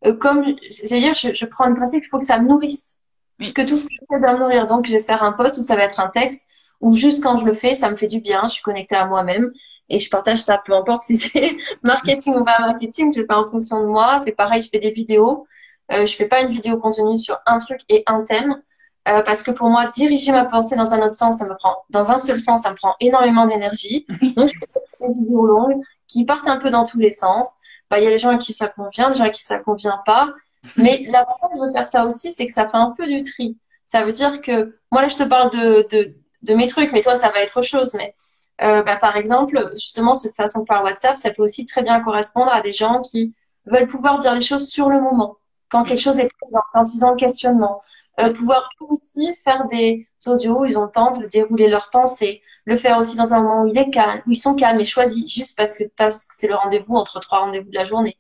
euh, 0.07 0.17
comme, 0.17 0.45
c'est-à-dire, 0.71 1.15
je, 1.15 1.33
je, 1.33 1.47
prends 1.47 1.67
le 1.67 1.75
principe, 1.75 2.05
il 2.05 2.09
faut 2.09 2.19
que 2.19 2.25
ça 2.25 2.39
me 2.39 2.49
nourrisse. 2.49 2.99
Oui. 3.41 3.53
Que 3.53 3.63
tout 3.63 3.77
ce 3.77 3.85
que 3.85 3.95
je 3.95 4.07
fais 4.09 4.21
doit 4.21 4.35
me 4.35 4.41
nourrir. 4.41 4.67
Donc, 4.67 4.87
je 4.87 4.93
vais 4.93 5.03
faire 5.03 5.23
un 5.23 5.33
post 5.33 5.59
où 5.59 5.63
ça 5.63 5.77
va 5.77 5.83
être 5.83 6.01
un 6.01 6.09
texte, 6.09 6.47
ou 6.81 6.95
juste 6.95 7.23
quand 7.23 7.37
je 7.37 7.47
le 7.47 7.55
fais, 7.55 7.75
ça 7.75 7.91
me 7.91 7.97
fait 7.97 8.09
du 8.09 8.21
bien, 8.21 8.43
je 8.45 8.55
suis 8.55 8.63
connectée 8.63 8.97
à 8.97 9.07
moi-même, 9.07 9.53
et 9.89 9.99
je 9.99 10.11
partage 10.11 10.39
ça, 10.39 10.61
peu 10.65 10.75
importe 10.75 11.03
si 11.03 11.17
c'est 11.17 11.57
marketing 11.83 12.35
ou 12.35 12.45
pas 12.45 12.59
marketing, 12.61 13.13
je 13.13 13.21
fais 13.21 13.27
pas 13.27 13.39
en 13.39 13.47
fonction 13.47 13.81
de 13.83 13.87
moi. 13.87 14.19
C'est 14.25 14.33
pareil, 14.33 14.63
je 14.63 14.69
fais 14.69 14.79
des 14.79 14.91
vidéos. 14.91 15.47
Euh, 15.93 16.07
je 16.07 16.17
fais 16.17 16.27
pas 16.27 16.41
une 16.41 16.49
vidéo 16.49 16.79
contenue 16.79 17.19
sur 17.19 17.39
un 17.47 17.59
truc 17.59 17.81
et 17.89 18.03
un 18.07 18.23
thème. 18.23 18.61
Euh, 19.09 19.21
parce 19.23 19.43
que 19.43 19.51
pour 19.51 19.69
moi, 19.69 19.89
diriger 19.89 20.31
ma 20.31 20.45
pensée 20.45 20.77
dans 20.77 20.95
un 20.95 20.99
autre 20.99 21.13
sens, 21.13 21.39
ça 21.39 21.45
me 21.49 21.55
prend, 21.57 21.77
dans 21.91 22.11
un 22.13 22.19
seul 22.19 22.41
sens, 22.41 22.63
ça 22.63 22.71
me 22.71 22.77
prend 22.77 22.95
énormément 23.01 23.47
d'énergie. 23.47 24.07
Donc, 24.37 24.49
je 24.49 24.59
fais 24.59 25.09
des 25.09 25.15
vidéos 25.15 25.45
longues 25.45 25.81
qui 26.07 26.25
partent 26.25 26.49
un 26.49 26.59
peu 26.59 26.71
dans 26.71 26.85
tous 26.85 27.01
les 27.01 27.11
sens 27.11 27.57
bah, 27.93 28.01
il 28.01 28.05
y 28.05 28.07
a 28.07 28.11
des 28.11 28.19
gens 28.19 28.31
à 28.31 28.39
qui 28.39 28.55
ça 28.55 28.69
convient, 28.69 29.11
des 29.11 29.19
gens 29.19 29.25
à 29.25 29.31
qui 29.31 29.43
ça 29.43 29.59
convient 29.59 30.01
pas. 30.07 30.31
Mais 30.79 31.05
l'avantage 31.11 31.69
de 31.69 31.73
faire 31.73 31.87
ça 31.87 32.07
aussi, 32.07 32.33
c'est 32.33 32.47
que 32.47 32.53
ça 32.53 32.67
fait 32.67 32.79
un 32.79 32.95
peu 32.97 33.07
du 33.07 33.21
tri. 33.21 33.59
Ça 33.85 34.03
veut 34.03 34.13
dire 34.13 34.41
que, 34.41 34.79
moi 34.91 35.03
là, 35.03 35.09
je 35.09 35.17
te 35.17 35.25
parle 35.25 35.51
de, 35.51 35.87
de, 35.91 36.15
de 36.41 36.55
mes 36.55 36.69
trucs, 36.69 36.91
mais 36.93 37.03
toi, 37.03 37.17
ça 37.17 37.29
va 37.29 37.43
être 37.43 37.55
autre 37.59 37.67
chose. 37.67 37.93
Mais 37.93 38.15
euh, 38.63 38.83
bah, 38.83 38.97
par 38.97 39.19
exemple, 39.19 39.73
justement, 39.75 40.15
cette 40.15 40.35
façon 40.35 40.65
par 40.65 40.83
WhatsApp, 40.83 41.19
ça 41.19 41.33
peut 41.33 41.43
aussi 41.43 41.67
très 41.67 41.83
bien 41.83 42.01
correspondre 42.01 42.51
à 42.51 42.63
des 42.63 42.73
gens 42.73 43.03
qui 43.03 43.35
veulent 43.67 43.87
pouvoir 43.87 44.17
dire 44.17 44.35
les 44.35 44.41
choses 44.41 44.69
sur 44.69 44.89
le 44.89 44.99
moment, 44.99 45.37
quand 45.69 45.83
quelque 45.83 46.01
chose 46.01 46.19
est 46.19 46.31
présent, 46.41 46.63
quand 46.73 46.95
ils 46.95 47.05
ont 47.05 47.11
le 47.11 47.17
questionnement. 47.17 47.83
Euh, 48.21 48.31
pouvoir 48.31 48.69
aussi 48.81 49.33
faire 49.43 49.67
des 49.69 50.07
audios 50.27 50.61
où 50.61 50.65
ils 50.67 50.77
ont 50.79 50.85
le 50.85 50.91
temps 50.91 51.13
de 51.13 51.27
dérouler 51.27 51.69
leurs 51.69 51.89
pensées, 51.89 52.43
le 52.67 52.77
faire 52.77 52.99
aussi 52.99 53.17
dans 53.17 53.33
un 53.33 53.41
moment 53.43 53.63
où 53.63 53.67
il 53.69 53.79
est 53.79 53.91
calme, 53.91 54.21
où 54.27 54.33
ils 54.33 54.37
sont 54.37 54.55
calmes 54.55 54.79
et 54.81 54.85
choisis, 54.85 55.33
juste 55.33 55.57
parce 55.57 55.79
que 55.79 55.85
parce 55.97 56.27
que 56.27 56.35
c'est 56.37 56.49
le 56.49 56.55
rendez-vous 56.55 56.95
entre 56.95 57.21
trois 57.21 57.39
rendez-vous 57.39 57.71
de 57.71 57.75
la 57.75 57.85
journée, 57.85 58.19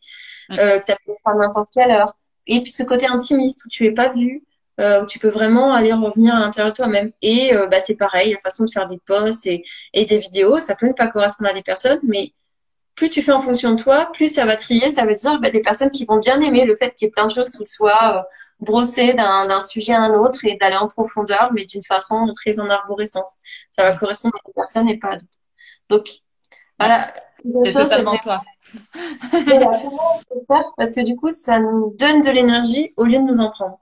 euh, 0.52 0.78
que 0.78 0.85
ça 0.85 0.96
peut 1.05 1.12
être 1.12 1.20
à 1.26 1.35
n'importe 1.35 1.68
quelle 1.74 1.90
heure. 1.90 2.14
Et 2.46 2.62
puis 2.62 2.72
ce 2.72 2.83
côté 2.85 3.07
intimiste 3.07 3.64
où 3.66 3.68
tu 3.68 3.85
es 3.87 3.92
pas 3.92 4.09
vu, 4.14 4.42
euh, 4.81 5.02
où 5.02 5.07
tu 5.07 5.18
peux 5.18 5.28
vraiment 5.28 5.74
aller 5.74 5.92
revenir 5.92 6.35
à 6.35 6.40
l'intérieur 6.40 6.72
de 6.72 6.76
toi-même. 6.76 7.12
Et 7.20 7.55
euh, 7.55 7.66
bah, 7.66 7.81
c'est 7.81 7.96
pareil, 7.96 8.33
la 8.33 8.38
façon 8.38 8.64
de 8.64 8.70
faire 8.70 8.87
des 8.87 8.98
posts 9.07 9.46
et, 9.46 9.62
et 9.92 10.07
des 10.07 10.18
vidéos, 10.18 10.59
ça 10.59 10.74
peut 10.74 10.88
ne 10.88 10.94
pas 10.94 11.09
correspondre 11.09 11.50
à 11.50 11.55
des 11.55 11.62
personnes, 11.62 12.00
mais 12.02 12.33
plus 12.94 13.11
tu 13.11 13.22
fais 13.22 13.33
en 13.33 13.40
fonction 13.40 13.72
de 13.72 13.83
toi, 13.83 14.11
plus 14.12 14.28
ça 14.28 14.44
va 14.44 14.57
trier. 14.57 14.90
Ça 14.90 15.05
veut 15.05 15.14
dire 15.14 15.40
bah, 15.40 15.50
des 15.50 15.62
personnes 15.62 15.90
qui 15.90 16.05
vont 16.05 16.18
bien 16.18 16.40
aimer 16.40 16.64
le 16.64 16.76
fait 16.76 16.94
qu'il 16.94 17.07
y 17.07 17.09
ait 17.09 17.12
plein 17.12 17.26
de 17.26 17.33
choses 17.33 17.50
qui 17.50 17.64
soient 17.64 18.18
euh, 18.18 18.22
brossées 18.61 19.14
d'un 19.14 19.61
sujet 19.61 19.94
à 19.94 20.00
un 20.00 20.14
autre 20.14 20.44
et 20.44 20.57
d'aller 20.57 20.76
en 20.76 20.88
profondeur, 20.88 21.52
mais 21.52 21.64
d'une 21.64 21.83
façon 21.83 22.31
très 22.35 22.61
en 22.61 22.68
arborescence. 22.68 23.38
Ça 23.70 23.83
va 23.83 23.96
correspondre 23.96 24.35
à 24.37 24.40
des 24.46 24.52
personnes 24.55 24.88
et 24.88 24.98
pas 24.98 25.09
à 25.09 25.16
d'autres. 25.16 25.38
Donc, 25.88 26.09
voilà. 26.78 27.12
C'est 27.64 27.72
totalement 27.72 28.16
toi. 28.18 28.42
Parce 30.76 30.94
que 30.94 31.05
du 31.05 31.16
coup, 31.16 31.33
ça 31.33 31.59
nous 31.59 31.94
donne 31.98 32.22
de 32.22 32.31
l'énergie 32.31 32.92
au 32.96 33.05
lieu 33.05 33.18
de 33.18 33.24
nous 33.24 33.40
en 33.40 33.50
prendre. 33.50 33.78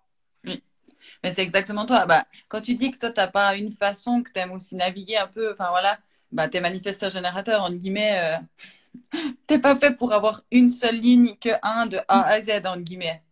Mais 1.22 1.30
c'est 1.30 1.42
exactement 1.42 1.84
toi. 1.84 2.06
Bah, 2.06 2.24
quand 2.48 2.60
tu 2.60 2.74
dis 2.74 2.90
que 2.90 2.98
toi, 2.98 3.10
tu 3.10 3.20
n'as 3.20 3.26
pas 3.26 3.54
une 3.54 3.72
façon, 3.72 4.22
que 4.22 4.32
tu 4.32 4.40
aimes 4.40 4.52
aussi 4.52 4.76
naviguer 4.76 5.18
un 5.18 5.26
peu, 5.26 5.52
enfin 5.52 5.68
voilà, 5.70 5.98
bah, 6.32 6.48
tu 6.48 6.56
es 6.56 6.60
manifesteur 6.60 7.10
générateur, 7.10 7.62
en 7.62 7.72
guillemets, 7.72 8.18
euh, 9.14 9.28
t'es 9.46 9.58
pas 9.58 9.76
fait 9.76 9.92
pour 9.92 10.12
avoir 10.12 10.42
une 10.50 10.68
seule 10.68 11.00
ligne 11.00 11.36
que 11.36 11.50
un 11.62 11.86
de 11.86 11.98
A 12.08 12.24
à 12.24 12.40
Z, 12.40 12.66
en 12.66 12.78
guillemets. 12.78 13.22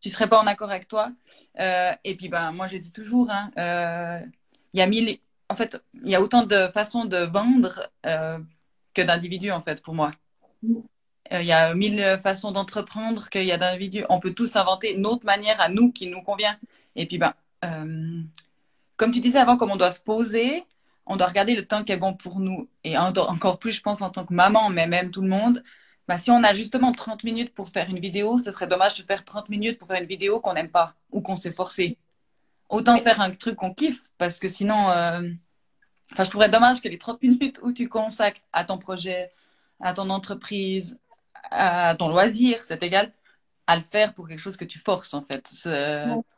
Tu 0.00 0.10
serais 0.10 0.28
pas 0.28 0.40
en 0.40 0.46
accord 0.46 0.70
avec 0.70 0.88
toi. 0.88 1.12
Euh, 1.60 1.92
et 2.04 2.16
puis, 2.16 2.28
bah, 2.28 2.50
moi, 2.50 2.66
je 2.66 2.76
dis 2.76 2.90
toujours, 2.90 3.28
il 3.28 3.32
hein, 3.32 3.50
euh, 3.58 4.20
y 4.74 4.80
a 4.80 4.86
mille, 4.86 5.18
en 5.48 5.54
fait, 5.54 5.80
il 6.02 6.10
y 6.10 6.14
a 6.16 6.22
autant 6.22 6.44
de 6.44 6.68
façons 6.68 7.04
de 7.04 7.18
vendre 7.18 7.88
que 8.02 9.02
d'individus, 9.02 9.52
en 9.52 9.60
fait, 9.60 9.82
pour 9.82 9.94
moi. 9.94 10.10
Il 11.30 11.46
y 11.46 11.52
a 11.52 11.74
mille 11.74 12.18
façons 12.22 12.50
d'entreprendre 12.50 13.30
qu'il 13.30 13.44
y 13.44 13.52
a 13.52 13.56
d'individus. 13.56 14.04
On 14.10 14.20
peut 14.20 14.34
tous 14.34 14.56
inventer 14.56 14.92
une 14.94 15.06
autre 15.06 15.24
manière 15.24 15.60
à 15.60 15.68
nous 15.68 15.92
qui 15.92 16.08
nous 16.08 16.20
convient. 16.20 16.58
Et 16.96 17.06
puis, 17.06 17.18
ben, 17.18 17.32
comme 18.96 19.12
tu 19.12 19.20
disais 19.20 19.38
avant, 19.38 19.56
comme 19.56 19.70
on 19.70 19.76
doit 19.76 19.92
se 19.92 20.02
poser, 20.02 20.64
on 21.06 21.16
doit 21.16 21.26
regarder 21.26 21.54
le 21.54 21.66
temps 21.66 21.84
qui 21.84 21.92
est 21.92 21.96
bon 21.96 22.14
pour 22.14 22.38
nous. 22.40 22.68
Et 22.84 22.96
encore 22.96 23.58
plus, 23.58 23.72
je 23.72 23.82
pense, 23.82 24.02
en 24.02 24.10
tant 24.10 24.24
que 24.24 24.34
maman, 24.34 24.70
mais 24.70 24.86
même 24.86 25.10
tout 25.10 25.22
le 25.22 25.28
monde. 25.28 25.62
Ben, 26.08 26.16
si 26.16 26.30
on 26.30 26.42
a 26.42 26.52
justement 26.52 26.92
30 26.92 27.24
minutes 27.24 27.54
pour 27.54 27.68
faire 27.68 27.88
une 27.88 27.98
vidéo, 28.00 28.38
ce 28.38 28.50
serait 28.50 28.66
dommage 28.66 28.96
de 28.96 29.02
faire 29.04 29.24
30 29.24 29.48
minutes 29.48 29.78
pour 29.78 29.88
faire 29.88 30.00
une 30.00 30.08
vidéo 30.08 30.40
qu'on 30.40 30.54
n'aime 30.54 30.70
pas 30.70 30.94
ou 31.10 31.20
qu'on 31.20 31.36
s'est 31.36 31.52
forcé. 31.52 31.98
Autant 32.68 32.98
faire 32.98 33.20
un 33.20 33.30
truc 33.30 33.56
qu'on 33.56 33.74
kiffe, 33.74 34.10
parce 34.18 34.38
que 34.38 34.48
sinon, 34.48 34.90
euh... 34.90 35.30
enfin, 36.12 36.24
je 36.24 36.30
trouverais 36.30 36.48
dommage 36.48 36.80
que 36.80 36.88
les 36.88 36.98
30 36.98 37.22
minutes 37.22 37.60
où 37.62 37.72
tu 37.72 37.88
consacres 37.88 38.40
à 38.52 38.64
ton 38.64 38.78
projet, 38.78 39.30
à 39.80 39.92
ton 39.92 40.10
entreprise, 40.10 40.98
à 41.50 41.94
ton 41.96 42.08
loisir, 42.08 42.64
c'est 42.64 42.82
égal 42.82 43.12
à 43.66 43.76
le 43.76 43.82
faire 43.82 44.14
pour 44.14 44.28
quelque 44.28 44.40
chose 44.40 44.56
que 44.56 44.64
tu 44.64 44.78
forces 44.78 45.14
en 45.14 45.22
fait. 45.22 45.52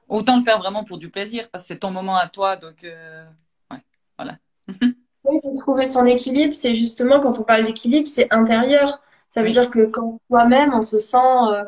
Autant 0.08 0.36
le 0.36 0.44
faire 0.44 0.58
vraiment 0.58 0.84
pour 0.84 0.98
du 0.98 1.08
plaisir 1.10 1.48
parce 1.50 1.64
que 1.64 1.68
c'est 1.68 1.78
ton 1.78 1.90
moment 1.90 2.16
à 2.16 2.28
toi, 2.28 2.56
donc 2.56 2.84
euh, 2.84 3.24
ouais, 3.70 3.78
voilà. 4.18 4.38
Oui, 5.42 5.56
trouver 5.56 5.86
son 5.86 6.06
équilibre, 6.06 6.54
c'est 6.54 6.74
justement 6.74 7.20
quand 7.20 7.38
on 7.40 7.42
parle 7.42 7.64
d'équilibre, 7.66 8.08
c'est 8.08 8.32
intérieur. 8.32 9.00
Ça 9.30 9.42
veut 9.42 9.50
dire 9.50 9.70
que 9.70 9.86
quand 9.86 10.20
toi-même 10.28 10.72
on 10.74 10.82
se 10.82 10.98
sent 10.98 11.16
euh, 11.48 11.64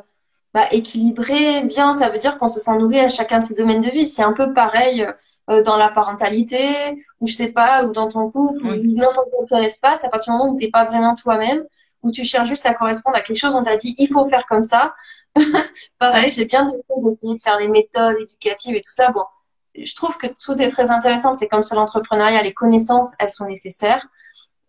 bah, 0.55 0.67
équilibré, 0.71 1.63
bien, 1.63 1.93
ça 1.93 2.09
veut 2.09 2.19
dire 2.19 2.39
qu'on 2.39 2.49
se 2.49 2.61
sent 2.61 2.79
nourri 2.79 3.01
à 3.01 3.09
chacun 3.09 3.39
de 3.39 3.45
ses 3.45 3.55
domaines 3.55 3.83
de 3.83 3.91
vie. 3.91 4.07
C'est 4.07 4.23
un 4.23 4.33
peu 4.33 4.55
pareil 4.55 5.07
euh, 5.51 5.63
dans 5.63 5.77
la 5.77 5.91
parentalité, 5.91 6.97
ou 7.21 7.27
je 7.27 7.35
sais 7.35 7.53
pas, 7.53 7.85
ou 7.85 7.93
dans 7.93 8.09
ton 8.09 8.31
couple, 8.31 8.67
ou 8.67 8.95
dans 8.95 9.03
n'importe 9.03 9.49
quel 9.49 9.65
espace, 9.65 10.05
à 10.05 10.09
partir 10.09 10.33
du 10.33 10.39
moment 10.39 10.53
où 10.53 10.59
tu 10.59 10.65
n'es 10.65 10.71
pas 10.71 10.85
vraiment 10.85 11.15
toi-même, 11.15 11.65
où 12.03 12.11
tu 12.11 12.25
cherches 12.25 12.49
juste 12.49 12.67
à 12.67 12.75
correspondre 12.75 13.17
à 13.17 13.21
quelque 13.21 13.39
chose, 13.39 13.53
on 13.55 13.63
t'a 13.63 13.77
dit 13.77 13.95
il 13.99 14.09
faut 14.09 14.27
faire 14.29 14.45
comme 14.49 14.63
ça. 14.63 14.95
Pareil, 15.99 16.31
j'ai 16.31 16.47
bien 16.47 16.65
d'essayer 16.65 17.35
de 17.35 17.41
faire 17.41 17.59
des 17.59 17.69
méthodes 17.69 18.17
éducatives 18.19 18.75
et 18.75 18.81
tout 18.81 18.91
ça. 18.91 19.11
Bon, 19.11 19.25
je 19.85 19.95
trouve 19.95 20.17
que 20.17 20.27
tout 20.27 20.61
est 20.61 20.71
très 20.71 20.91
intéressant. 20.91 21.33
C'est 21.33 21.49
comme 21.49 21.63
sur 21.63 21.77
l'entrepreneuriat, 21.77 22.43
les 22.43 22.55
connaissances, 22.55 23.13
elles 23.19 23.31
sont 23.31 23.47
nécessaires. 23.47 24.07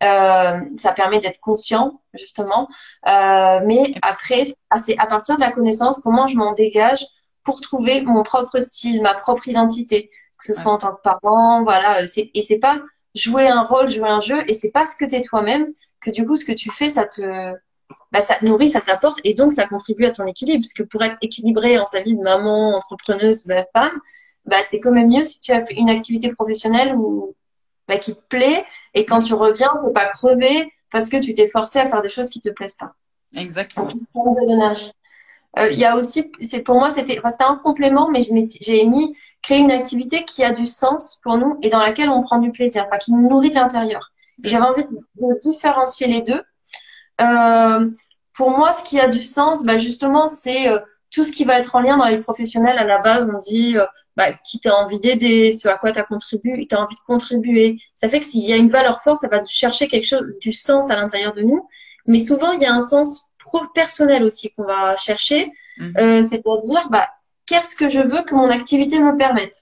Euh, 0.02 0.60
ça 0.76 0.92
permet 0.92 1.20
d'être 1.20 1.40
conscient, 1.40 2.00
justement. 2.14 2.68
Euh, 3.06 3.60
mais 3.64 3.94
après, 4.02 4.44
c'est 4.78 4.98
à 4.98 5.06
partir 5.06 5.36
de 5.36 5.40
la 5.40 5.52
connaissance, 5.52 6.00
comment 6.00 6.26
je 6.26 6.36
m'en 6.36 6.52
dégage 6.52 7.04
pour 7.42 7.60
trouver 7.60 8.02
mon 8.02 8.22
propre 8.22 8.60
style, 8.60 9.02
ma 9.02 9.14
propre 9.14 9.48
identité, 9.48 10.10
que 10.38 10.44
ce 10.44 10.54
soit 10.54 10.72
en 10.72 10.78
tant 10.78 10.94
que 10.94 11.00
parent, 11.02 11.62
voilà. 11.64 12.02
Et 12.02 12.42
c'est 12.42 12.60
pas 12.60 12.80
jouer 13.14 13.48
un 13.48 13.62
rôle, 13.62 13.90
jouer 13.90 14.08
un 14.08 14.20
jeu, 14.20 14.38
et 14.48 14.54
c'est 14.54 14.70
pas 14.70 14.84
ce 14.84 14.94
que 14.96 15.04
tu 15.04 15.16
es 15.16 15.22
toi-même, 15.22 15.66
que 16.00 16.10
du 16.10 16.24
coup, 16.24 16.36
ce 16.36 16.44
que 16.44 16.52
tu 16.52 16.70
fais, 16.70 16.88
ça 16.88 17.04
te, 17.06 17.52
bah, 18.12 18.20
ça 18.20 18.36
te 18.36 18.44
nourrit, 18.44 18.68
ça 18.68 18.80
t'apporte, 18.80 19.18
et 19.24 19.34
donc 19.34 19.52
ça 19.52 19.66
contribue 19.66 20.04
à 20.04 20.10
ton 20.10 20.26
équilibre. 20.26 20.62
Parce 20.62 20.74
que 20.74 20.82
pour 20.82 21.02
être 21.02 21.16
équilibré 21.22 21.78
en 21.78 21.84
sa 21.84 22.02
vie 22.02 22.14
de 22.14 22.22
maman, 22.22 22.76
entrepreneuse, 22.76 23.46
bah, 23.46 23.64
femme, 23.74 23.98
bah, 24.48 24.62
c'est 24.62 24.80
quand 24.80 24.92
même 24.92 25.08
mieux 25.08 25.24
si 25.24 25.40
tu 25.40 25.52
as 25.52 25.62
une 25.72 25.90
activité 25.90 26.32
professionnelle 26.32 26.94
ou 26.96 27.34
bah, 27.86 27.98
qui 27.98 28.14
te 28.14 28.22
plaît, 28.28 28.64
et 28.94 29.04
quand 29.04 29.20
tu 29.20 29.34
reviens, 29.34 29.70
faut 29.80 29.90
pas 29.90 30.06
crever 30.06 30.72
parce 30.90 31.08
que 31.08 31.18
tu 31.18 31.34
t'es 31.34 31.48
forcé 31.48 31.78
à 31.78 31.86
faire 31.86 32.02
des 32.02 32.08
choses 32.08 32.30
qui 32.30 32.40
te 32.40 32.48
plaisent 32.48 32.76
pas. 32.76 32.94
Exactement. 33.36 33.86
de 33.86 34.48
l'énergie. 34.48 34.90
Euh, 35.58 35.70
il 35.70 35.78
y 35.78 35.84
a 35.84 35.96
aussi, 35.96 36.30
c'est 36.40 36.62
pour 36.62 36.76
moi, 36.76 36.90
c'était, 36.90 37.18
enfin, 37.18 37.30
c'était 37.30 37.44
un 37.44 37.56
complément, 37.56 38.10
mais 38.10 38.22
j'ai 38.22 38.84
mis 38.84 39.16
créer 39.42 39.58
une 39.58 39.70
activité 39.70 40.24
qui 40.24 40.44
a 40.44 40.52
du 40.52 40.66
sens 40.66 41.20
pour 41.22 41.36
nous 41.36 41.58
et 41.62 41.68
dans 41.68 41.78
laquelle 41.78 42.10
on 42.10 42.22
prend 42.22 42.38
du 42.38 42.52
plaisir, 42.52 42.84
enfin, 42.86 42.98
qui 42.98 43.12
nous 43.12 43.28
nourrit 43.28 43.50
de 43.50 43.54
l'intérieur. 43.54 44.12
J'avais 44.44 44.64
envie 44.64 44.84
de 44.84 45.38
différencier 45.40 46.06
les 46.06 46.22
deux. 46.22 46.42
Euh, 47.20 47.90
pour 48.34 48.50
moi, 48.50 48.72
ce 48.72 48.84
qui 48.84 49.00
a 49.00 49.08
du 49.08 49.24
sens, 49.24 49.64
bah, 49.64 49.78
justement, 49.78 50.28
c'est 50.28 50.68
euh, 50.68 50.78
tout 51.10 51.24
ce 51.24 51.32
qui 51.32 51.44
va 51.44 51.58
être 51.58 51.74
en 51.74 51.80
lien 51.80 51.96
dans 51.96 52.06
les 52.06 52.18
professionnels. 52.18 52.78
À 52.78 52.84
la 52.84 52.98
base, 52.98 53.30
on 53.32 53.38
dit 53.38 53.76
euh, 53.76 53.84
bah, 54.16 54.32
qui 54.44 54.60
t'a 54.60 54.76
envie 54.76 55.00
d'aider, 55.00 55.52
ce 55.52 55.68
à 55.68 55.76
quoi 55.76 55.92
tu 55.92 55.98
as 55.98 56.04
contribué, 56.04 56.66
tu 56.68 56.74
as 56.74 56.80
envie 56.80 56.94
de 56.94 57.00
contribuer. 57.06 57.78
Ça 57.96 58.08
fait 58.08 58.20
que 58.20 58.26
s'il 58.26 58.48
y 58.48 58.52
a 58.52 58.56
une 58.56 58.68
valeur 58.68 59.00
forte, 59.02 59.20
ça 59.20 59.28
va 59.28 59.44
chercher 59.46 59.88
quelque 59.88 60.06
chose, 60.06 60.24
du 60.40 60.52
sens 60.52 60.90
à 60.90 60.96
l'intérieur 60.96 61.34
de 61.34 61.42
nous. 61.42 61.68
Mais 62.06 62.18
souvent, 62.18 62.52
il 62.52 62.60
y 62.60 62.66
a 62.66 62.72
un 62.72 62.80
sens 62.80 63.28
personnel 63.74 64.24
aussi 64.24 64.50
qu'on 64.50 64.64
va 64.64 64.96
chercher. 64.96 65.52
Mhm. 65.78 65.94
Euh, 65.98 66.22
c'est-à-dire, 66.22 66.88
bah, 66.90 67.08
qu'est-ce 67.46 67.76
que 67.76 67.88
je 67.88 68.00
veux 68.00 68.22
que 68.24 68.34
mon 68.34 68.50
activité 68.50 69.00
me 69.00 69.16
permette? 69.16 69.56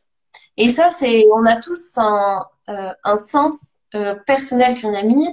Et 0.57 0.71
ça, 0.71 0.91
c'est, 0.91 1.27
on 1.35 1.45
a 1.45 1.61
tous 1.61 1.97
un, 1.97 2.45
euh, 2.69 2.91
un 3.05 3.17
sens 3.17 3.75
euh, 3.95 4.15
personnel 4.27 4.81
qu'on 4.81 4.95
a 4.95 5.03
mis. 5.03 5.29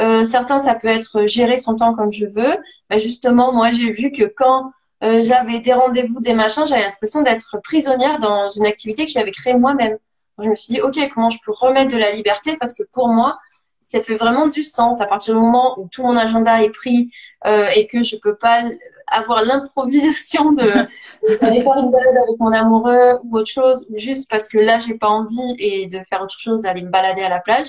Euh, 0.00 0.22
certains, 0.22 0.60
ça 0.60 0.74
peut 0.74 0.88
être 0.88 1.26
gérer 1.26 1.56
son 1.56 1.76
temps 1.76 1.94
comme 1.94 2.12
je 2.12 2.26
veux. 2.26 2.56
Bah, 2.88 2.98
justement, 2.98 3.52
moi, 3.52 3.70
j'ai 3.70 3.92
vu 3.92 4.12
que 4.12 4.24
quand 4.24 4.70
euh, 5.02 5.22
j'avais 5.22 5.60
des 5.60 5.72
rendez-vous, 5.72 6.20
des 6.20 6.34
machins, 6.34 6.66
j'avais 6.66 6.82
l'impression 6.82 7.22
d'être 7.22 7.58
prisonnière 7.62 8.18
dans 8.18 8.48
une 8.48 8.66
activité 8.66 9.06
que 9.06 9.12
j'avais 9.12 9.30
créée 9.30 9.54
moi-même. 9.54 9.96
Je 10.40 10.48
me 10.48 10.54
suis 10.54 10.74
dit, 10.74 10.80
OK, 10.80 10.96
comment 11.14 11.30
je 11.30 11.38
peux 11.44 11.52
remettre 11.52 11.92
de 11.92 11.98
la 11.98 12.12
liberté? 12.12 12.56
Parce 12.58 12.74
que 12.74 12.82
pour 12.92 13.08
moi, 13.08 13.38
ça 13.80 14.02
fait 14.02 14.16
vraiment 14.16 14.46
du 14.48 14.62
sens 14.62 15.00
à 15.00 15.06
partir 15.06 15.34
du 15.34 15.40
moment 15.40 15.78
où 15.78 15.88
tout 15.88 16.02
mon 16.02 16.16
agenda 16.16 16.62
est 16.62 16.70
pris 16.70 17.10
euh, 17.46 17.68
et 17.74 17.86
que 17.86 18.02
je 18.02 18.16
peux 18.16 18.36
pas 18.36 18.62
avoir 19.06 19.42
l'improvisation 19.44 20.52
de 20.52 20.62
d'aller 21.40 21.62
faire 21.62 21.78
une 21.78 21.90
balade 21.90 22.16
avec 22.16 22.38
mon 22.38 22.52
amoureux 22.52 23.18
ou 23.24 23.38
autre 23.38 23.50
chose, 23.50 23.88
juste 23.96 24.30
parce 24.30 24.46
que 24.46 24.58
là 24.58 24.78
j'ai 24.78 24.94
pas 24.94 25.08
envie 25.08 25.54
et 25.58 25.88
de 25.88 26.00
faire 26.08 26.22
autre 26.22 26.38
chose, 26.38 26.62
d'aller 26.62 26.82
me 26.82 26.90
balader 26.90 27.22
à 27.22 27.28
la 27.28 27.40
plage. 27.40 27.68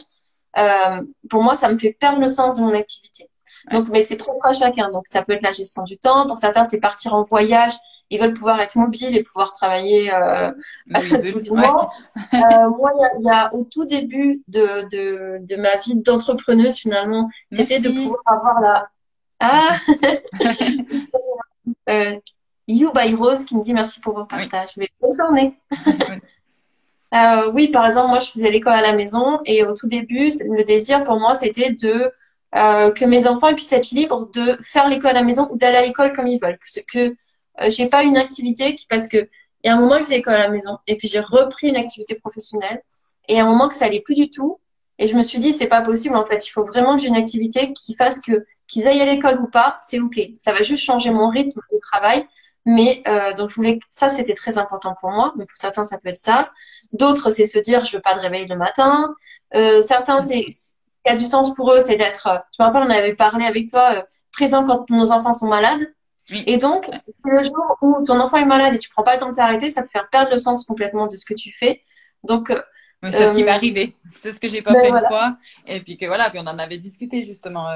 Euh, 0.58 1.02
pour 1.30 1.44
moi, 1.44 1.56
ça 1.56 1.72
me 1.72 1.78
fait 1.78 1.94
perdre 1.94 2.20
le 2.20 2.28
sens 2.28 2.58
de 2.58 2.64
mon 2.64 2.74
activité. 2.74 3.30
Donc, 3.72 3.90
mais 3.90 4.02
c'est 4.02 4.18
propre 4.18 4.46
à 4.46 4.54
chacun. 4.54 4.92
Donc, 4.92 5.08
ça 5.08 5.24
peut 5.24 5.34
être 5.34 5.44
la 5.44 5.52
gestion 5.52 5.84
du 5.84 5.98
temps. 5.98 6.28
Pour 6.28 6.38
certains, 6.38 6.66
c'est 6.66 6.80
partir 6.80 7.14
en 7.14 7.24
voyage. 7.24 7.74
Ils 8.10 8.20
veulent 8.20 8.34
pouvoir 8.34 8.60
être 8.60 8.76
mobiles 8.76 9.16
et 9.16 9.24
pouvoir 9.24 9.54
travailler 9.54 10.12
euh, 10.12 10.52
tout 11.32 11.40
du 11.40 11.52
mois. 11.52 11.92
Euh, 12.34 12.70
moi, 12.70 12.92
il 13.20 13.26
y, 13.26 13.30
a, 13.30 13.54
au 13.54 13.66
tout 13.66 13.86
début 13.86 14.42
de, 14.48 14.90
de, 14.90 15.46
de 15.46 15.56
ma 15.56 15.78
vie 15.78 16.02
d'entrepreneuse, 16.02 16.78
finalement, 16.78 17.30
c'était 17.52 17.80
de 17.80 17.90
pouvoir 17.90 18.22
avoir 18.26 18.62
la... 18.62 18.90
Ah 19.42 19.78
euh, 21.90 22.18
You 22.68 22.92
by 22.94 23.16
Rose 23.16 23.46
qui 23.46 23.56
me 23.56 23.64
dit 23.64 23.74
merci 23.74 24.02
pour 24.02 24.16
vos 24.16 24.26
partages. 24.26 24.76
Mais 24.78 24.90
bonne 25.02 25.18
journée. 25.18 25.58
Euh, 27.12 27.52
oui, 27.54 27.70
par 27.70 27.88
exemple, 27.88 28.10
moi, 28.10 28.20
je 28.20 28.30
faisais 28.30 28.52
l'école 28.52 28.74
à 28.74 28.82
la 28.82 28.94
maison 28.94 29.40
et 29.46 29.64
au 29.64 29.74
tout 29.74 29.88
début, 29.88 30.30
le 30.30 30.64
désir 30.64 31.04
pour 31.04 31.20
moi, 31.20 31.34
c'était 31.34 31.72
de 31.72 32.12
euh, 32.56 32.92
que 32.92 33.06
mes 33.06 33.28
enfants 33.28 33.54
puissent 33.54 33.74
être 33.74 33.92
libres 33.92 34.30
de 34.34 34.58
faire 34.62 34.88
l'école 34.90 35.12
à 35.12 35.14
la 35.14 35.24
maison 35.24 35.48
ou 35.52 35.58
d'aller 35.58 35.78
à 35.78 35.86
l'école 35.86 36.14
comme 36.14 36.28
ils 36.28 36.40
veulent. 36.42 36.58
Que, 36.58 36.80
que 36.92 37.16
euh, 37.62 37.70
j'ai 37.70 37.90
pas 37.90 38.04
une 38.04 38.18
activité 38.18 38.76
qui, 38.76 38.86
parce 38.88 39.08
que 39.08 39.30
il 39.64 39.68
y 39.68 39.70
a 39.70 39.76
un 39.76 39.80
moment, 39.80 39.98
je 39.98 40.04
faisais 40.04 40.16
l'école 40.16 40.36
à 40.36 40.40
la 40.40 40.50
maison 40.50 40.78
et 40.88 40.98
puis 40.98 41.08
j'ai 41.08 41.20
repris 41.20 41.68
une 41.68 41.76
activité 41.76 42.16
professionnelle 42.16 42.82
et 43.28 43.40
à 43.40 43.44
un 43.44 43.48
moment 43.48 43.68
que 43.68 43.76
ça 43.76 43.86
allait 43.86 44.02
plus 44.02 44.16
du 44.16 44.30
tout. 44.30 44.60
Et 44.98 45.08
je 45.08 45.16
me 45.16 45.24
suis 45.24 45.40
dit, 45.40 45.54
c'est 45.54 45.68
pas 45.68 45.82
possible 45.82 46.16
en 46.16 46.26
fait. 46.26 46.46
Il 46.46 46.50
faut 46.50 46.66
vraiment 46.66 46.96
que 46.96 47.02
j'ai 47.02 47.08
une 47.08 47.16
activité 47.16 47.74
qui 47.74 47.94
fasse 47.96 48.22
que 48.22 48.46
qu'ils 48.68 48.88
aillent 48.88 49.02
à 49.02 49.06
l'école 49.06 49.40
ou 49.42 49.48
pas, 49.48 49.78
c'est 49.82 50.00
ok. 50.00 50.20
Ça 50.38 50.54
va 50.54 50.62
juste 50.62 50.84
changer 50.84 51.10
mon 51.10 51.30
rythme 51.30 51.60
de 51.72 51.80
travail. 51.80 52.28
Mais 52.66 53.02
euh, 53.08 53.34
donc 53.34 53.50
je 53.50 53.56
voulais 53.56 53.80
ça 53.90 54.10
c'était 54.10 54.34
très 54.34 54.58
important 54.58 54.94
pour 55.00 55.12
moi. 55.12 55.34
Mais 55.38 55.46
pour 55.46 55.58
certains 55.58 55.84
ça 55.84 55.98
peut 55.98 56.10
être 56.10 56.18
ça. 56.18 56.52
D'autres 56.94 57.32
c'est 57.32 57.46
se 57.46 57.60
dire 57.60 57.86
je 57.86 57.96
veux 57.96 58.02
pas 58.02 58.16
de 58.16 58.20
réveil 58.20 58.48
le 58.48 58.58
matin. 58.58 59.14
Euh, 59.56 59.82
certains 59.82 60.22
c'est 60.22 60.46
qui 61.10 61.16
a 61.16 61.18
du 61.18 61.26
sens 61.26 61.54
pour 61.56 61.74
eux 61.74 61.82
c'est 61.82 61.98
d'être. 61.98 62.28
Euh, 62.28 62.38
je 62.58 62.64
me 62.64 62.68
rappelle 62.68 62.84
on 62.84 62.90
avait 62.90 63.16
parlé 63.16 63.46
avec 63.46 63.70
toi 63.70 63.96
euh, 63.96 64.02
présent 64.32 64.66
quand 64.66 64.90
nos 64.90 65.12
enfants 65.12 65.32
sont 65.32 65.48
malades. 65.48 65.94
Et 66.46 66.58
donc 66.58 66.88
le 67.26 67.42
jour 67.42 67.78
où 67.82 68.04
ton 68.04 68.20
enfant 68.20 68.38
est 68.38 68.46
malade 68.46 68.76
et 68.76 68.78
tu 68.78 68.90
prends 68.90 69.04
pas 69.04 69.16
le 69.16 69.20
temps 69.20 69.30
de 69.30 69.36
t'arrêter, 69.36 69.72
ça 69.72 69.82
peut 69.82 69.90
faire 69.92 70.10
perdre 70.12 70.32
le 70.32 70.38
sens 70.38 70.64
complètement 70.64 71.08
de 71.08 71.18
ce 71.18 71.26
que 71.26 71.34
tu 71.34 71.52
fais. 71.52 71.82
Donc 72.24 72.52
euh, 72.52 72.62
c'est 73.02 73.30
ce 73.30 73.36
qui 73.36 73.44
m'est 73.44 73.50
arrivé. 73.50 73.96
C'est 74.16 74.32
ce 74.32 74.40
que 74.40 74.48
j'ai 74.48 74.62
pas 74.62 74.74
ben 74.74 74.82
fait 74.82 74.90
une 74.90 75.08
fois. 75.08 75.38
Et 75.66 75.82
puis 75.82 75.98
que 75.98 76.06
voilà, 76.06 76.30
puis 76.30 76.40
on 76.40 76.46
en 76.46 76.60
avait 76.60 76.78
discuté 76.78 77.24
justement 77.24 77.68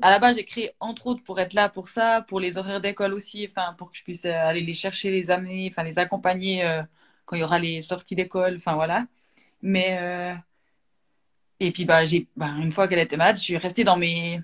à 0.00 0.10
la 0.10 0.18
base, 0.18 0.36
j'ai 0.36 0.44
créé 0.44 0.70
entre 0.80 1.06
autres 1.06 1.22
pour 1.22 1.40
être 1.40 1.54
là 1.54 1.68
pour 1.68 1.88
ça, 1.88 2.24
pour 2.28 2.40
les 2.40 2.58
horaires 2.58 2.80
d'école 2.80 3.14
aussi, 3.14 3.48
enfin 3.50 3.74
pour 3.74 3.90
que 3.90 3.96
je 3.96 4.04
puisse 4.04 4.24
euh, 4.24 4.32
aller 4.32 4.60
les 4.60 4.74
chercher, 4.74 5.10
les 5.10 5.30
amener, 5.30 5.68
enfin 5.70 5.82
les 5.82 5.98
accompagner 5.98 6.64
euh, 6.64 6.82
quand 7.24 7.36
il 7.36 7.40
y 7.40 7.42
aura 7.42 7.58
les 7.58 7.80
sorties 7.80 8.14
d'école, 8.14 8.56
enfin 8.56 8.74
voilà. 8.74 9.06
Mais 9.60 9.98
euh, 10.00 10.34
et 11.66 11.72
puis 11.72 11.84
bah 11.84 12.04
j'ai 12.04 12.26
bah, 12.36 12.50
une 12.58 12.72
fois 12.72 12.88
qu'elle 12.88 12.98
était 12.98 13.16
malade, 13.16 13.36
je 13.36 13.42
suis 13.42 13.56
restée 13.56 13.84
dans 13.84 13.96
mes 13.96 14.40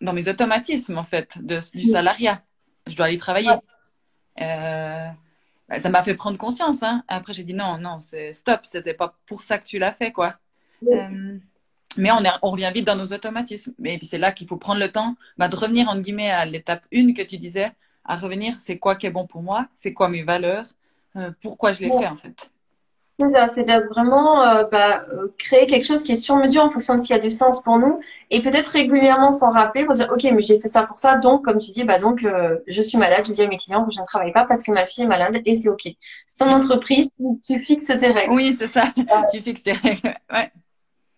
dans 0.00 0.12
mes 0.12 0.28
automatismes 0.28 0.98
en 0.98 1.04
fait 1.04 1.38
de, 1.42 1.58
du 1.74 1.86
salariat. 1.86 2.42
Je 2.86 2.96
dois 2.96 3.06
aller 3.06 3.16
travailler. 3.16 3.52
Bah, 4.36 5.78
ça 5.78 5.88
m'a 5.88 6.02
fait 6.02 6.14
prendre 6.14 6.36
conscience. 6.36 6.82
Hein. 6.82 7.04
Après 7.08 7.32
j'ai 7.32 7.44
dit 7.44 7.54
non 7.54 7.78
non 7.78 8.00
c'est 8.00 8.32
stop, 8.32 8.60
c'était 8.64 8.94
pas 8.94 9.16
pour 9.26 9.42
ça 9.42 9.58
que 9.58 9.66
tu 9.66 9.78
l'as 9.78 9.92
fait 9.92 10.12
quoi. 10.12 10.36
Mais 11.96 12.10
on, 12.12 12.22
on, 12.42 12.50
revient 12.50 12.70
vite 12.72 12.86
dans 12.86 12.96
nos 12.96 13.12
automatismes. 13.12 13.74
Et 13.84 13.98
puis 13.98 14.06
c'est 14.06 14.18
là 14.18 14.32
qu'il 14.32 14.46
faut 14.46 14.56
prendre 14.56 14.80
le 14.80 14.92
temps 14.92 15.16
bah, 15.38 15.48
de 15.48 15.56
revenir, 15.56 15.88
en 15.88 15.98
guillemets, 15.98 16.30
à 16.30 16.44
l'étape 16.44 16.84
1 16.94 17.14
que 17.14 17.22
tu 17.22 17.36
disais, 17.36 17.72
à 18.04 18.16
revenir, 18.16 18.54
c'est 18.60 18.78
quoi 18.78 18.94
qui 18.94 19.06
est 19.06 19.10
bon 19.10 19.26
pour 19.26 19.42
moi, 19.42 19.68
c'est 19.74 19.92
quoi 19.92 20.08
mes 20.08 20.22
valeurs, 20.22 20.66
euh, 21.16 21.32
pourquoi 21.40 21.72
je 21.72 21.80
l'ai 21.80 21.90
fait 21.90 22.06
en 22.06 22.16
fait. 22.16 22.50
C'est 23.20 23.28
ça, 23.28 23.46
c'est 23.46 23.64
d'être 23.64 23.88
vraiment 23.88 24.42
euh, 24.42 24.64
bah, 24.64 25.04
euh, 25.12 25.28
créer 25.38 25.66
quelque 25.66 25.84
chose 25.84 26.02
qui 26.02 26.12
est 26.12 26.16
sur 26.16 26.36
mesure 26.36 26.64
en 26.64 26.70
fonction 26.70 26.94
de 26.94 27.00
ce 27.00 27.06
qui 27.06 27.12
a 27.12 27.18
du 27.18 27.30
sens 27.30 27.62
pour 27.62 27.78
nous 27.78 28.00
et 28.30 28.42
peut-être 28.42 28.68
régulièrement 28.68 29.30
s'en 29.30 29.52
rappeler 29.52 29.84
pour 29.84 29.94
dire 29.94 30.08
ok 30.10 30.22
mais 30.32 30.40
j'ai 30.40 30.58
fait 30.58 30.68
ça 30.68 30.84
pour 30.84 30.98
ça 30.98 31.16
donc 31.16 31.44
comme 31.44 31.58
tu 31.58 31.70
dis 31.70 31.84
bah 31.84 31.98
donc 31.98 32.24
je 32.66 32.82
suis 32.82 32.96
malade 32.96 33.24
je 33.26 33.32
dis 33.32 33.42
à 33.42 33.48
mes 33.48 33.56
clients 33.56 33.84
que 33.84 33.92
je 33.92 34.00
ne 34.00 34.04
travaille 34.04 34.32
pas 34.32 34.44
parce 34.44 34.62
que 34.62 34.72
ma 34.72 34.86
fille 34.86 35.04
est 35.04 35.08
malade 35.08 35.38
et 35.44 35.56
c'est 35.56 35.68
ok 35.68 35.82
c'est 36.26 36.38
ton 36.38 36.50
entreprise 36.50 37.08
tu, 37.18 37.54
tu, 37.54 37.60
fixes 37.60 37.86
tes 37.86 38.08
règles 38.08 38.32
oui 38.32 38.52
c'est 38.52 38.68
ça 38.68 38.84
tu 39.32 39.40
fixes 39.40 39.64
tes 39.64 39.72
règles 39.72 40.14
ouais 40.32 40.50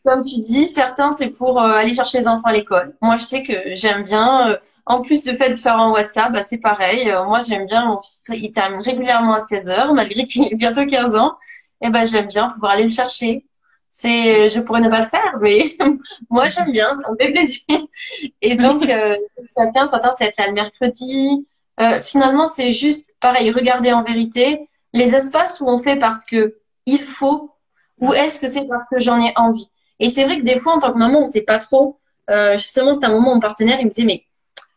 comme 0.04 0.24
tu 0.24 0.40
dis, 0.40 0.66
certains 0.66 1.12
c'est 1.12 1.28
pour 1.30 1.60
euh, 1.60 1.70
aller 1.70 1.94
chercher 1.94 2.18
les 2.18 2.28
enfants 2.28 2.48
à 2.48 2.52
l'école. 2.52 2.96
Moi, 3.00 3.18
je 3.18 3.24
sais 3.24 3.42
que 3.44 3.52
j'aime 3.74 4.02
bien. 4.02 4.48
Euh, 4.48 4.56
en 4.84 5.00
plus, 5.00 5.26
le 5.26 5.34
fait 5.34 5.50
de 5.50 5.54
faire 5.54 5.78
un 5.78 5.92
WhatsApp, 5.92 6.32
bah, 6.32 6.42
c'est 6.42 6.58
pareil. 6.58 7.08
Euh, 7.08 7.24
moi, 7.24 7.38
j'aime 7.40 7.66
bien. 7.66 7.86
Mon 7.86 7.98
fils, 7.98 8.24
il 8.30 8.50
termine 8.50 8.80
régulièrement 8.80 9.34
à 9.34 9.38
16 9.38 9.68
heures, 9.68 9.94
malgré 9.94 10.24
qu'il 10.24 10.44
ait 10.44 10.56
bientôt 10.56 10.84
15 10.84 11.14
ans. 11.14 11.36
Et 11.82 11.90
ben, 11.90 12.06
j'aime 12.06 12.26
bien 12.26 12.48
pouvoir 12.50 12.72
aller 12.72 12.84
le 12.84 12.90
chercher. 12.90 13.46
C'est, 13.88 14.48
je 14.48 14.60
pourrais 14.60 14.80
ne 14.80 14.88
pas 14.88 15.00
le 15.00 15.06
faire, 15.06 15.38
mais 15.40 15.76
moi, 16.30 16.48
j'aime 16.48 16.72
bien. 16.72 16.96
Ça 17.02 17.10
me 17.10 17.16
fait 17.20 17.32
plaisir. 17.32 17.86
Et 18.40 18.56
donc, 18.56 18.84
chacun, 19.58 19.86
certains, 19.86 20.12
c'est 20.12 20.26
être 20.26 20.38
là 20.38 20.46
le 20.46 20.54
mercredi. 20.54 21.46
finalement, 22.02 22.46
c'est 22.46 22.72
juste 22.72 23.16
pareil. 23.20 23.50
Regarder 23.50 23.92
en 23.92 24.02
vérité 24.02 24.68
les 24.92 25.14
espaces 25.14 25.60
où 25.60 25.68
on 25.68 25.82
fait 25.82 25.96
parce 25.96 26.24
que 26.24 26.56
il 26.86 27.02
faut, 27.02 27.50
ou 28.00 28.12
est-ce 28.12 28.40
que 28.40 28.48
c'est 28.48 28.66
parce 28.66 28.88
que 28.88 29.00
j'en 29.00 29.20
ai 29.20 29.32
envie. 29.36 29.70
Et 30.00 30.10
c'est 30.10 30.24
vrai 30.24 30.38
que 30.38 30.44
des 30.44 30.58
fois, 30.58 30.74
en 30.74 30.78
tant 30.78 30.92
que 30.92 30.98
maman, 30.98 31.18
on 31.18 31.22
ne 31.22 31.26
sait 31.26 31.42
pas 31.42 31.58
trop. 31.58 32.00
Euh, 32.30 32.56
justement, 32.56 32.94
c'est 32.94 33.04
un 33.04 33.10
moment, 33.12 33.34
mon 33.34 33.40
partenaire, 33.40 33.78
il 33.80 33.86
me 33.86 33.90
disait, 33.90 34.06
mais 34.06 34.24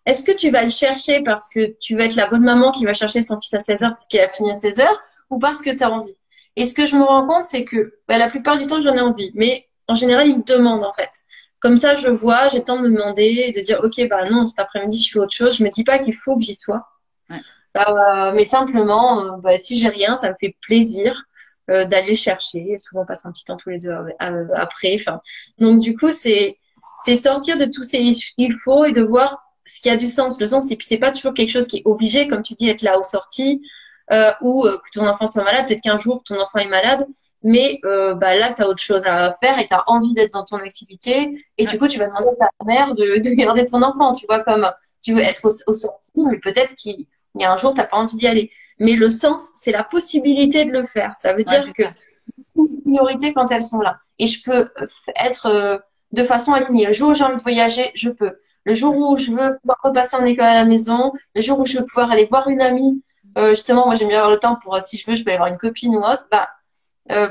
est-ce 0.05 0.23
que 0.23 0.31
tu 0.31 0.51
vas 0.51 0.63
le 0.63 0.69
chercher 0.69 1.21
parce 1.23 1.49
que 1.49 1.75
tu 1.79 1.97
vas 1.97 2.05
être 2.05 2.15
la 2.15 2.27
bonne 2.27 2.43
maman 2.43 2.71
qui 2.71 2.85
va 2.85 2.93
chercher 2.93 3.21
son 3.21 3.39
fils 3.41 3.53
à 3.55 3.59
16 3.59 3.83
heures 3.83 3.89
parce 3.91 4.07
qu'il 4.07 4.19
a 4.19 4.29
fini 4.29 4.51
à 4.51 4.53
16 4.53 4.79
heures 4.81 4.99
ou 5.31 5.39
parce 5.39 5.61
que 5.61 5.71
tu 5.71 5.83
as 5.83 5.91
envie? 5.91 6.15
Et 6.55 6.65
ce 6.65 6.73
que 6.73 6.85
je 6.85 6.95
me 6.95 7.03
rends 7.03 7.27
compte, 7.27 7.43
c'est 7.43 7.65
que 7.65 7.99
bah, 8.07 8.17
la 8.17 8.29
plupart 8.29 8.57
du 8.57 8.67
temps, 8.67 8.81
j'en 8.81 8.95
ai 8.95 9.01
envie. 9.01 9.31
Mais 9.35 9.67
en 9.87 9.95
général, 9.95 10.27
il 10.27 10.37
me 10.37 10.43
demande, 10.43 10.83
en 10.83 10.93
fait. 10.93 11.11
Comme 11.59 11.77
ça, 11.77 11.95
je 11.95 12.09
vois, 12.09 12.49
j'ai 12.49 12.59
le 12.59 12.63
temps 12.63 12.77
de 12.77 12.87
me 12.87 12.95
demander 12.95 13.45
et 13.47 13.51
de 13.51 13.61
dire, 13.61 13.81
OK, 13.83 13.99
bah 14.09 14.29
non, 14.29 14.47
cet 14.47 14.59
après-midi, 14.59 14.99
je 14.99 15.11
fais 15.11 15.19
autre 15.19 15.33
chose. 15.33 15.57
Je 15.57 15.63
me 15.63 15.69
dis 15.69 15.83
pas 15.83 15.99
qu'il 15.99 16.13
faut 16.13 16.35
que 16.35 16.43
j'y 16.43 16.55
sois. 16.55 16.87
Euh, 17.31 18.31
mais 18.33 18.45
simplement, 18.45 19.25
euh, 19.25 19.37
bah, 19.39 19.57
si 19.57 19.79
j'ai 19.79 19.89
rien, 19.89 20.15
ça 20.15 20.29
me 20.29 20.35
fait 20.39 20.55
plaisir. 20.61 21.25
Euh, 21.71 21.83
d'aller 21.85 22.15
chercher. 22.15 22.77
souvent, 22.77 23.01
on 23.01 23.05
passe 23.07 23.25
un 23.25 23.31
petit 23.31 23.43
temps 23.43 23.57
tous 23.57 23.71
les 23.71 23.79
deux 23.79 23.89
euh, 23.89 24.47
après. 24.53 24.95
Enfin, 24.99 25.19
donc 25.57 25.79
du 25.79 25.97
coup, 25.97 26.11
c'est 26.11 26.59
c'est 27.03 27.15
sortir 27.15 27.57
de 27.57 27.65
tous 27.65 27.81
ces 27.81 27.97
il 28.37 28.53
faut 28.63 28.85
et 28.85 28.91
de 28.91 29.01
voir 29.01 29.39
ce 29.65 29.79
qui 29.81 29.89
a 29.89 29.97
du 29.97 30.05
sens. 30.05 30.39
Le 30.39 30.45
sens, 30.45 30.67
c'est 30.67 30.77
c'est 30.81 30.99
pas 30.99 31.11
toujours 31.11 31.33
quelque 31.33 31.49
chose 31.49 31.65
qui 31.65 31.77
est 31.77 31.81
obligé, 31.85 32.27
comme 32.27 32.43
tu 32.43 32.53
dis, 32.53 32.69
être 32.69 32.83
là 32.83 32.99
aux 32.99 33.03
sorties 33.03 33.63
euh, 34.11 34.31
ou 34.41 34.65
euh, 34.65 34.77
que 34.77 34.99
ton 34.99 35.07
enfant 35.07 35.27
soit 35.27 35.43
malade. 35.43 35.67
Peut-être 35.67 35.81
qu'un 35.81 35.97
jour 35.97 36.23
ton 36.23 36.39
enfant 36.39 36.59
est 36.59 36.67
malade, 36.67 37.07
mais 37.43 37.79
euh, 37.85 38.15
bah 38.15 38.35
là, 38.35 38.53
tu 38.53 38.61
as 38.61 38.67
autre 38.67 38.81
chose 38.81 39.03
à 39.05 39.31
faire 39.33 39.59
et 39.59 39.65
tu 39.67 39.73
as 39.73 39.83
envie 39.87 40.13
d'être 40.13 40.33
dans 40.33 40.45
ton 40.45 40.57
activité. 40.57 41.37
Et 41.57 41.65
du 41.65 41.77
coup, 41.77 41.87
tu 41.87 41.99
vas 41.99 42.07
demander 42.07 42.29
à 42.39 42.49
ta 42.59 42.65
mère 42.65 42.93
de, 42.95 43.21
de 43.21 43.35
garder 43.35 43.65
ton 43.65 43.81
enfant. 43.81 44.13
Tu 44.13 44.25
vois, 44.27 44.43
comme 44.43 44.69
tu 45.03 45.13
veux 45.13 45.21
être 45.21 45.45
aux, 45.45 45.71
aux 45.71 45.73
sorties, 45.73 46.11
mais 46.15 46.39
peut-être 46.39 46.75
qu'il 46.75 47.05
il 47.35 47.41
y 47.41 47.45
a 47.45 47.51
un 47.51 47.55
jour, 47.55 47.73
tu 47.73 47.79
n'as 47.79 47.85
pas 47.85 47.97
envie 47.97 48.15
d'y 48.15 48.27
aller. 48.27 48.49
Mais 48.79 48.93
le 48.93 49.09
sens, 49.09 49.51
c'est 49.55 49.71
la 49.71 49.83
possibilité 49.83 50.65
de 50.65 50.71
le 50.71 50.85
faire. 50.85 51.13
Ça 51.17 51.33
veut 51.33 51.43
dire 51.43 51.71
que 51.73 51.83
une 52.55 52.81
priorité 52.81 53.33
quand 53.33 53.51
elles 53.51 53.63
sont 53.63 53.81
là. 53.81 53.97
Et 54.19 54.27
je 54.27 54.43
peux 54.43 54.69
être 55.17 55.47
euh, 55.47 55.77
de 56.11 56.23
façon 56.23 56.53
alignée. 56.53 56.87
Le 56.87 56.93
jour 56.93 57.11
où 57.11 57.13
j'ai 57.13 57.23
envie 57.23 57.37
de 57.37 57.41
voyager, 57.41 57.91
je 57.93 58.09
peux. 58.09 58.33
Le 58.63 58.73
jour 58.73 58.97
où 58.97 59.15
je 59.17 59.31
veux 59.31 59.55
pouvoir 59.61 59.77
repasser 59.83 60.15
en 60.15 60.25
école 60.25 60.45
à 60.45 60.55
la 60.55 60.65
maison, 60.65 61.11
le 61.35 61.41
jour 61.41 61.59
où 61.59 61.65
je 61.65 61.77
veux 61.77 61.85
pouvoir 61.85 62.09
aller 62.11 62.25
voir 62.25 62.47
une 62.47 62.61
amie, 62.61 63.03
euh, 63.37 63.49
justement, 63.49 63.85
moi 63.85 63.95
j'aime 63.95 64.07
bien 64.07 64.17
avoir 64.17 64.31
le 64.31 64.39
temps 64.39 64.57
pour, 64.61 64.75
euh, 64.75 64.79
si 64.79 64.97
je 64.97 65.09
veux, 65.09 65.15
je 65.15 65.23
peux 65.23 65.29
aller 65.29 65.37
voir 65.37 65.49
une 65.49 65.57
copine 65.57 65.95
ou 65.95 65.99
autre. 65.99 66.27
Bah, 66.31 66.49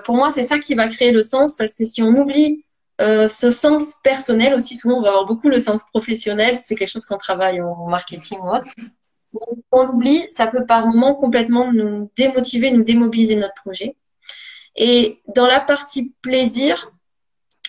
pour 0.05 0.15
moi, 0.15 0.31
c'est 0.31 0.45
ça 0.45 0.61
qui 0.61 0.75
va 0.75 0.87
créer 0.87 1.11
le 1.11 1.23
sens 1.23 1.57
parce 1.57 1.75
que 1.75 1.85
si 1.85 2.01
on 2.01 2.09
oublie 2.09 2.65
ce 3.01 3.51
sens 3.51 3.95
personnel 4.05 4.55
aussi, 4.55 4.77
souvent 4.77 4.99
on 4.99 5.03
va 5.03 5.09
avoir 5.09 5.27
beaucoup 5.27 5.49
le 5.49 5.59
sens 5.59 5.83
professionnel. 5.93 6.57
C'est 6.57 6.77
quelque 6.77 6.91
chose 6.91 7.07
qu'on 7.07 7.19
travaille 7.19 7.61
en 7.61 7.89
marketing 7.89 8.39
ou 8.39 8.51
autre 8.51 8.69
on 9.73 9.85
l'oublie, 9.85 10.29
ça 10.29 10.47
peut 10.47 10.65
par 10.67 10.87
moments 10.87 11.15
complètement 11.15 11.73
nous 11.73 12.11
démotiver, 12.17 12.71
nous 12.71 12.85
démobiliser 12.85 13.37
notre 13.37 13.55
projet. 13.55 13.97
Et 14.77 15.21
dans 15.35 15.47
la 15.47 15.61
partie 15.61 16.15
plaisir, 16.23 16.91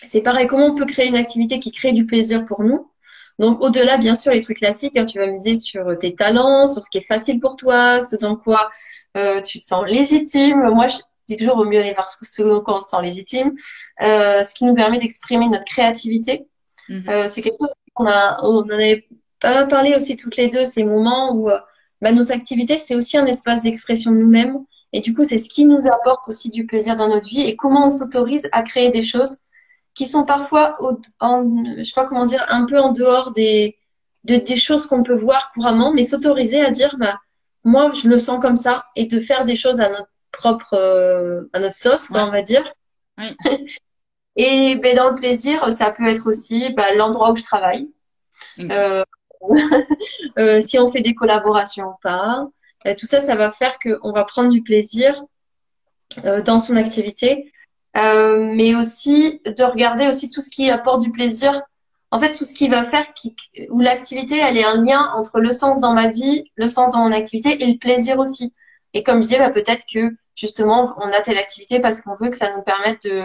c'est 0.06 0.22
pareil, 0.22 0.46
comment 0.46 0.66
on 0.66 0.74
peut 0.74 0.86
créer 0.86 1.08
une 1.08 1.16
activité 1.16 1.60
qui 1.60 1.72
crée 1.72 1.92
du 1.92 2.06
plaisir 2.06 2.44
pour 2.44 2.62
nous? 2.62 2.90
Donc, 3.38 3.60
au-delà, 3.60 3.98
bien 3.98 4.14
sûr, 4.14 4.32
les 4.32 4.40
trucs 4.40 4.58
classiques, 4.58 4.96
hein, 4.96 5.04
tu 5.04 5.18
vas 5.18 5.26
miser 5.26 5.56
sur 5.56 5.96
tes 5.98 6.14
talents, 6.14 6.66
sur 6.66 6.82
ce 6.82 6.90
qui 6.90 6.98
est 6.98 7.06
facile 7.06 7.38
pour 7.38 7.56
toi, 7.56 8.00
ce 8.00 8.16
dans 8.16 8.36
quoi 8.36 8.70
euh, 9.16 9.42
tu 9.42 9.60
te 9.60 9.64
sens 9.64 9.84
légitime. 9.86 10.70
Moi, 10.72 10.86
je 10.88 10.96
dis 11.26 11.36
toujours 11.36 11.58
au 11.58 11.64
mieux 11.64 11.78
aller 11.78 11.94
voir 11.94 12.08
ce 12.08 12.16
qu'on 12.60 12.80
se 12.80 12.88
sent 12.88 13.02
légitime, 13.02 13.52
euh, 14.00 14.42
ce 14.42 14.54
qui 14.54 14.64
nous 14.64 14.74
permet 14.74 14.98
d'exprimer 14.98 15.48
notre 15.48 15.64
créativité. 15.64 16.46
Mm-hmm. 16.88 17.10
Euh, 17.10 17.28
c'est 17.28 17.42
quelque 17.42 17.58
chose 17.58 17.70
qu'on 17.94 18.06
a, 18.06 18.38
on 18.42 18.58
en 18.58 18.70
avait 18.70 19.06
pas 19.40 19.66
parler 19.66 19.94
aussi 19.94 20.16
toutes 20.16 20.36
les 20.36 20.48
deux 20.48 20.64
ces 20.64 20.84
moments 20.84 21.34
où 21.34 21.50
euh, 21.50 21.58
bah, 22.00 22.12
notre 22.12 22.32
activité, 22.32 22.78
c'est 22.78 22.94
aussi 22.94 23.16
un 23.16 23.26
espace 23.26 23.62
d'expression 23.62 24.12
de 24.12 24.18
nous-mêmes. 24.18 24.64
Et 24.92 25.00
du 25.00 25.14
coup, 25.14 25.24
c'est 25.24 25.38
ce 25.38 25.48
qui 25.48 25.64
nous 25.64 25.86
apporte 25.86 26.28
aussi 26.28 26.50
du 26.50 26.64
plaisir 26.64 26.96
dans 26.96 27.08
notre 27.08 27.28
vie 27.28 27.42
et 27.42 27.56
comment 27.56 27.86
on 27.86 27.90
s'autorise 27.90 28.48
à 28.52 28.62
créer 28.62 28.90
des 28.90 29.02
choses 29.02 29.40
qui 29.96 30.06
sont 30.06 30.26
parfois, 30.26 30.78
en, 31.20 31.42
je 31.78 31.82
sais 31.82 31.94
pas 31.94 32.04
comment 32.04 32.26
dire, 32.26 32.44
un 32.48 32.66
peu 32.66 32.78
en 32.78 32.92
dehors 32.92 33.32
des, 33.32 33.78
des 34.24 34.56
choses 34.58 34.86
qu'on 34.86 35.02
peut 35.02 35.16
voir 35.16 35.50
couramment, 35.54 35.92
mais 35.92 36.04
s'autoriser 36.04 36.60
à 36.60 36.70
dire, 36.70 36.96
bah, 36.98 37.18
moi, 37.64 37.90
je 37.94 38.06
le 38.06 38.18
sens 38.18 38.38
comme 38.38 38.58
ça 38.58 38.84
et 38.94 39.06
de 39.06 39.18
faire 39.18 39.46
des 39.46 39.56
choses 39.56 39.80
à 39.80 39.88
notre 39.88 40.10
propre, 40.32 40.74
euh, 40.74 41.48
à 41.54 41.60
notre 41.60 41.74
sauce, 41.74 42.10
on 42.10 42.30
va 42.30 42.42
dire. 42.42 42.70
et 44.36 44.76
ben, 44.76 44.94
dans 44.94 45.08
le 45.08 45.14
plaisir, 45.14 45.72
ça 45.72 45.90
peut 45.90 46.06
être 46.06 46.26
aussi 46.26 46.74
bah, 46.74 46.94
l'endroit 46.94 47.32
où 47.32 47.36
je 47.36 47.44
travaille. 47.44 47.88
Euh, 48.60 49.02
Euh, 50.38 50.60
si 50.60 50.78
on 50.78 50.88
fait 50.88 51.02
des 51.02 51.14
collaborations 51.14 51.90
ou 51.90 51.96
pas. 52.02 52.48
Tout 52.98 53.06
ça, 53.06 53.20
ça 53.20 53.36
va 53.36 53.52
faire 53.52 53.78
qu'on 53.78 54.12
va 54.12 54.24
prendre 54.24 54.50
du 54.50 54.62
plaisir 54.62 55.22
dans 56.44 56.58
son 56.58 56.76
activité, 56.76 57.52
mais 57.96 58.74
aussi 58.74 59.40
de 59.44 59.64
regarder 59.64 60.08
aussi 60.08 60.30
tout 60.30 60.42
ce 60.42 60.50
qui 60.50 60.70
apporte 60.70 61.00
du 61.00 61.10
plaisir. 61.10 61.62
En 62.10 62.18
fait, 62.18 62.32
tout 62.34 62.44
ce 62.44 62.54
qui 62.54 62.68
va 62.68 62.84
faire 62.84 63.06
où 63.70 63.80
l'activité, 63.80 64.38
elle 64.38 64.56
est 64.56 64.64
un 64.64 64.82
lien 64.82 65.12
entre 65.16 65.40
le 65.40 65.52
sens 65.52 65.80
dans 65.80 65.92
ma 65.92 66.08
vie, 66.10 66.50
le 66.54 66.68
sens 66.68 66.92
dans 66.92 67.00
mon 67.00 67.12
activité 67.12 67.62
et 67.62 67.66
le 67.66 67.78
plaisir 67.78 68.18
aussi. 68.18 68.54
Et 68.94 69.02
comme 69.02 69.16
je 69.16 69.28
disais, 69.28 69.38
bah, 69.38 69.50
peut-être 69.50 69.84
que 69.92 70.14
justement, 70.34 70.94
on 70.98 71.08
a 71.08 71.20
telle 71.20 71.38
activité 71.38 71.80
parce 71.80 72.00
qu'on 72.00 72.16
veut 72.16 72.30
que 72.30 72.36
ça 72.36 72.54
nous 72.54 72.62
permette 72.62 73.02
de, 73.04 73.24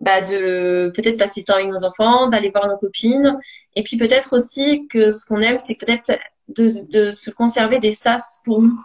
bah, 0.00 0.22
de 0.22 0.92
peut-être 0.94 1.18
passer 1.18 1.40
du 1.40 1.44
temps 1.44 1.54
avec 1.54 1.68
nos 1.68 1.84
enfants, 1.84 2.28
d'aller 2.28 2.50
voir 2.50 2.68
nos 2.68 2.78
copines. 2.78 3.38
Et 3.76 3.82
puis 3.82 3.96
peut-être 3.96 4.36
aussi 4.36 4.86
que 4.88 5.10
ce 5.10 5.26
qu'on 5.26 5.40
aime, 5.40 5.60
c'est 5.60 5.76
peut-être 5.76 6.18
de, 6.48 6.68
de, 6.90 7.10
se 7.10 7.30
conserver 7.30 7.78
des 7.78 7.92
sas 7.92 8.40
pour 8.44 8.62
nous. 8.62 8.80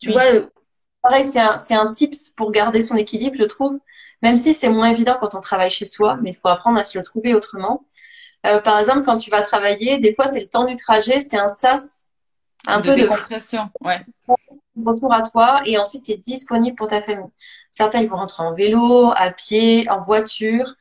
Tu 0.00 0.12
vois, 0.12 0.32
euh, 0.34 0.46
pareil, 1.02 1.24
c'est 1.24 1.40
un, 1.40 1.58
c'est 1.58 1.74
un 1.74 1.90
tips 1.92 2.34
pour 2.36 2.52
garder 2.52 2.82
son 2.82 2.96
équilibre, 2.96 3.36
je 3.38 3.44
trouve. 3.44 3.78
Même 4.22 4.38
si 4.38 4.52
c'est 4.52 4.68
moins 4.68 4.90
évident 4.90 5.16
quand 5.20 5.34
on 5.34 5.40
travaille 5.40 5.70
chez 5.70 5.84
soi, 5.84 6.18
mais 6.22 6.30
il 6.30 6.36
faut 6.36 6.48
apprendre 6.48 6.78
à 6.78 6.84
se 6.84 6.98
le 6.98 7.04
trouver 7.04 7.34
autrement. 7.34 7.84
Euh, 8.46 8.60
par 8.60 8.78
exemple, 8.78 9.02
quand 9.04 9.16
tu 9.16 9.30
vas 9.30 9.42
travailler, 9.42 9.98
des 9.98 10.14
fois, 10.14 10.26
c'est 10.26 10.40
le 10.40 10.48
temps 10.48 10.64
du 10.64 10.76
trajet, 10.76 11.20
c'est 11.20 11.38
un 11.38 11.48
sas, 11.48 12.10
un 12.66 12.80
de 12.80 12.86
peu 12.86 12.96
de 12.96 13.02
décompression, 13.02 13.70
ouais. 13.80 14.00
retour 14.84 15.12
à 15.12 15.22
toi, 15.22 15.60
et 15.64 15.78
ensuite, 15.78 16.04
tu 16.04 16.12
es 16.12 16.16
disponible 16.16 16.76
pour 16.76 16.86
ta 16.86 17.00
famille. 17.00 17.30
Certains, 17.70 18.00
ils 18.00 18.08
vont 18.08 18.16
rentrer 18.16 18.42
en 18.42 18.52
vélo, 18.52 19.12
à 19.14 19.30
pied, 19.30 19.88
en 19.90 20.00
voiture. 20.00 20.74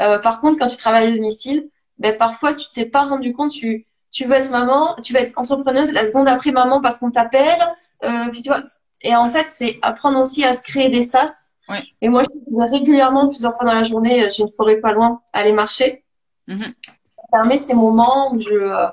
Euh, 0.00 0.18
par 0.18 0.40
contre, 0.40 0.58
quand 0.58 0.68
tu 0.68 0.76
travailles 0.76 1.08
à 1.08 1.16
domicile, 1.16 1.68
ben, 1.98 2.16
parfois, 2.16 2.54
tu 2.54 2.66
t'es 2.72 2.86
pas 2.86 3.04
rendu 3.04 3.32
compte, 3.32 3.50
tu, 3.50 3.86
tu 4.10 4.24
veux 4.24 4.34
être 4.34 4.50
maman, 4.50 4.94
tu 5.02 5.12
veux 5.12 5.20
être 5.20 5.38
entrepreneuse 5.38 5.92
la 5.92 6.04
seconde 6.04 6.28
après 6.28 6.52
maman 6.52 6.80
parce 6.80 6.98
qu'on 6.98 7.10
t'appelle. 7.10 7.60
Euh, 8.04 8.28
puis 8.30 8.42
tu 8.42 8.50
vois, 8.50 8.62
et 9.02 9.14
en 9.14 9.28
fait, 9.28 9.46
c'est 9.48 9.78
apprendre 9.82 10.18
aussi 10.18 10.44
à 10.44 10.54
se 10.54 10.62
créer 10.62 10.90
des 10.90 11.02
sas. 11.02 11.54
Ouais. 11.68 11.84
Et 12.00 12.08
moi, 12.08 12.22
je 12.22 12.28
fais 12.28 12.76
régulièrement, 12.78 13.28
plusieurs 13.28 13.54
fois 13.54 13.66
dans 13.66 13.74
la 13.74 13.82
journée, 13.82 14.24
euh, 14.24 14.28
j'ai 14.34 14.42
une 14.42 14.48
forêt 14.50 14.76
pas 14.76 14.92
loin, 14.92 15.20
aller 15.32 15.52
marcher. 15.52 16.04
Mhm. 16.46 16.72
Ça 17.16 17.22
permet 17.30 17.58
ces 17.58 17.74
moments 17.74 18.32
où 18.32 18.40
je, 18.40 18.54
euh, 18.54 18.86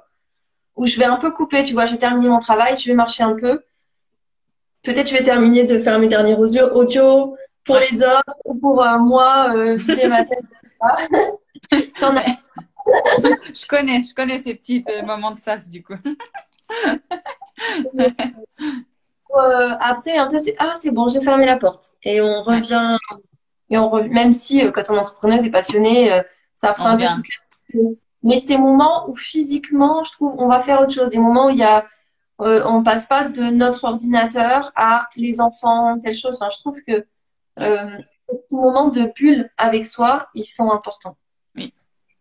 où 0.76 0.86
je 0.86 0.98
vais 1.00 1.06
un 1.06 1.18
peu 1.18 1.32
couper, 1.32 1.64
tu 1.64 1.74
vois, 1.74 1.86
j'ai 1.86 1.98
terminé 1.98 2.28
mon 2.28 2.40
travail, 2.40 2.76
je 2.78 2.88
vais 2.88 2.96
marcher 2.96 3.24
un 3.24 3.36
peu. 3.36 3.62
Peut-être 4.84 5.08
je 5.08 5.14
vais 5.16 5.24
terminer 5.24 5.64
de 5.64 5.80
faire 5.80 5.98
mes 6.00 6.08
derniers 6.08 6.36
audio, 6.36 7.38
pour 7.64 7.76
Ouais. 7.76 7.88
les 7.90 8.04
autres 8.04 8.36
ou 8.44 8.56
pour 8.56 8.84
euh, 8.84 8.98
moi, 9.00 9.54
euh, 9.56 9.76
vider 9.76 10.08
ma 10.08 10.26
tête. 10.26 10.44
T'en 12.00 12.16
as 12.16 12.26
Je 13.54 13.66
connais, 13.66 14.04
je 14.04 14.14
connais 14.14 14.38
ces 14.40 14.54
petits 14.54 14.86
moments 15.04 15.32
de 15.32 15.40
sas 15.40 15.68
du 15.70 15.82
coup. 15.82 15.96
Euh, 19.36 19.72
après, 19.80 20.18
un 20.18 20.28
peu, 20.28 20.40
c'est 20.40 20.56
ah, 20.60 20.76
c'est 20.78 20.92
bon, 20.92 21.08
j'ai 21.08 21.22
fermé 21.22 21.46
la 21.46 21.58
porte. 21.58 21.94
Et 22.04 22.22
on 22.22 22.44
revient, 22.44 22.98
et 23.70 23.78
on 23.78 23.90
rev- 23.90 24.10
même 24.10 24.34
si 24.34 24.66
euh, 24.66 24.72
quand 24.72 24.84
on 24.90 24.96
est 24.96 25.00
entrepreneuse 25.00 25.46
et 25.46 25.52
passionnée, 25.52 26.12
euh, 26.12 26.22
ça 26.54 26.74
prend 26.74 26.86
un 26.88 26.98
peu 26.98 27.04
revient. 27.04 27.22
toute 27.74 27.98
Mais 28.24 28.38
ces 28.38 28.58
moments 28.58 29.10
où 29.10 29.16
physiquement, 29.16 30.04
je 30.04 30.12
trouve, 30.14 30.36
on 30.40 30.48
va 30.48 30.60
faire 30.60 30.82
autre 30.82 30.94
chose. 30.94 31.10
Des 31.12 31.20
moments 31.20 31.48
où 31.48 31.50
il 31.50 31.58
y 31.58 31.64
a, 31.64 31.86
on 32.40 32.84
passe 32.84 33.08
pas 33.08 33.26
de 33.26 33.44
notre 33.44 33.84
ordinateur 33.84 34.72
à 34.76 35.08
les 35.16 35.42
enfants, 35.42 36.00
telle 36.00 36.16
chose. 36.16 36.36
Enfin, 36.36 36.50
je 36.52 36.58
trouve 36.60 36.80
que 36.88 37.06
ces 37.58 38.36
moments 38.52 38.88
de 38.88 39.12
bulle 39.16 39.50
avec 39.58 39.86
soi, 39.86 40.30
ils 40.34 40.46
sont 40.46 40.72
importants. 40.72 41.18
Oui. 41.56 41.74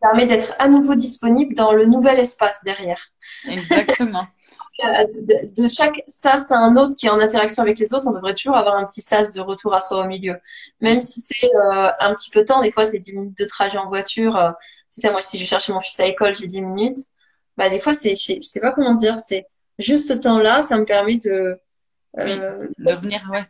Ça 0.03 0.09
permet 0.09 0.27
d'être 0.27 0.55
à 0.59 0.69
nouveau 0.69 0.95
disponible 0.95 1.55
dans 1.55 1.73
le 1.73 1.87
nouvel 1.87 2.19
espace 2.19 2.63
derrière. 2.65 3.01
Exactement. 3.49 4.27
De, 4.81 5.69
chaque 5.69 6.03
sas 6.09 6.51
à 6.51 6.59
un 6.59 6.77
autre 6.77 6.97
qui 6.97 7.07
est 7.07 7.11
en 7.11 7.21
interaction 7.21 7.63
avec 7.63 7.79
les 7.79 7.95
autres, 7.95 8.09
on 8.09 8.13
devrait 8.13 8.35
toujours 8.35 8.57
avoir 8.57 8.77
un 8.77 8.85
petit 8.85 9.03
sas 9.03 9.33
de 9.33 9.41
retour 9.41 9.73
à 9.73 9.81
soi 9.81 10.05
au 10.05 10.07
milieu. 10.07 10.37
Même 10.81 11.01
si 11.01 11.21
c'est 11.21 11.47
euh, 11.55 11.91
un 12.01 12.13
petit 12.15 12.31
peu 12.31 12.41
de 12.41 12.47
temps, 12.47 12.61
des 12.61 12.73
fois 12.73 12.85
c'est 12.85 12.99
10 12.99 13.13
minutes 13.15 13.39
de 13.39 13.45
trajet 13.45 13.79
en 13.79 13.89
voiture. 13.89 14.37
euh, 14.37 14.51
c'est 14.89 15.01
ça, 15.01 15.13
moi 15.13 15.21
si 15.21 15.39
je 15.39 15.45
cherche 15.47 15.69
mon 15.69 15.81
fils 15.81 15.99
à 16.01 16.07
l'école, 16.07 16.35
j'ai 16.35 16.49
10 16.49 16.61
minutes. 16.61 16.99
Bah 17.57 17.71
des 17.71 17.79
fois 17.79 17.95
c'est, 17.95 18.17
je 18.17 18.41
sais 18.41 18.61
pas 18.61 18.73
comment 18.73 18.95
dire, 18.95 19.21
c'est 19.21 19.47
juste 19.79 20.09
ce 20.09 20.15
temps-là, 20.15 20.65
ça 20.65 20.77
me 20.77 20.85
permet 20.85 21.19
de 21.19 21.57
euh, 22.19 22.67
De 22.79 22.91
revenir, 22.91 23.25
ouais. 23.31 23.45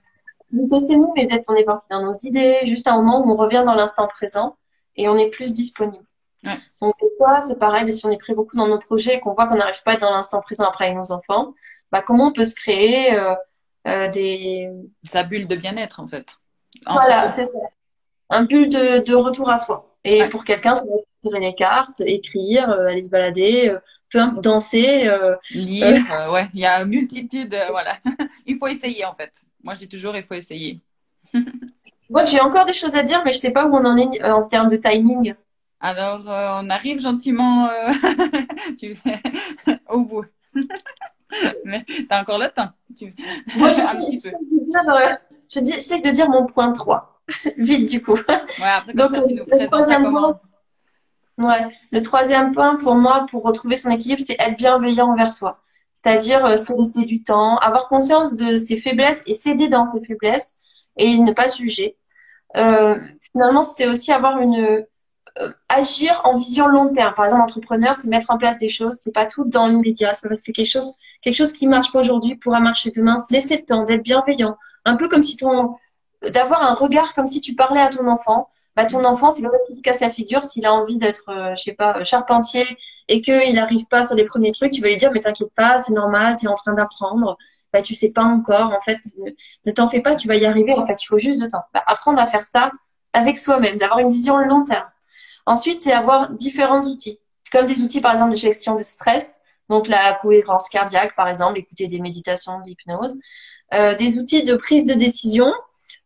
de 0.52 0.78
c'est 0.78 0.96
nous, 0.96 1.12
mais 1.16 1.26
peut-être 1.26 1.48
on 1.48 1.56
est 1.56 1.64
parti 1.64 1.86
dans 1.88 2.04
nos 2.04 2.12
idées, 2.22 2.60
juste 2.66 2.86
un 2.86 2.96
moment 2.96 3.24
où 3.24 3.32
on 3.32 3.36
revient 3.36 3.62
dans 3.64 3.74
l'instant 3.74 4.06
présent 4.08 4.58
et 4.96 5.08
on 5.08 5.16
est 5.16 5.30
plus 5.30 5.54
disponible. 5.54 6.04
Ouais. 6.44 6.56
Donc, 6.80 6.94
fois, 7.18 7.40
c'est 7.40 7.58
pareil, 7.58 7.84
mais 7.84 7.92
si 7.92 8.04
on 8.06 8.10
est 8.10 8.18
pris 8.18 8.34
beaucoup 8.34 8.56
dans 8.56 8.68
nos 8.68 8.78
projets 8.78 9.16
et 9.16 9.20
qu'on 9.20 9.32
voit 9.32 9.46
qu'on 9.46 9.56
n'arrive 9.56 9.82
pas 9.82 9.92
à 9.92 9.94
être 9.94 10.00
dans 10.00 10.10
l'instant 10.10 10.40
présent 10.40 10.64
après 10.66 10.86
avec 10.86 10.96
nos 10.96 11.12
enfants, 11.12 11.54
bah, 11.90 12.02
comment 12.02 12.26
on 12.28 12.32
peut 12.32 12.44
se 12.44 12.54
créer 12.54 13.14
euh, 13.18 13.34
euh, 13.86 14.08
des... 14.08 14.68
Sa 15.04 15.22
bulle 15.22 15.46
de 15.46 15.56
bien-être 15.56 16.00
en 16.00 16.08
fait. 16.08 16.36
Entre 16.86 17.00
Voilà, 17.06 17.28
c'est 17.28 17.46
ça. 17.46 17.52
Un 18.30 18.44
but 18.44 18.66
de, 18.70 19.04
de 19.04 19.14
retour 19.14 19.48
à 19.50 19.58
soi. 19.58 19.96
Et 20.04 20.22
Ouais. 20.22 20.28
pour 20.28 20.44
quelqu'un, 20.44 20.74
ça 20.74 20.82
va 20.82 20.96
être 20.96 21.08
tirer 21.22 21.40
les 21.40 21.54
cartes, 21.54 22.00
écrire, 22.00 22.68
euh, 22.70 22.86
aller 22.88 23.02
se 23.02 23.08
balader, 23.08 23.74
peu 24.10 24.18
importe, 24.18 24.44
danser. 24.44 25.10
Lire, 25.50 26.28
ouais, 26.30 26.48
il 26.52 26.60
y 26.60 26.66
a 26.66 26.82
une 26.82 26.88
multitude, 26.88 27.56
voilà. 27.70 27.96
Il 28.46 28.58
faut 28.58 28.66
essayer 28.66 29.04
en 29.06 29.14
fait. 29.14 29.32
Moi, 29.62 29.72
j'ai 29.74 29.86
toujours, 29.88 30.14
il 30.14 30.24
faut 30.24 30.34
essayer. 30.34 30.80
Moi, 32.10 32.26
j'ai 32.26 32.40
encore 32.40 32.66
des 32.66 32.74
choses 32.74 32.96
à 32.96 33.02
dire, 33.02 33.22
mais 33.24 33.32
je 33.32 33.38
sais 33.38 33.52
pas 33.52 33.64
où 33.64 33.74
on 33.74 33.84
en 33.84 33.96
est 33.96 34.22
en 34.22 34.46
termes 34.46 34.68
de 34.68 34.76
timing. 34.76 35.34
Alors, 35.86 36.30
euh, 36.30 36.60
on 36.62 36.70
arrive 36.70 36.98
gentiment 36.98 37.68
euh, 37.68 37.92
tu- 38.80 38.96
au 39.90 40.00
bout. 40.02 40.24
Mais 41.66 41.84
t'as 42.08 42.22
encore 42.22 42.38
le 42.38 42.48
temps. 42.48 42.70
Tu- 42.96 43.12
Moi, 43.56 43.70
je 43.70 43.80
Un 43.82 43.88
petit 44.06 44.18
peu. 44.18 44.30
je 44.30 44.90
euh, 44.90 45.14
je 45.52 45.60
dis, 45.60 45.72
de 45.72 46.10
dire 46.10 46.30
mon 46.30 46.46
point 46.46 46.72
3. 46.72 47.20
Vite, 47.58 47.90
du 47.90 48.02
coup. 48.02 48.14
Ouais, 48.14 48.70
après, 48.78 48.94
Donc, 48.94 49.10
comme 49.10 49.20
ça, 49.20 49.28
tu 49.28 49.34
nous 49.34 49.44
le 49.46 49.66
troisième 49.66 50.04
comment? 50.04 50.40
Ouais. 51.36 51.60
Le 51.92 52.00
troisième 52.00 52.52
point 52.52 52.76
pour 52.76 52.94
moi, 52.94 53.26
pour 53.30 53.42
retrouver 53.42 53.76
son 53.76 53.90
équilibre, 53.90 54.22
c'est 54.24 54.36
être 54.38 54.56
bienveillant 54.56 55.10
envers 55.12 55.34
soi. 55.34 55.60
C'est-à-dire 55.92 56.46
euh, 56.46 56.56
se 56.56 56.72
laisser 56.78 57.04
du 57.04 57.22
temps, 57.22 57.58
avoir 57.58 57.88
conscience 57.88 58.34
de 58.34 58.56
ses 58.56 58.78
faiblesses 58.78 59.22
et 59.26 59.34
s'aider 59.34 59.68
dans 59.68 59.84
ses 59.84 60.02
faiblesses 60.02 60.60
et 60.96 61.18
ne 61.18 61.32
pas 61.32 61.50
juger. 61.50 61.98
Finalement, 62.54 63.62
c'est 63.62 63.86
aussi 63.86 64.12
avoir 64.12 64.38
une 64.38 64.86
agir 65.68 66.20
en 66.24 66.36
vision 66.36 66.66
long 66.68 66.92
terme. 66.92 67.14
Par 67.14 67.24
exemple, 67.24 67.42
entrepreneur, 67.42 67.96
c'est 67.96 68.08
mettre 68.08 68.30
en 68.30 68.38
place 68.38 68.58
des 68.58 68.68
choses, 68.68 68.94
c'est 69.00 69.12
pas 69.12 69.26
tout 69.26 69.44
dans 69.44 69.66
l'immédiat. 69.66 70.14
C'est 70.14 70.22
pas 70.22 70.28
parce 70.28 70.42
que 70.42 70.52
quelque 70.52 70.70
chose, 70.70 70.96
quelque 71.22 71.36
chose 71.36 71.52
qui 71.52 71.66
marche 71.66 71.92
pas 71.92 72.00
aujourd'hui 72.00 72.36
pourra 72.36 72.60
marcher 72.60 72.90
demain. 72.90 73.18
Se 73.18 73.32
laisser 73.32 73.56
le 73.56 73.64
temps 73.64 73.84
d'être 73.84 74.02
bienveillant, 74.02 74.56
un 74.84 74.96
peu 74.96 75.08
comme 75.08 75.22
si 75.22 75.36
ton, 75.36 75.74
d'avoir 76.30 76.62
un 76.62 76.74
regard 76.74 77.14
comme 77.14 77.26
si 77.26 77.40
tu 77.40 77.54
parlais 77.54 77.80
à 77.80 77.88
ton 77.88 78.06
enfant. 78.06 78.48
Bah, 78.76 78.86
ton 78.86 79.04
enfant, 79.04 79.30
c'est 79.30 79.42
pas 79.42 79.50
parce 79.50 79.64
qu'il 79.66 79.76
se 79.76 79.82
casse 79.82 80.00
la 80.00 80.10
figure, 80.10 80.42
s'il 80.42 80.66
a 80.66 80.74
envie 80.74 80.96
d'être, 80.96 81.28
euh, 81.28 81.54
je 81.56 81.62
sais 81.62 81.74
pas, 81.74 81.98
euh, 81.98 82.04
charpentier 82.04 82.66
et 83.06 83.22
qu'il 83.22 83.54
n'arrive 83.54 83.86
pas 83.86 84.02
sur 84.02 84.16
les 84.16 84.24
premiers 84.24 84.50
trucs, 84.50 84.72
tu 84.72 84.80
vas 84.80 84.88
lui 84.88 84.96
dire, 84.96 85.12
mais 85.12 85.20
t'inquiète 85.20 85.52
pas, 85.54 85.78
c'est 85.78 85.92
normal, 85.92 86.36
t'es 86.38 86.48
en 86.48 86.54
train 86.54 86.74
d'apprendre. 86.74 87.36
Bah, 87.72 87.82
tu 87.82 87.94
sais 87.94 88.12
pas 88.12 88.24
encore, 88.24 88.72
en 88.72 88.80
fait, 88.80 88.98
ne, 89.18 89.30
ne 89.66 89.72
t'en 89.72 89.88
fais 89.88 90.00
pas, 90.00 90.16
tu 90.16 90.26
vas 90.26 90.34
y 90.34 90.44
arriver, 90.44 90.72
en 90.72 90.84
fait, 90.84 91.00
il 91.00 91.06
faut 91.06 91.18
juste 91.18 91.40
de 91.40 91.46
temps. 91.46 91.62
Bah, 91.72 91.84
apprendre 91.86 92.20
à 92.20 92.26
faire 92.26 92.44
ça 92.44 92.72
avec 93.12 93.38
soi-même, 93.38 93.78
d'avoir 93.78 94.00
une 94.00 94.10
vision 94.10 94.38
long 94.38 94.64
terme. 94.64 94.86
Ensuite, 95.46 95.80
c'est 95.80 95.92
avoir 95.92 96.30
différents 96.30 96.80
outils, 96.80 97.18
comme 97.52 97.66
des 97.66 97.82
outils, 97.82 98.00
par 98.00 98.12
exemple, 98.12 98.32
de 98.32 98.36
gestion 98.36 98.76
de 98.76 98.82
stress, 98.82 99.40
donc 99.68 99.88
la 99.88 100.18
cohérence 100.20 100.68
cardiaque, 100.68 101.14
par 101.16 101.28
exemple, 101.28 101.58
écouter 101.58 101.88
des 101.88 102.00
méditations, 102.00 102.60
de 102.60 102.66
l'hypnose, 102.66 103.18
euh, 103.72 103.94
des 103.94 104.18
outils 104.18 104.44
de 104.44 104.56
prise 104.56 104.86
de 104.86 104.94
décision, 104.94 105.52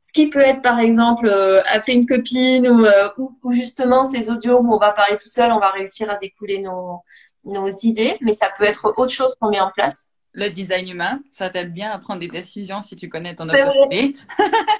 ce 0.00 0.12
qui 0.12 0.30
peut 0.30 0.40
être, 0.40 0.62
par 0.62 0.78
exemple, 0.78 1.26
euh, 1.26 1.62
appeler 1.66 1.96
une 1.96 2.06
copine 2.06 2.68
ou, 2.68 2.84
euh, 2.84 3.10
ou, 3.18 3.36
ou 3.42 3.52
justement 3.52 4.04
ces 4.04 4.30
audios 4.30 4.58
où 4.58 4.72
on 4.72 4.78
va 4.78 4.92
parler 4.92 5.16
tout 5.16 5.28
seul, 5.28 5.52
on 5.52 5.58
va 5.58 5.70
réussir 5.70 6.10
à 6.10 6.16
découler 6.16 6.62
nos, 6.62 7.02
nos 7.44 7.68
idées, 7.68 8.16
mais 8.20 8.32
ça 8.32 8.48
peut 8.56 8.64
être 8.64 8.94
autre 8.96 9.12
chose 9.12 9.34
qu'on 9.40 9.50
met 9.50 9.60
en 9.60 9.70
place. 9.70 10.17
Le 10.32 10.50
design 10.50 10.88
humain, 10.88 11.20
ça 11.32 11.50
t'aide 11.50 11.72
bien 11.72 11.90
à 11.90 11.98
prendre 11.98 12.20
des 12.20 12.28
décisions 12.28 12.80
si 12.80 12.96
tu 12.96 13.08
connais 13.08 13.34
ton 13.34 13.48
autorité. 13.48 14.14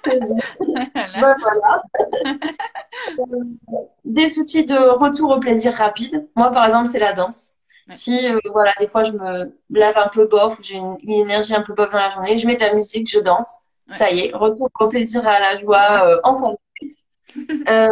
Voilà. 0.05 0.37
Ouais, 1.17 1.35
voilà. 1.41 1.83
Euh, 3.19 3.25
Des 4.05 4.39
outils 4.39 4.67
de 4.67 4.77
retour 4.77 5.31
au 5.31 5.41
plaisir 5.41 5.73
rapide. 5.75 6.29
Moi, 6.37 6.51
par 6.51 6.65
exemple, 6.65 6.87
c'est 6.89 6.99
la 6.99 7.13
danse. 7.13 7.53
Ouais. 7.89 7.95
Si, 7.95 8.27
euh, 8.29 8.39
voilà, 8.53 8.73
des 8.81 8.87
fois, 8.87 9.03
je 9.03 9.13
me 9.13 9.53
lave 9.71 9.97
un 9.97 10.09
peu 10.09 10.27
bof 10.27 10.59
j'ai 10.63 10.77
une, 10.77 10.97
une 11.03 11.13
énergie 11.23 11.55
un 11.55 11.63
peu 11.63 11.75
bof 11.75 11.91
dans 11.93 11.99
la 11.99 12.11
journée, 12.11 12.39
je 12.39 12.47
mets 12.47 12.57
de 12.57 12.61
la 12.61 12.75
musique, 12.75 13.11
je 13.11 13.21
danse. 13.21 13.67
Ouais. 13.89 13.95
Ça 13.97 14.11
y 14.11 14.21
est, 14.21 14.33
retour 14.35 14.71
au 14.81 14.89
plaisir 14.89 15.25
et 15.25 15.29
à 15.29 15.41
la 15.41 15.57
joie 15.57 16.09
euh, 16.09 16.21
en 16.25 16.33
minutes. 16.81 16.95
Euh, 17.69 17.89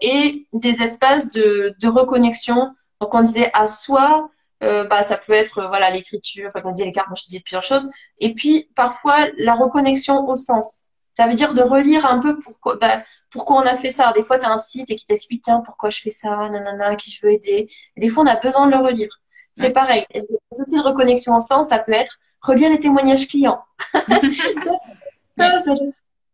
et 0.00 0.46
des 0.52 0.82
espaces 0.82 1.30
de, 1.30 1.72
de 1.80 1.88
reconnexion. 1.88 2.74
Donc, 3.00 3.14
on 3.14 3.20
disait 3.20 3.48
à 3.54 3.68
soi, 3.68 4.28
euh, 4.62 4.84
bah, 4.84 5.02
ça 5.02 5.16
peut 5.18 5.32
être, 5.32 5.58
euh, 5.58 5.68
voilà, 5.68 5.90
l'écriture, 5.90 6.46
enfin, 6.48 6.60
on 6.64 6.72
dit 6.72 6.84
les 6.84 6.92
cartes, 6.92 7.08
moi, 7.08 7.16
je 7.18 7.24
disais 7.24 7.40
plusieurs 7.40 7.62
choses. 7.62 7.90
Et 8.18 8.34
puis, 8.34 8.70
parfois, 8.76 9.16
la 9.38 9.54
reconnexion 9.54 10.26
au 10.28 10.36
sens. 10.36 10.84
Ça 11.14 11.26
veut 11.26 11.34
dire 11.34 11.52
de 11.54 11.62
relire 11.62 12.06
un 12.06 12.18
peu 12.20 12.38
pourquoi, 12.38 12.76
bah, 12.76 13.02
pourquoi 13.30 13.56
on 13.56 13.66
a 13.66 13.76
fait 13.76 13.90
ça. 13.90 14.12
Des 14.12 14.22
fois, 14.22 14.38
tu 14.38 14.46
as 14.46 14.50
un 14.50 14.58
site 14.58 14.90
et 14.90 14.96
qui 14.96 15.04
t'explique, 15.04 15.42
tiens, 15.42 15.60
pourquoi 15.64 15.90
je 15.90 16.00
fais 16.00 16.10
ça, 16.10 16.48
nanana, 16.48 16.96
qui 16.96 17.10
je 17.10 17.26
veux 17.26 17.32
aider. 17.32 17.68
Et 17.96 18.00
des 18.00 18.08
fois, 18.08 18.24
on 18.24 18.26
a 18.26 18.36
besoin 18.36 18.66
de 18.66 18.72
le 18.72 18.78
relire. 18.82 19.20
C'est 19.54 19.66
Ouais. 19.66 19.72
pareil. 19.72 20.06
Les 20.14 20.22
outils 20.58 20.76
de 20.76 20.82
reconnexion 20.82 21.36
au 21.36 21.40
sens, 21.40 21.68
ça 21.68 21.78
peut 21.78 21.92
être 21.92 22.18
relire 22.40 22.70
les 22.70 22.78
témoignages 22.78 23.28
clients. 23.28 23.62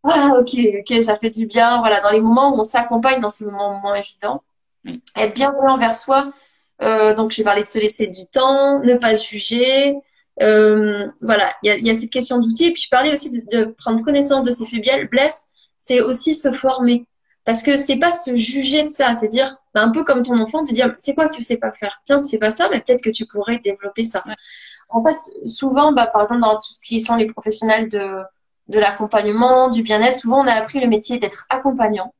Ah, 0.05 0.37
ok, 0.39 0.57
ok, 0.81 1.03
ça 1.03 1.16
fait 1.16 1.31
du 1.31 1.47
bien. 1.47 1.81
Voilà, 1.81 2.01
dans 2.01 2.11
les 2.11 2.20
moments 2.20 2.55
où 2.55 2.61
on 2.61 2.64
s'accompagne, 2.64 3.20
dans 3.20 3.31
ces 3.31 3.45
moments 3.45 3.79
moins 3.81 3.95
évidents, 3.97 4.43
être 5.16 5.35
bienveillant 5.35 5.74
envers 5.74 5.97
soi. 5.97 6.33
Euh, 6.83 7.14
donc, 7.14 7.31
j'ai 7.33 7.45
parlé 7.45 7.62
de 7.62 7.68
se 7.68 7.79
laisser 7.79 8.07
du 8.07 8.26
temps, 8.26 8.81
ne 8.81 8.95
pas 8.95 9.14
juger. 9.16 9.97
Euh, 10.41 11.07
voilà, 11.20 11.53
il 11.62 11.68
y 11.68 11.70
a, 11.70 11.79
y 11.79 11.91
a 11.91 11.95
cette 11.95 12.11
question 12.11 12.39
d'outils. 12.39 12.66
Et 12.66 12.72
puis, 12.72 12.83
je 12.83 12.89
parlais 12.89 13.12
aussi 13.12 13.31
de, 13.31 13.57
de 13.57 13.64
prendre 13.64 14.03
connaissance 14.05 14.45
de 14.45 14.51
ses 14.51 14.66
faiblesses. 14.66 15.51
C'est 15.79 16.01
aussi 16.01 16.35
se 16.37 16.53
former. 16.53 17.07
Parce 17.45 17.62
que 17.62 17.79
c'est 17.79 17.97
pas 17.97 18.12
se 18.12 18.37
juger 18.37 18.83
de 18.83 18.91
ça, 18.91 19.14
c'est 19.14 19.29
dire, 19.29 19.57
bah, 19.74 19.83
un 19.83 19.91
peu 19.91 20.05
comme 20.05 20.22
ton 20.22 20.39
enfant, 20.39 20.64
te 20.64 20.72
dire, 20.72 20.95
c'est 20.99 21.14
quoi 21.14 21.29
que 21.29 21.35
tu 21.35 21.43
sais 21.43 21.57
pas 21.57 21.72
faire? 21.72 21.99
Tiens, 22.05 22.18
tu 22.18 22.24
sais 22.24 22.39
pas 22.39 22.51
ça, 22.51 22.68
mais 22.70 22.81
peut-être 22.81 23.03
que 23.03 23.09
tu 23.09 23.24
pourrais 23.24 23.59
développer 23.59 24.05
ça. 24.05 24.22
En 24.91 25.03
fait, 25.03 25.16
souvent, 25.47 25.93
bah, 25.93 26.07
par 26.07 26.20
exemple, 26.20 26.43
dans 26.43 26.57
tout 26.57 26.72
ce 26.72 26.81
qui 26.81 27.01
sont 27.01 27.16
les 27.16 27.26
professionnels 27.26 27.89
de, 27.89 28.22
de 28.68 28.79
l'accompagnement, 28.79 29.70
du 29.70 29.83
bien-être, 29.83 30.16
souvent 30.16 30.43
on 30.43 30.47
a 30.47 30.53
appris 30.53 30.81
le 30.81 30.89
métier 30.89 31.18
d'être 31.18 31.47
accompagnant. 31.49 32.12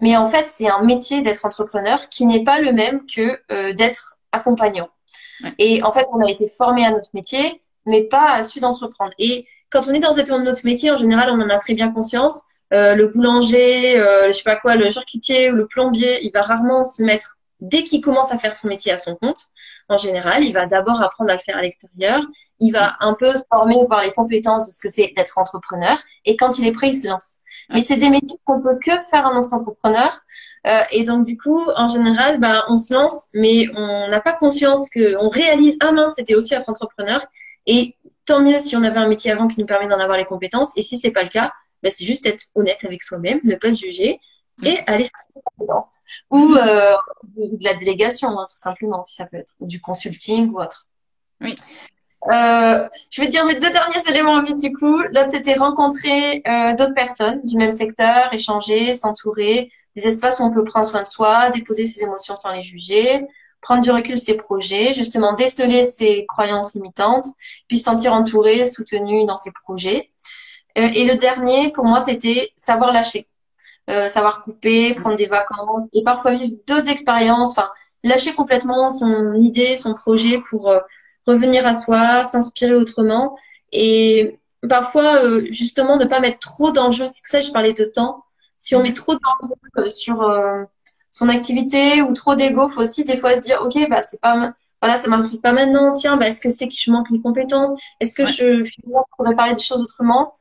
Mais 0.00 0.16
en 0.16 0.26
fait, 0.28 0.48
c'est 0.48 0.68
un 0.68 0.82
métier 0.82 1.22
d'être 1.22 1.44
entrepreneur 1.44 2.08
qui 2.08 2.26
n'est 2.26 2.44
pas 2.44 2.60
le 2.60 2.72
même 2.72 3.06
que 3.06 3.38
euh, 3.52 3.72
d'être 3.72 4.14
accompagnant. 4.32 4.88
Et 5.58 5.82
en 5.82 5.92
fait, 5.92 6.06
on 6.12 6.20
a 6.24 6.30
été 6.30 6.48
formé 6.48 6.84
à 6.84 6.90
notre 6.90 7.10
métier, 7.14 7.62
mais 7.86 8.02
pas 8.02 8.32
à 8.32 8.44
celui 8.44 8.60
d'entreprendre. 8.60 9.12
Et 9.18 9.46
quand 9.70 9.86
on 9.86 9.92
est 9.92 10.00
dans 10.00 10.38
notre 10.40 10.64
métier, 10.64 10.90
en 10.90 10.98
général, 10.98 11.30
on 11.30 11.40
en 11.40 11.48
a 11.48 11.58
très 11.58 11.74
bien 11.74 11.92
conscience. 11.92 12.44
Euh, 12.72 12.94
le 12.94 13.08
boulanger, 13.08 13.98
euh, 13.98 14.26
je 14.26 14.32
sais 14.32 14.42
pas 14.42 14.56
quoi, 14.56 14.76
le 14.76 14.90
charcutier 14.90 15.50
ou 15.50 15.54
le 15.54 15.66
plombier, 15.66 16.18
il 16.22 16.30
va 16.32 16.42
rarement 16.42 16.84
se 16.84 17.02
mettre 17.02 17.38
dès 17.60 17.84
qu'il 17.84 18.00
commence 18.00 18.30
à 18.32 18.38
faire 18.38 18.54
son 18.54 18.68
métier 18.68 18.92
à 18.92 18.98
son 18.98 19.16
compte. 19.16 19.38
En 19.88 19.96
général, 19.96 20.44
il 20.44 20.52
va 20.52 20.66
d'abord 20.66 21.00
apprendre 21.00 21.30
à 21.30 21.34
le 21.34 21.40
faire 21.40 21.56
à 21.56 21.62
l'extérieur. 21.62 22.22
Il 22.60 22.72
va 22.72 22.96
un 23.00 23.14
peu 23.14 23.34
se 23.34 23.42
former, 23.50 23.76
voir 23.86 24.02
les 24.02 24.12
compétences 24.12 24.66
de 24.66 24.72
ce 24.72 24.80
que 24.80 24.88
c'est 24.88 25.12
d'être 25.16 25.38
entrepreneur. 25.38 25.98
Et 26.24 26.36
quand 26.36 26.58
il 26.58 26.66
est 26.66 26.72
prêt, 26.72 26.90
il 26.90 26.94
se 26.94 27.08
lance. 27.08 27.38
Mais 27.70 27.80
c'est 27.80 27.96
des 27.96 28.10
métiers 28.10 28.38
qu'on 28.44 28.60
peut 28.60 28.78
que 28.82 29.00
faire 29.02 29.26
en 29.26 29.40
tant 29.40 29.48
qu'entrepreneur. 29.48 30.20
Euh, 30.66 30.82
et 30.90 31.04
donc, 31.04 31.24
du 31.24 31.38
coup, 31.38 31.62
en 31.76 31.88
général, 31.88 32.38
bah, 32.38 32.64
on 32.68 32.76
se 32.78 32.92
lance, 32.92 33.28
mais 33.34 33.66
on 33.76 34.08
n'a 34.08 34.20
pas 34.20 34.32
conscience 34.32 34.90
que, 34.90 35.16
on 35.16 35.28
réalise, 35.28 35.76
ah 35.80 35.92
mince, 35.92 36.14
c'était 36.16 36.34
aussi 36.34 36.54
être 36.54 36.68
entrepreneur. 36.68 37.24
Et 37.66 37.96
tant 38.26 38.40
mieux 38.42 38.58
si 38.58 38.76
on 38.76 38.82
avait 38.82 38.98
un 38.98 39.08
métier 39.08 39.30
avant 39.30 39.48
qui 39.48 39.58
nous 39.60 39.66
permet 39.66 39.88
d'en 39.88 40.00
avoir 40.00 40.18
les 40.18 40.24
compétences. 40.26 40.72
Et 40.76 40.82
si 40.82 40.98
c'est 40.98 41.12
pas 41.12 41.22
le 41.22 41.30
cas, 41.30 41.52
bah, 41.82 41.90
c'est 41.90 42.04
juste 42.04 42.26
être 42.26 42.44
honnête 42.54 42.84
avec 42.84 43.02
soi-même, 43.02 43.40
ne 43.44 43.54
pas 43.54 43.72
se 43.72 43.86
juger 43.86 44.20
et 44.62 44.80
mm. 44.80 44.84
aller 44.86 45.04
faire 45.04 45.26
des 45.34 45.42
compétences. 45.44 45.98
Ou 46.30 46.54
euh, 46.54 46.96
de 47.36 47.64
la 47.64 47.74
délégation, 47.74 48.30
hein, 48.38 48.46
tout 48.48 48.58
simplement, 48.58 49.04
si 49.04 49.14
ça 49.14 49.26
peut 49.26 49.36
être. 49.38 49.52
Ou 49.60 49.66
du 49.66 49.80
consulting 49.80 50.50
ou 50.52 50.60
autre. 50.60 50.86
Oui. 51.40 51.54
Euh, 52.26 52.88
je 53.10 53.20
vais 53.20 53.28
te 53.28 53.30
dire 53.30 53.44
mes 53.44 53.54
deux 53.54 53.70
derniers 53.70 54.08
éléments 54.08 54.42
vite 54.42 54.60
du 54.60 54.72
coup. 54.72 54.98
L'autre, 55.12 55.30
c'était 55.30 55.54
rencontrer 55.54 56.42
euh, 56.46 56.74
d'autres 56.74 56.94
personnes 56.94 57.40
du 57.44 57.56
même 57.56 57.70
secteur, 57.70 58.32
échanger, 58.32 58.92
s'entourer, 58.92 59.70
des 59.94 60.06
espaces 60.06 60.40
où 60.40 60.42
on 60.42 60.50
peut 60.50 60.64
prendre 60.64 60.86
soin 60.86 61.02
de 61.02 61.06
soi, 61.06 61.50
déposer 61.50 61.86
ses 61.86 62.02
émotions 62.02 62.34
sans 62.34 62.52
les 62.52 62.64
juger, 62.64 63.24
prendre 63.60 63.82
du 63.82 63.90
recul 63.90 64.18
ses 64.18 64.36
projets, 64.36 64.92
justement 64.94 65.32
déceler 65.34 65.84
ses 65.84 66.26
croyances 66.26 66.74
limitantes, 66.74 67.28
puis 67.68 67.78
se 67.78 67.84
sentir 67.84 68.12
entouré, 68.12 68.66
soutenu 68.66 69.24
dans 69.24 69.36
ses 69.36 69.52
projets. 69.64 70.10
Euh, 70.76 70.90
et 70.94 71.06
le 71.06 71.16
dernier, 71.16 71.72
pour 71.72 71.84
moi, 71.84 72.00
c'était 72.00 72.50
savoir 72.56 72.92
lâcher, 72.92 73.26
euh, 73.88 74.08
savoir 74.08 74.42
couper, 74.44 74.94
prendre 74.94 75.16
des 75.16 75.26
vacances 75.26 75.88
et 75.92 76.02
parfois 76.02 76.32
vivre 76.32 76.56
d'autres 76.66 76.88
expériences, 76.88 77.50
enfin 77.50 77.70
lâcher 78.04 78.32
complètement 78.34 78.90
son 78.90 79.34
idée, 79.34 79.76
son 79.76 79.94
projet 79.94 80.40
pour 80.50 80.70
euh, 80.70 80.80
revenir 81.26 81.66
à 81.66 81.74
soi, 81.74 82.24
s'inspirer 82.24 82.74
autrement 82.74 83.36
et 83.72 84.38
parfois 84.68 85.40
justement 85.50 85.96
ne 85.96 86.06
pas 86.06 86.20
mettre 86.20 86.38
trop 86.38 86.72
d'enjeux. 86.72 87.06
C'est 87.08 87.22
pour 87.22 87.30
ça 87.30 87.40
que 87.40 87.46
je 87.46 87.52
parlais 87.52 87.74
de 87.74 87.84
temps. 87.84 88.24
Si 88.56 88.74
on 88.74 88.82
met 88.82 88.94
trop 88.94 89.14
d'enjeux 89.14 89.88
sur 89.88 90.22
son 91.10 91.28
activité 91.28 92.02
ou 92.02 92.12
trop 92.12 92.34
d'ego, 92.34 92.68
faut 92.68 92.82
aussi 92.82 93.04
des 93.04 93.16
fois 93.16 93.36
se 93.36 93.42
dire, 93.42 93.60
ok, 93.62 93.88
bah 93.88 94.02
c'est 94.02 94.20
pas, 94.20 94.52
voilà, 94.80 94.96
ça 94.96 95.08
marche 95.08 95.36
pas 95.42 95.52
maintenant. 95.52 95.92
Tiens, 95.92 96.16
bah 96.16 96.28
est-ce 96.28 96.40
que 96.40 96.50
c'est 96.50 96.68
que 96.68 96.74
je 96.76 96.90
manque 96.90 97.10
une 97.10 97.22
compétence? 97.22 97.72
Est-ce 98.00 98.14
que 98.14 98.26
je, 98.26 98.64
je 98.64 98.76
pourrais 99.16 99.34
parler 99.34 99.54
des 99.54 99.62
choses 99.62 99.80
autrement? 99.80 100.32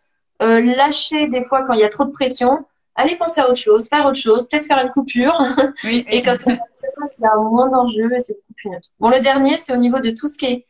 Euh, 0.42 0.60
Lâcher 0.60 1.28
des 1.28 1.44
fois 1.46 1.64
quand 1.66 1.74
il 1.74 1.80
y 1.80 1.84
a 1.84 1.90
trop 1.90 2.06
de 2.06 2.12
pression. 2.12 2.66
Aller 2.98 3.16
penser 3.16 3.40
à 3.40 3.46
autre 3.46 3.60
chose, 3.60 3.88
faire 3.88 4.06
autre 4.06 4.20
chose, 4.20 4.48
peut-être 4.50 4.66
faire 4.66 4.80
une 4.80 4.92
coupure. 4.92 5.40
Oui. 5.84 6.06
et 6.10 6.22
quand 6.24 6.36
il 6.46 6.60
y 7.22 7.26
a 7.26 7.36
moins 7.38 7.70
d'enjeux, 7.70 8.10
c'est 8.20 8.34
beaucoup 8.34 8.54
plus 8.56 8.70
neutre. 8.72 8.90
Bon, 9.00 9.10
le 9.10 9.20
dernier, 9.20 9.58
c'est 9.58 9.72
au 9.72 9.78
niveau 9.78 10.00
de 10.00 10.12
tout 10.12 10.28
ce 10.28 10.38
qui 10.38 10.46
est 10.48 10.66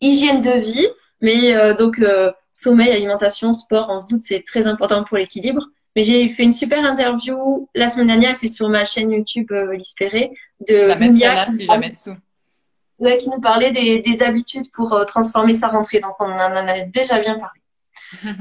hygiène 0.00 0.40
de 0.40 0.52
vie, 0.52 0.86
mais 1.20 1.56
euh, 1.56 1.74
donc 1.74 1.98
euh, 1.98 2.30
sommeil, 2.52 2.90
alimentation, 2.90 3.52
sport, 3.52 3.88
on 3.90 3.98
se 3.98 4.06
doute, 4.06 4.22
c'est 4.22 4.42
très 4.42 4.66
important 4.66 5.02
pour 5.02 5.16
l'équilibre. 5.16 5.66
Mais 5.94 6.02
j'ai 6.04 6.28
fait 6.28 6.42
une 6.42 6.52
super 6.52 6.84
interview 6.84 7.68
la 7.74 7.88
semaine 7.88 8.06
dernière, 8.06 8.36
c'est 8.36 8.48
sur 8.48 8.68
ma 8.68 8.84
chaîne 8.84 9.10
YouTube 9.10 9.50
euh, 9.52 9.74
L'Ispéré, 9.74 10.32
de 10.68 10.90
si 11.56 11.66
jamais. 11.66 11.92
Ouais, 12.98 13.18
qui 13.18 13.30
nous 13.30 13.40
parlait 13.40 13.72
des, 13.72 14.00
des 14.00 14.22
habitudes 14.22 14.70
pour 14.72 14.92
euh, 14.92 15.04
transformer 15.04 15.54
sa 15.54 15.68
rentrée. 15.68 16.00
Donc, 16.00 16.14
on 16.20 16.30
en 16.30 16.38
a 16.38 16.84
déjà 16.86 17.18
bien 17.18 17.34
parlé. 17.34 17.60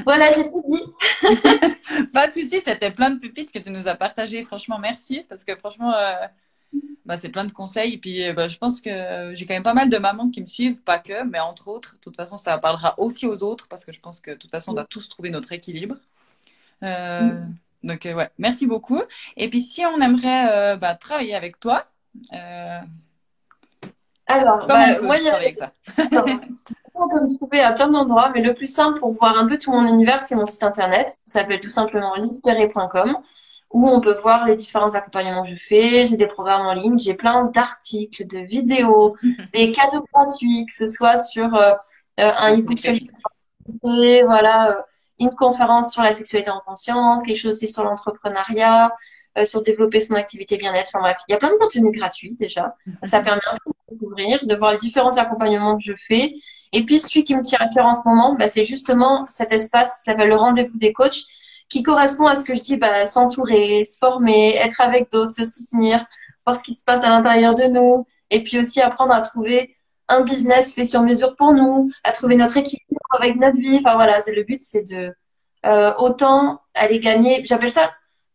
Voilà, 0.05 0.31
j'ai 0.31 0.43
tout 0.43 0.63
dit. 0.67 0.83
Pas 2.13 2.27
de 2.27 2.33
souci, 2.33 2.59
c'était 2.59 2.91
plein 2.91 3.11
de 3.11 3.19
pépites 3.19 3.51
que 3.51 3.59
tu 3.59 3.69
nous 3.69 3.87
as 3.87 3.95
partagées. 3.95 4.43
Franchement, 4.43 4.79
merci. 4.79 5.25
Parce 5.29 5.43
que 5.43 5.55
franchement, 5.55 5.93
euh, 5.93 6.27
bah, 7.05 7.17
c'est 7.17 7.29
plein 7.29 7.45
de 7.45 7.51
conseils. 7.51 7.93
Et 7.93 7.97
puis, 7.97 8.27
euh, 8.27 8.33
bah, 8.33 8.47
je 8.47 8.57
pense 8.57 8.81
que 8.81 9.31
j'ai 9.33 9.45
quand 9.45 9.53
même 9.53 9.63
pas 9.63 9.73
mal 9.73 9.89
de 9.89 9.97
mamans 9.97 10.29
qui 10.29 10.41
me 10.41 10.45
suivent, 10.45 10.81
pas 10.81 10.99
que, 10.99 11.23
mais 11.23 11.39
entre 11.39 11.67
autres. 11.67 11.95
De 11.95 11.99
toute 12.01 12.15
façon, 12.15 12.37
ça 12.37 12.57
parlera 12.57 12.99
aussi 12.99 13.25
aux 13.25 13.43
autres 13.43 13.67
parce 13.67 13.85
que 13.85 13.91
je 13.91 13.99
pense 13.99 14.19
que 14.19 14.31
de 14.31 14.35
toute 14.35 14.51
façon, 14.51 14.71
on 14.71 14.75
doit 14.75 14.85
tous 14.85 15.07
trouver 15.09 15.29
notre 15.29 15.51
équilibre. 15.51 15.95
Euh, 16.83 17.21
mm. 17.21 17.55
Donc, 17.83 18.05
euh, 18.05 18.13
ouais, 18.13 18.29
merci 18.37 18.67
beaucoup. 18.67 19.01
Et 19.37 19.49
puis, 19.49 19.61
si 19.61 19.85
on 19.85 19.99
aimerait 19.99 20.77
bah, 20.77 20.95
travailler 20.95 21.35
avec 21.35 21.59
toi, 21.59 21.85
alors, 24.27 24.65
bah, 24.65 25.01
moi, 25.01 25.17
il 25.17 25.25
y 25.25 25.29
a... 25.29 25.71
On 26.93 27.07
peut 27.07 27.21
me 27.21 27.35
trouver 27.35 27.59
à 27.61 27.73
plein 27.73 27.87
d'endroits, 27.87 28.31
mais 28.33 28.41
le 28.41 28.53
plus 28.53 28.71
simple 28.71 28.99
pour 28.99 29.13
voir 29.13 29.37
un 29.37 29.47
peu 29.47 29.57
tout 29.57 29.71
mon 29.71 29.85
univers, 29.85 30.21
c'est 30.21 30.35
mon 30.35 30.45
site 30.45 30.63
internet. 30.63 31.09
Ça 31.23 31.39
s'appelle 31.39 31.59
tout 31.59 31.69
simplement 31.69 32.15
lispéré.com, 32.15 33.17
où 33.71 33.87
on 33.87 34.01
peut 34.01 34.15
voir 34.15 34.45
les 34.45 34.55
différents 34.55 34.93
accompagnements 34.93 35.43
que 35.43 35.49
je 35.49 35.55
fais. 35.55 36.05
J'ai 36.05 36.17
des 36.17 36.27
programmes 36.27 36.65
en 36.65 36.73
ligne, 36.73 36.99
j'ai 36.99 37.13
plein 37.13 37.45
d'articles, 37.45 38.27
de 38.27 38.39
vidéos, 38.39 39.15
des 39.53 39.71
cadeaux 39.71 40.05
gratuits, 40.13 40.65
que 40.65 40.73
ce 40.73 40.87
soit 40.87 41.17
sur 41.17 41.55
euh, 41.55 41.73
un 42.17 42.57
e-book 42.57 42.77
sur 42.77 42.93
voilà, 44.25 44.85
une 45.19 45.31
conférence 45.35 45.93
sur 45.93 46.01
la 46.01 46.11
sexualité 46.11 46.49
en 46.49 46.61
conscience, 46.65 47.23
quelque 47.23 47.37
chose 47.37 47.55
aussi 47.55 47.67
sur 47.67 47.83
l'entrepreneuriat, 47.83 48.93
euh, 49.37 49.45
sur 49.45 49.63
développer 49.63 49.99
son 49.99 50.15
activité 50.15 50.57
bien-être. 50.57 50.89
Enfin 50.93 50.99
bref, 51.01 51.17
il 51.27 51.31
y 51.31 51.35
a 51.35 51.37
plein 51.37 51.51
de 51.51 51.57
contenus 51.57 51.91
gratuits 51.91 52.35
déjà. 52.35 52.75
Ça 53.03 53.19
permet 53.23 53.41
un 53.49 53.57
peu 53.63 53.71
découvrir, 53.91 54.45
de 54.45 54.55
voir 54.55 54.73
les 54.73 54.77
différents 54.77 55.17
accompagnements 55.17 55.77
que 55.77 55.83
je 55.83 55.93
fais. 55.97 56.33
Et 56.73 56.85
puis 56.85 56.99
celui 56.99 57.23
qui 57.23 57.35
me 57.35 57.41
tient 57.41 57.59
à 57.59 57.67
cœur 57.67 57.85
en 57.85 57.93
ce 57.93 58.07
moment, 58.07 58.35
bah, 58.35 58.47
c'est 58.47 58.65
justement 58.65 59.25
cet 59.27 59.51
espace 59.51 59.97
qui 59.97 60.03
s'appelle 60.03 60.29
le 60.29 60.35
rendez-vous 60.35 60.77
des 60.77 60.93
coachs, 60.93 61.23
qui 61.69 61.83
correspond 61.83 62.27
à 62.27 62.35
ce 62.35 62.43
que 62.43 62.53
je 62.53 62.61
dis, 62.61 62.77
bah, 62.77 63.05
s'entourer, 63.05 63.83
se 63.85 63.97
former, 63.97 64.55
être 64.55 64.81
avec 64.81 65.11
d'autres, 65.11 65.31
se 65.31 65.45
soutenir, 65.45 66.05
voir 66.45 66.57
ce 66.57 66.63
qui 66.63 66.73
se 66.73 66.83
passe 66.83 67.03
à 67.03 67.09
l'intérieur 67.09 67.53
de 67.53 67.63
nous, 67.65 68.05
et 68.29 68.43
puis 68.43 68.59
aussi 68.59 68.81
apprendre 68.81 69.13
à 69.13 69.21
trouver 69.21 69.75
un 70.07 70.21
business 70.21 70.73
fait 70.73 70.85
sur 70.85 71.01
mesure 71.01 71.35
pour 71.35 71.53
nous, 71.53 71.91
à 72.03 72.11
trouver 72.11 72.35
notre 72.35 72.57
équilibre 72.57 72.99
avec 73.11 73.37
notre 73.37 73.57
vie. 73.57 73.77
Enfin 73.77 73.95
voilà, 73.95 74.19
c'est 74.21 74.35
le 74.35 74.43
but, 74.43 74.61
c'est 74.61 74.83
de 74.89 75.13
euh, 75.65 75.93
autant 75.97 76.61
aller 76.73 76.99
gagner. 76.99 77.43
J'appelle 77.45 77.71
ça, 77.71 77.91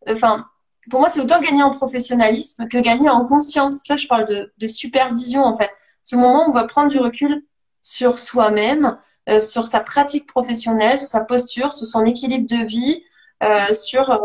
enfin, 0.07 0.45
pour 0.89 0.99
moi, 0.99 1.09
c'est 1.09 1.19
autant 1.19 1.41
gagner 1.41 1.63
en 1.63 1.71
professionnalisme 1.71 2.67
que 2.67 2.77
gagner 2.77 3.09
en 3.09 3.25
conscience. 3.25 3.81
Ça, 3.85 3.97
je 3.97 4.07
parle 4.07 4.27
de, 4.27 4.51
de 4.57 4.67
supervision 4.67 5.43
en 5.43 5.55
fait. 5.57 5.71
Ce 6.03 6.15
moment 6.15 6.45
où 6.45 6.49
on 6.49 6.53
va 6.53 6.65
prendre 6.65 6.89
du 6.89 6.99
recul 6.99 7.43
sur 7.81 8.19
soi-même, 8.19 8.97
euh, 9.29 9.39
sur 9.39 9.67
sa 9.67 9.81
pratique 9.81 10.27
professionnelle, 10.27 10.97
sur 10.97 11.09
sa 11.09 11.25
posture, 11.25 11.73
sur 11.73 11.87
son 11.87 12.05
équilibre 12.05 12.47
de 12.47 12.65
vie, 12.65 13.03
euh, 13.43 13.73
sur 13.73 14.09
euh, 14.09 14.17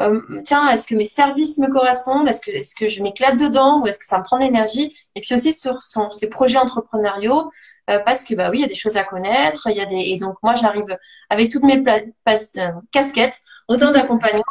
euh, 0.00 0.20
tiens, 0.44 0.68
est-ce 0.70 0.86
que 0.86 0.94
mes 0.94 1.06
services 1.06 1.58
me 1.58 1.70
correspondent? 1.70 2.28
Est-ce 2.28 2.40
que, 2.40 2.50
est-ce 2.50 2.74
que 2.74 2.88
je 2.88 3.02
m'éclate 3.02 3.38
dedans? 3.38 3.80
Ou 3.80 3.86
est-ce 3.86 3.98
que 3.98 4.04
ça 4.04 4.18
me 4.18 4.24
prend 4.24 4.38
de 4.38 4.44
l'énergie? 4.44 4.96
Et 5.14 5.20
puis 5.20 5.34
aussi 5.34 5.52
sur 5.52 5.82
son, 5.82 6.10
ses 6.10 6.30
projets 6.30 6.58
entrepreneuriaux, 6.58 7.50
euh, 7.90 7.98
parce 8.04 8.24
que 8.24 8.34
bah 8.34 8.50
oui, 8.50 8.58
il 8.58 8.60
y 8.62 8.64
a 8.64 8.68
des 8.68 8.74
choses 8.74 8.96
à 8.96 9.04
connaître, 9.04 9.66
il 9.68 9.76
y 9.76 9.80
a 9.80 9.86
des 9.86 9.96
et 9.96 10.18
donc 10.18 10.36
moi 10.42 10.54
j'arrive 10.54 10.96
avec 11.28 11.50
toutes 11.50 11.64
mes 11.64 11.82
euh, 11.86 12.70
casquettes, 12.92 13.40
autant 13.68 13.90
d'accompagnants, 13.90 14.42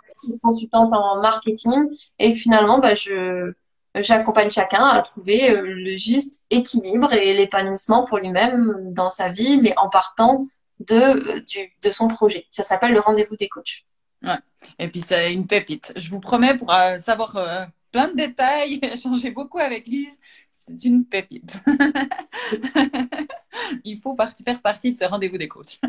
consultante 0.42 0.94
en 0.94 1.22
marketing, 1.22 1.88
et 2.20 2.34
finalement 2.34 2.80
bah 2.80 2.96
je 2.96 3.54
j'accompagne 3.96 4.52
chacun 4.52 4.86
à 4.86 5.02
trouver 5.02 5.50
le 5.62 5.98
juste 5.98 6.46
équilibre 6.52 7.12
et 7.12 7.34
l'épanouissement 7.34 8.06
pour 8.06 8.20
lui-même 8.20 8.94
dans 8.94 9.10
sa 9.10 9.30
vie, 9.30 9.60
mais 9.62 9.74
en 9.78 9.90
partant 9.90 10.46
de, 10.80 11.40
du, 11.40 11.74
de 11.82 11.92
son 11.92 12.08
projet. 12.08 12.46
Ça 12.52 12.64
s'appelle 12.64 12.94
le 12.94 13.00
rendez-vous 13.00 13.36
des 13.36 13.50
coachs. 13.50 13.86
Ouais. 14.24 14.38
Et 14.78 14.88
puis 14.90 15.02
c'est 15.02 15.34
une 15.34 15.48
pépite. 15.48 15.94
Je 15.96 16.10
vous 16.10 16.20
promets 16.20 16.56
pour 16.56 16.74
euh, 16.74 16.98
savoir 17.00 17.36
euh, 17.38 17.66
plein 17.92 18.10
de 18.10 18.16
détails, 18.16 18.80
échanger 18.82 19.32
beaucoup 19.32 19.60
avec 19.60 19.88
Lise, 19.88 20.20
c'est 20.52 20.84
une 20.84 21.06
pépite. 21.06 21.60
Il 23.84 24.00
faut 24.02 24.16
faire 24.44 24.62
partie 24.62 24.92
de 24.92 24.98
ce 24.98 25.06
rendez-vous 25.06 25.38
des 25.38 25.48
coachs. 25.48 25.80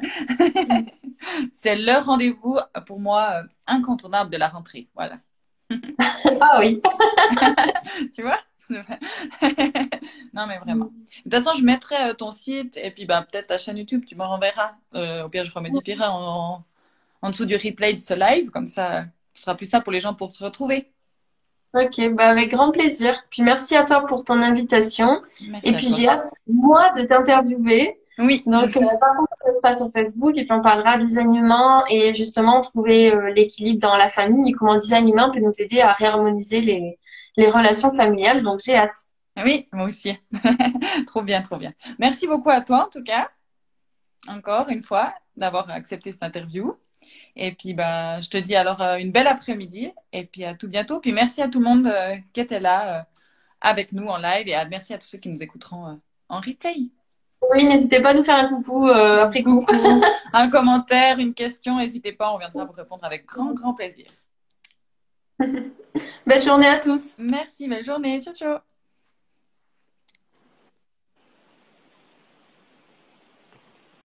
c'est 1.53 1.76
le 1.76 1.98
rendez-vous 1.98 2.59
pour 2.86 3.01
moi 3.01 3.30
euh, 3.34 3.42
incontournable 3.66 4.30
de 4.30 4.36
la 4.36 4.48
rentrée. 4.48 4.88
Voilà. 4.94 5.18
ah 6.40 6.59
oui. 6.61 6.80
tu 8.14 8.22
vois? 8.22 8.38
Non, 10.32 10.46
mais 10.46 10.59
vraiment. 10.59 10.86
De 10.86 11.22
toute 11.24 11.32
façon, 11.32 11.59
je 11.59 11.64
mettrai 11.64 12.14
ton 12.16 12.30
site 12.30 12.76
et 12.76 12.90
puis 12.90 13.05
ben, 13.05 13.22
peut-être 13.22 13.48
ta 13.48 13.59
chaîne 13.59 13.78
YouTube, 13.78 14.05
tu 14.07 14.14
me 14.14 14.22
renverras. 14.22 14.72
au 14.92 15.28
pire, 15.28 15.44
je 15.44 15.53
remodifierai 15.53 16.05
en, 16.07 16.64
en 17.22 17.30
dessous 17.30 17.46
du 17.46 17.57
replay 17.57 17.94
de 17.94 17.98
ce 17.98 18.14
live. 18.14 18.51
Comme 18.51 18.66
ça, 18.66 19.07
ce 19.34 19.42
sera 19.42 19.57
plus 19.57 19.66
ça 19.66 19.80
pour 19.80 19.92
les 19.92 20.01
gens 20.01 20.14
pour 20.14 20.32
se 20.32 20.44
retrouver. 20.44 20.92
Ok, 21.72 22.14
bah 22.14 22.28
avec 22.28 22.50
grand 22.50 22.72
plaisir. 22.72 23.22
Puis 23.30 23.42
merci 23.42 23.76
à 23.76 23.84
toi 23.84 24.04
pour 24.06 24.24
ton 24.24 24.42
invitation. 24.42 25.20
Merci 25.50 25.68
Et 25.68 25.72
puis 25.74 25.86
j'ai 25.86 26.08
hâte, 26.08 26.28
moi, 26.48 26.90
de 26.96 27.04
t'interviewer. 27.04 28.00
Oui, 28.18 28.42
Donc, 28.44 28.76
euh, 28.76 28.80
par 29.00 29.16
contre, 29.16 29.32
ça 29.40 29.52
sera 29.54 29.72
sur 29.72 29.92
Facebook 29.92 30.36
et 30.36 30.44
puis 30.44 30.52
on 30.52 30.62
parlera 30.62 30.98
design 30.98 31.34
humain 31.34 31.84
et 31.88 32.12
justement 32.12 32.60
trouver 32.60 33.14
euh, 33.14 33.32
l'équilibre 33.32 33.78
dans 33.78 33.96
la 33.96 34.08
famille 34.08 34.50
et 34.50 34.52
comment 34.52 34.74
le 34.74 34.80
design 34.80 35.08
humain 35.08 35.30
peut 35.32 35.40
nous 35.40 35.52
aider 35.58 35.80
à 35.80 35.92
réharmoniser 35.92 36.60
les, 36.60 36.98
les 37.36 37.48
relations 37.48 37.92
familiales. 37.92 38.42
Donc, 38.42 38.60
j'ai 38.64 38.74
hâte. 38.74 38.96
oui, 39.42 39.68
moi 39.72 39.86
aussi. 39.86 40.16
Trop 41.06 41.22
bien, 41.22 41.40
trop 41.40 41.56
bien. 41.56 41.70
Merci 41.98 42.26
beaucoup 42.26 42.50
à 42.50 42.60
toi, 42.60 42.86
en 42.86 42.90
tout 42.90 43.04
cas, 43.04 43.30
encore 44.28 44.68
une 44.68 44.82
fois, 44.82 45.14
d'avoir 45.36 45.70
accepté 45.70 46.12
cette 46.12 46.22
interview. 46.22 46.74
Et 47.37 47.53
puis, 47.53 47.74
bah, 47.74 48.20
je 48.20 48.28
te 48.28 48.37
dis 48.39 48.57
alors 48.57 48.81
euh, 48.83 48.97
une 48.97 49.12
belle 49.12 49.26
après-midi 49.28 49.93
et 50.12 50.24
puis 50.24 50.45
à 50.45 50.55
tout 50.55 50.68
bientôt. 50.68 51.01
Puis 51.01 51.12
merci 51.12 51.43
à 51.43 51.49
tout 51.49 51.59
le 51.61 51.64
monde 51.64 51.87
euh, 51.87 52.16
qui 52.33 52.41
était 52.41 52.61
là 52.61 53.01
euh, 53.01 53.03
avec 53.61 53.93
nous 53.93 54.07
en 54.09 54.16
live 54.18 54.49
et 54.49 54.55
à- 54.55 54.64
merci 54.66 54.93
à 54.95 54.99
tous 54.99 55.07
ceux 55.07 55.18
qui 55.18 55.28
nous 55.28 55.43
écouteront 55.43 56.01
en 56.28 56.37
replay. 56.41 56.76
Oui, 57.53 57.64
n'hésitez 57.64 58.03
pas 58.03 58.11
à 58.11 58.14
nous 58.14 58.22
faire 58.22 58.37
un 58.45 58.49
coucou 58.49 58.87
euh, 58.89 59.24
après 59.24 59.43
coup. 59.43 59.64
Coucou, 59.64 60.03
un 60.33 60.51
commentaire, 60.51 61.18
une 61.18 61.33
question, 61.35 61.78
n'hésitez 61.78 62.12
pas, 62.12 62.33
on 62.35 62.39
viendra 62.39 62.64
vous 62.66 62.72
répondre 62.72 63.05
avec 63.05 63.24
grand, 63.26 63.55
grand 63.55 63.72
plaisir. 63.74 64.07
Belle 66.26 66.43
journée 66.43 66.66
à 66.66 66.78
tous. 66.78 67.16
Merci, 67.18 67.66
belle 67.66 67.85
journée. 67.85 68.20
Ciao, 68.20 68.35
ciao. 68.35 68.69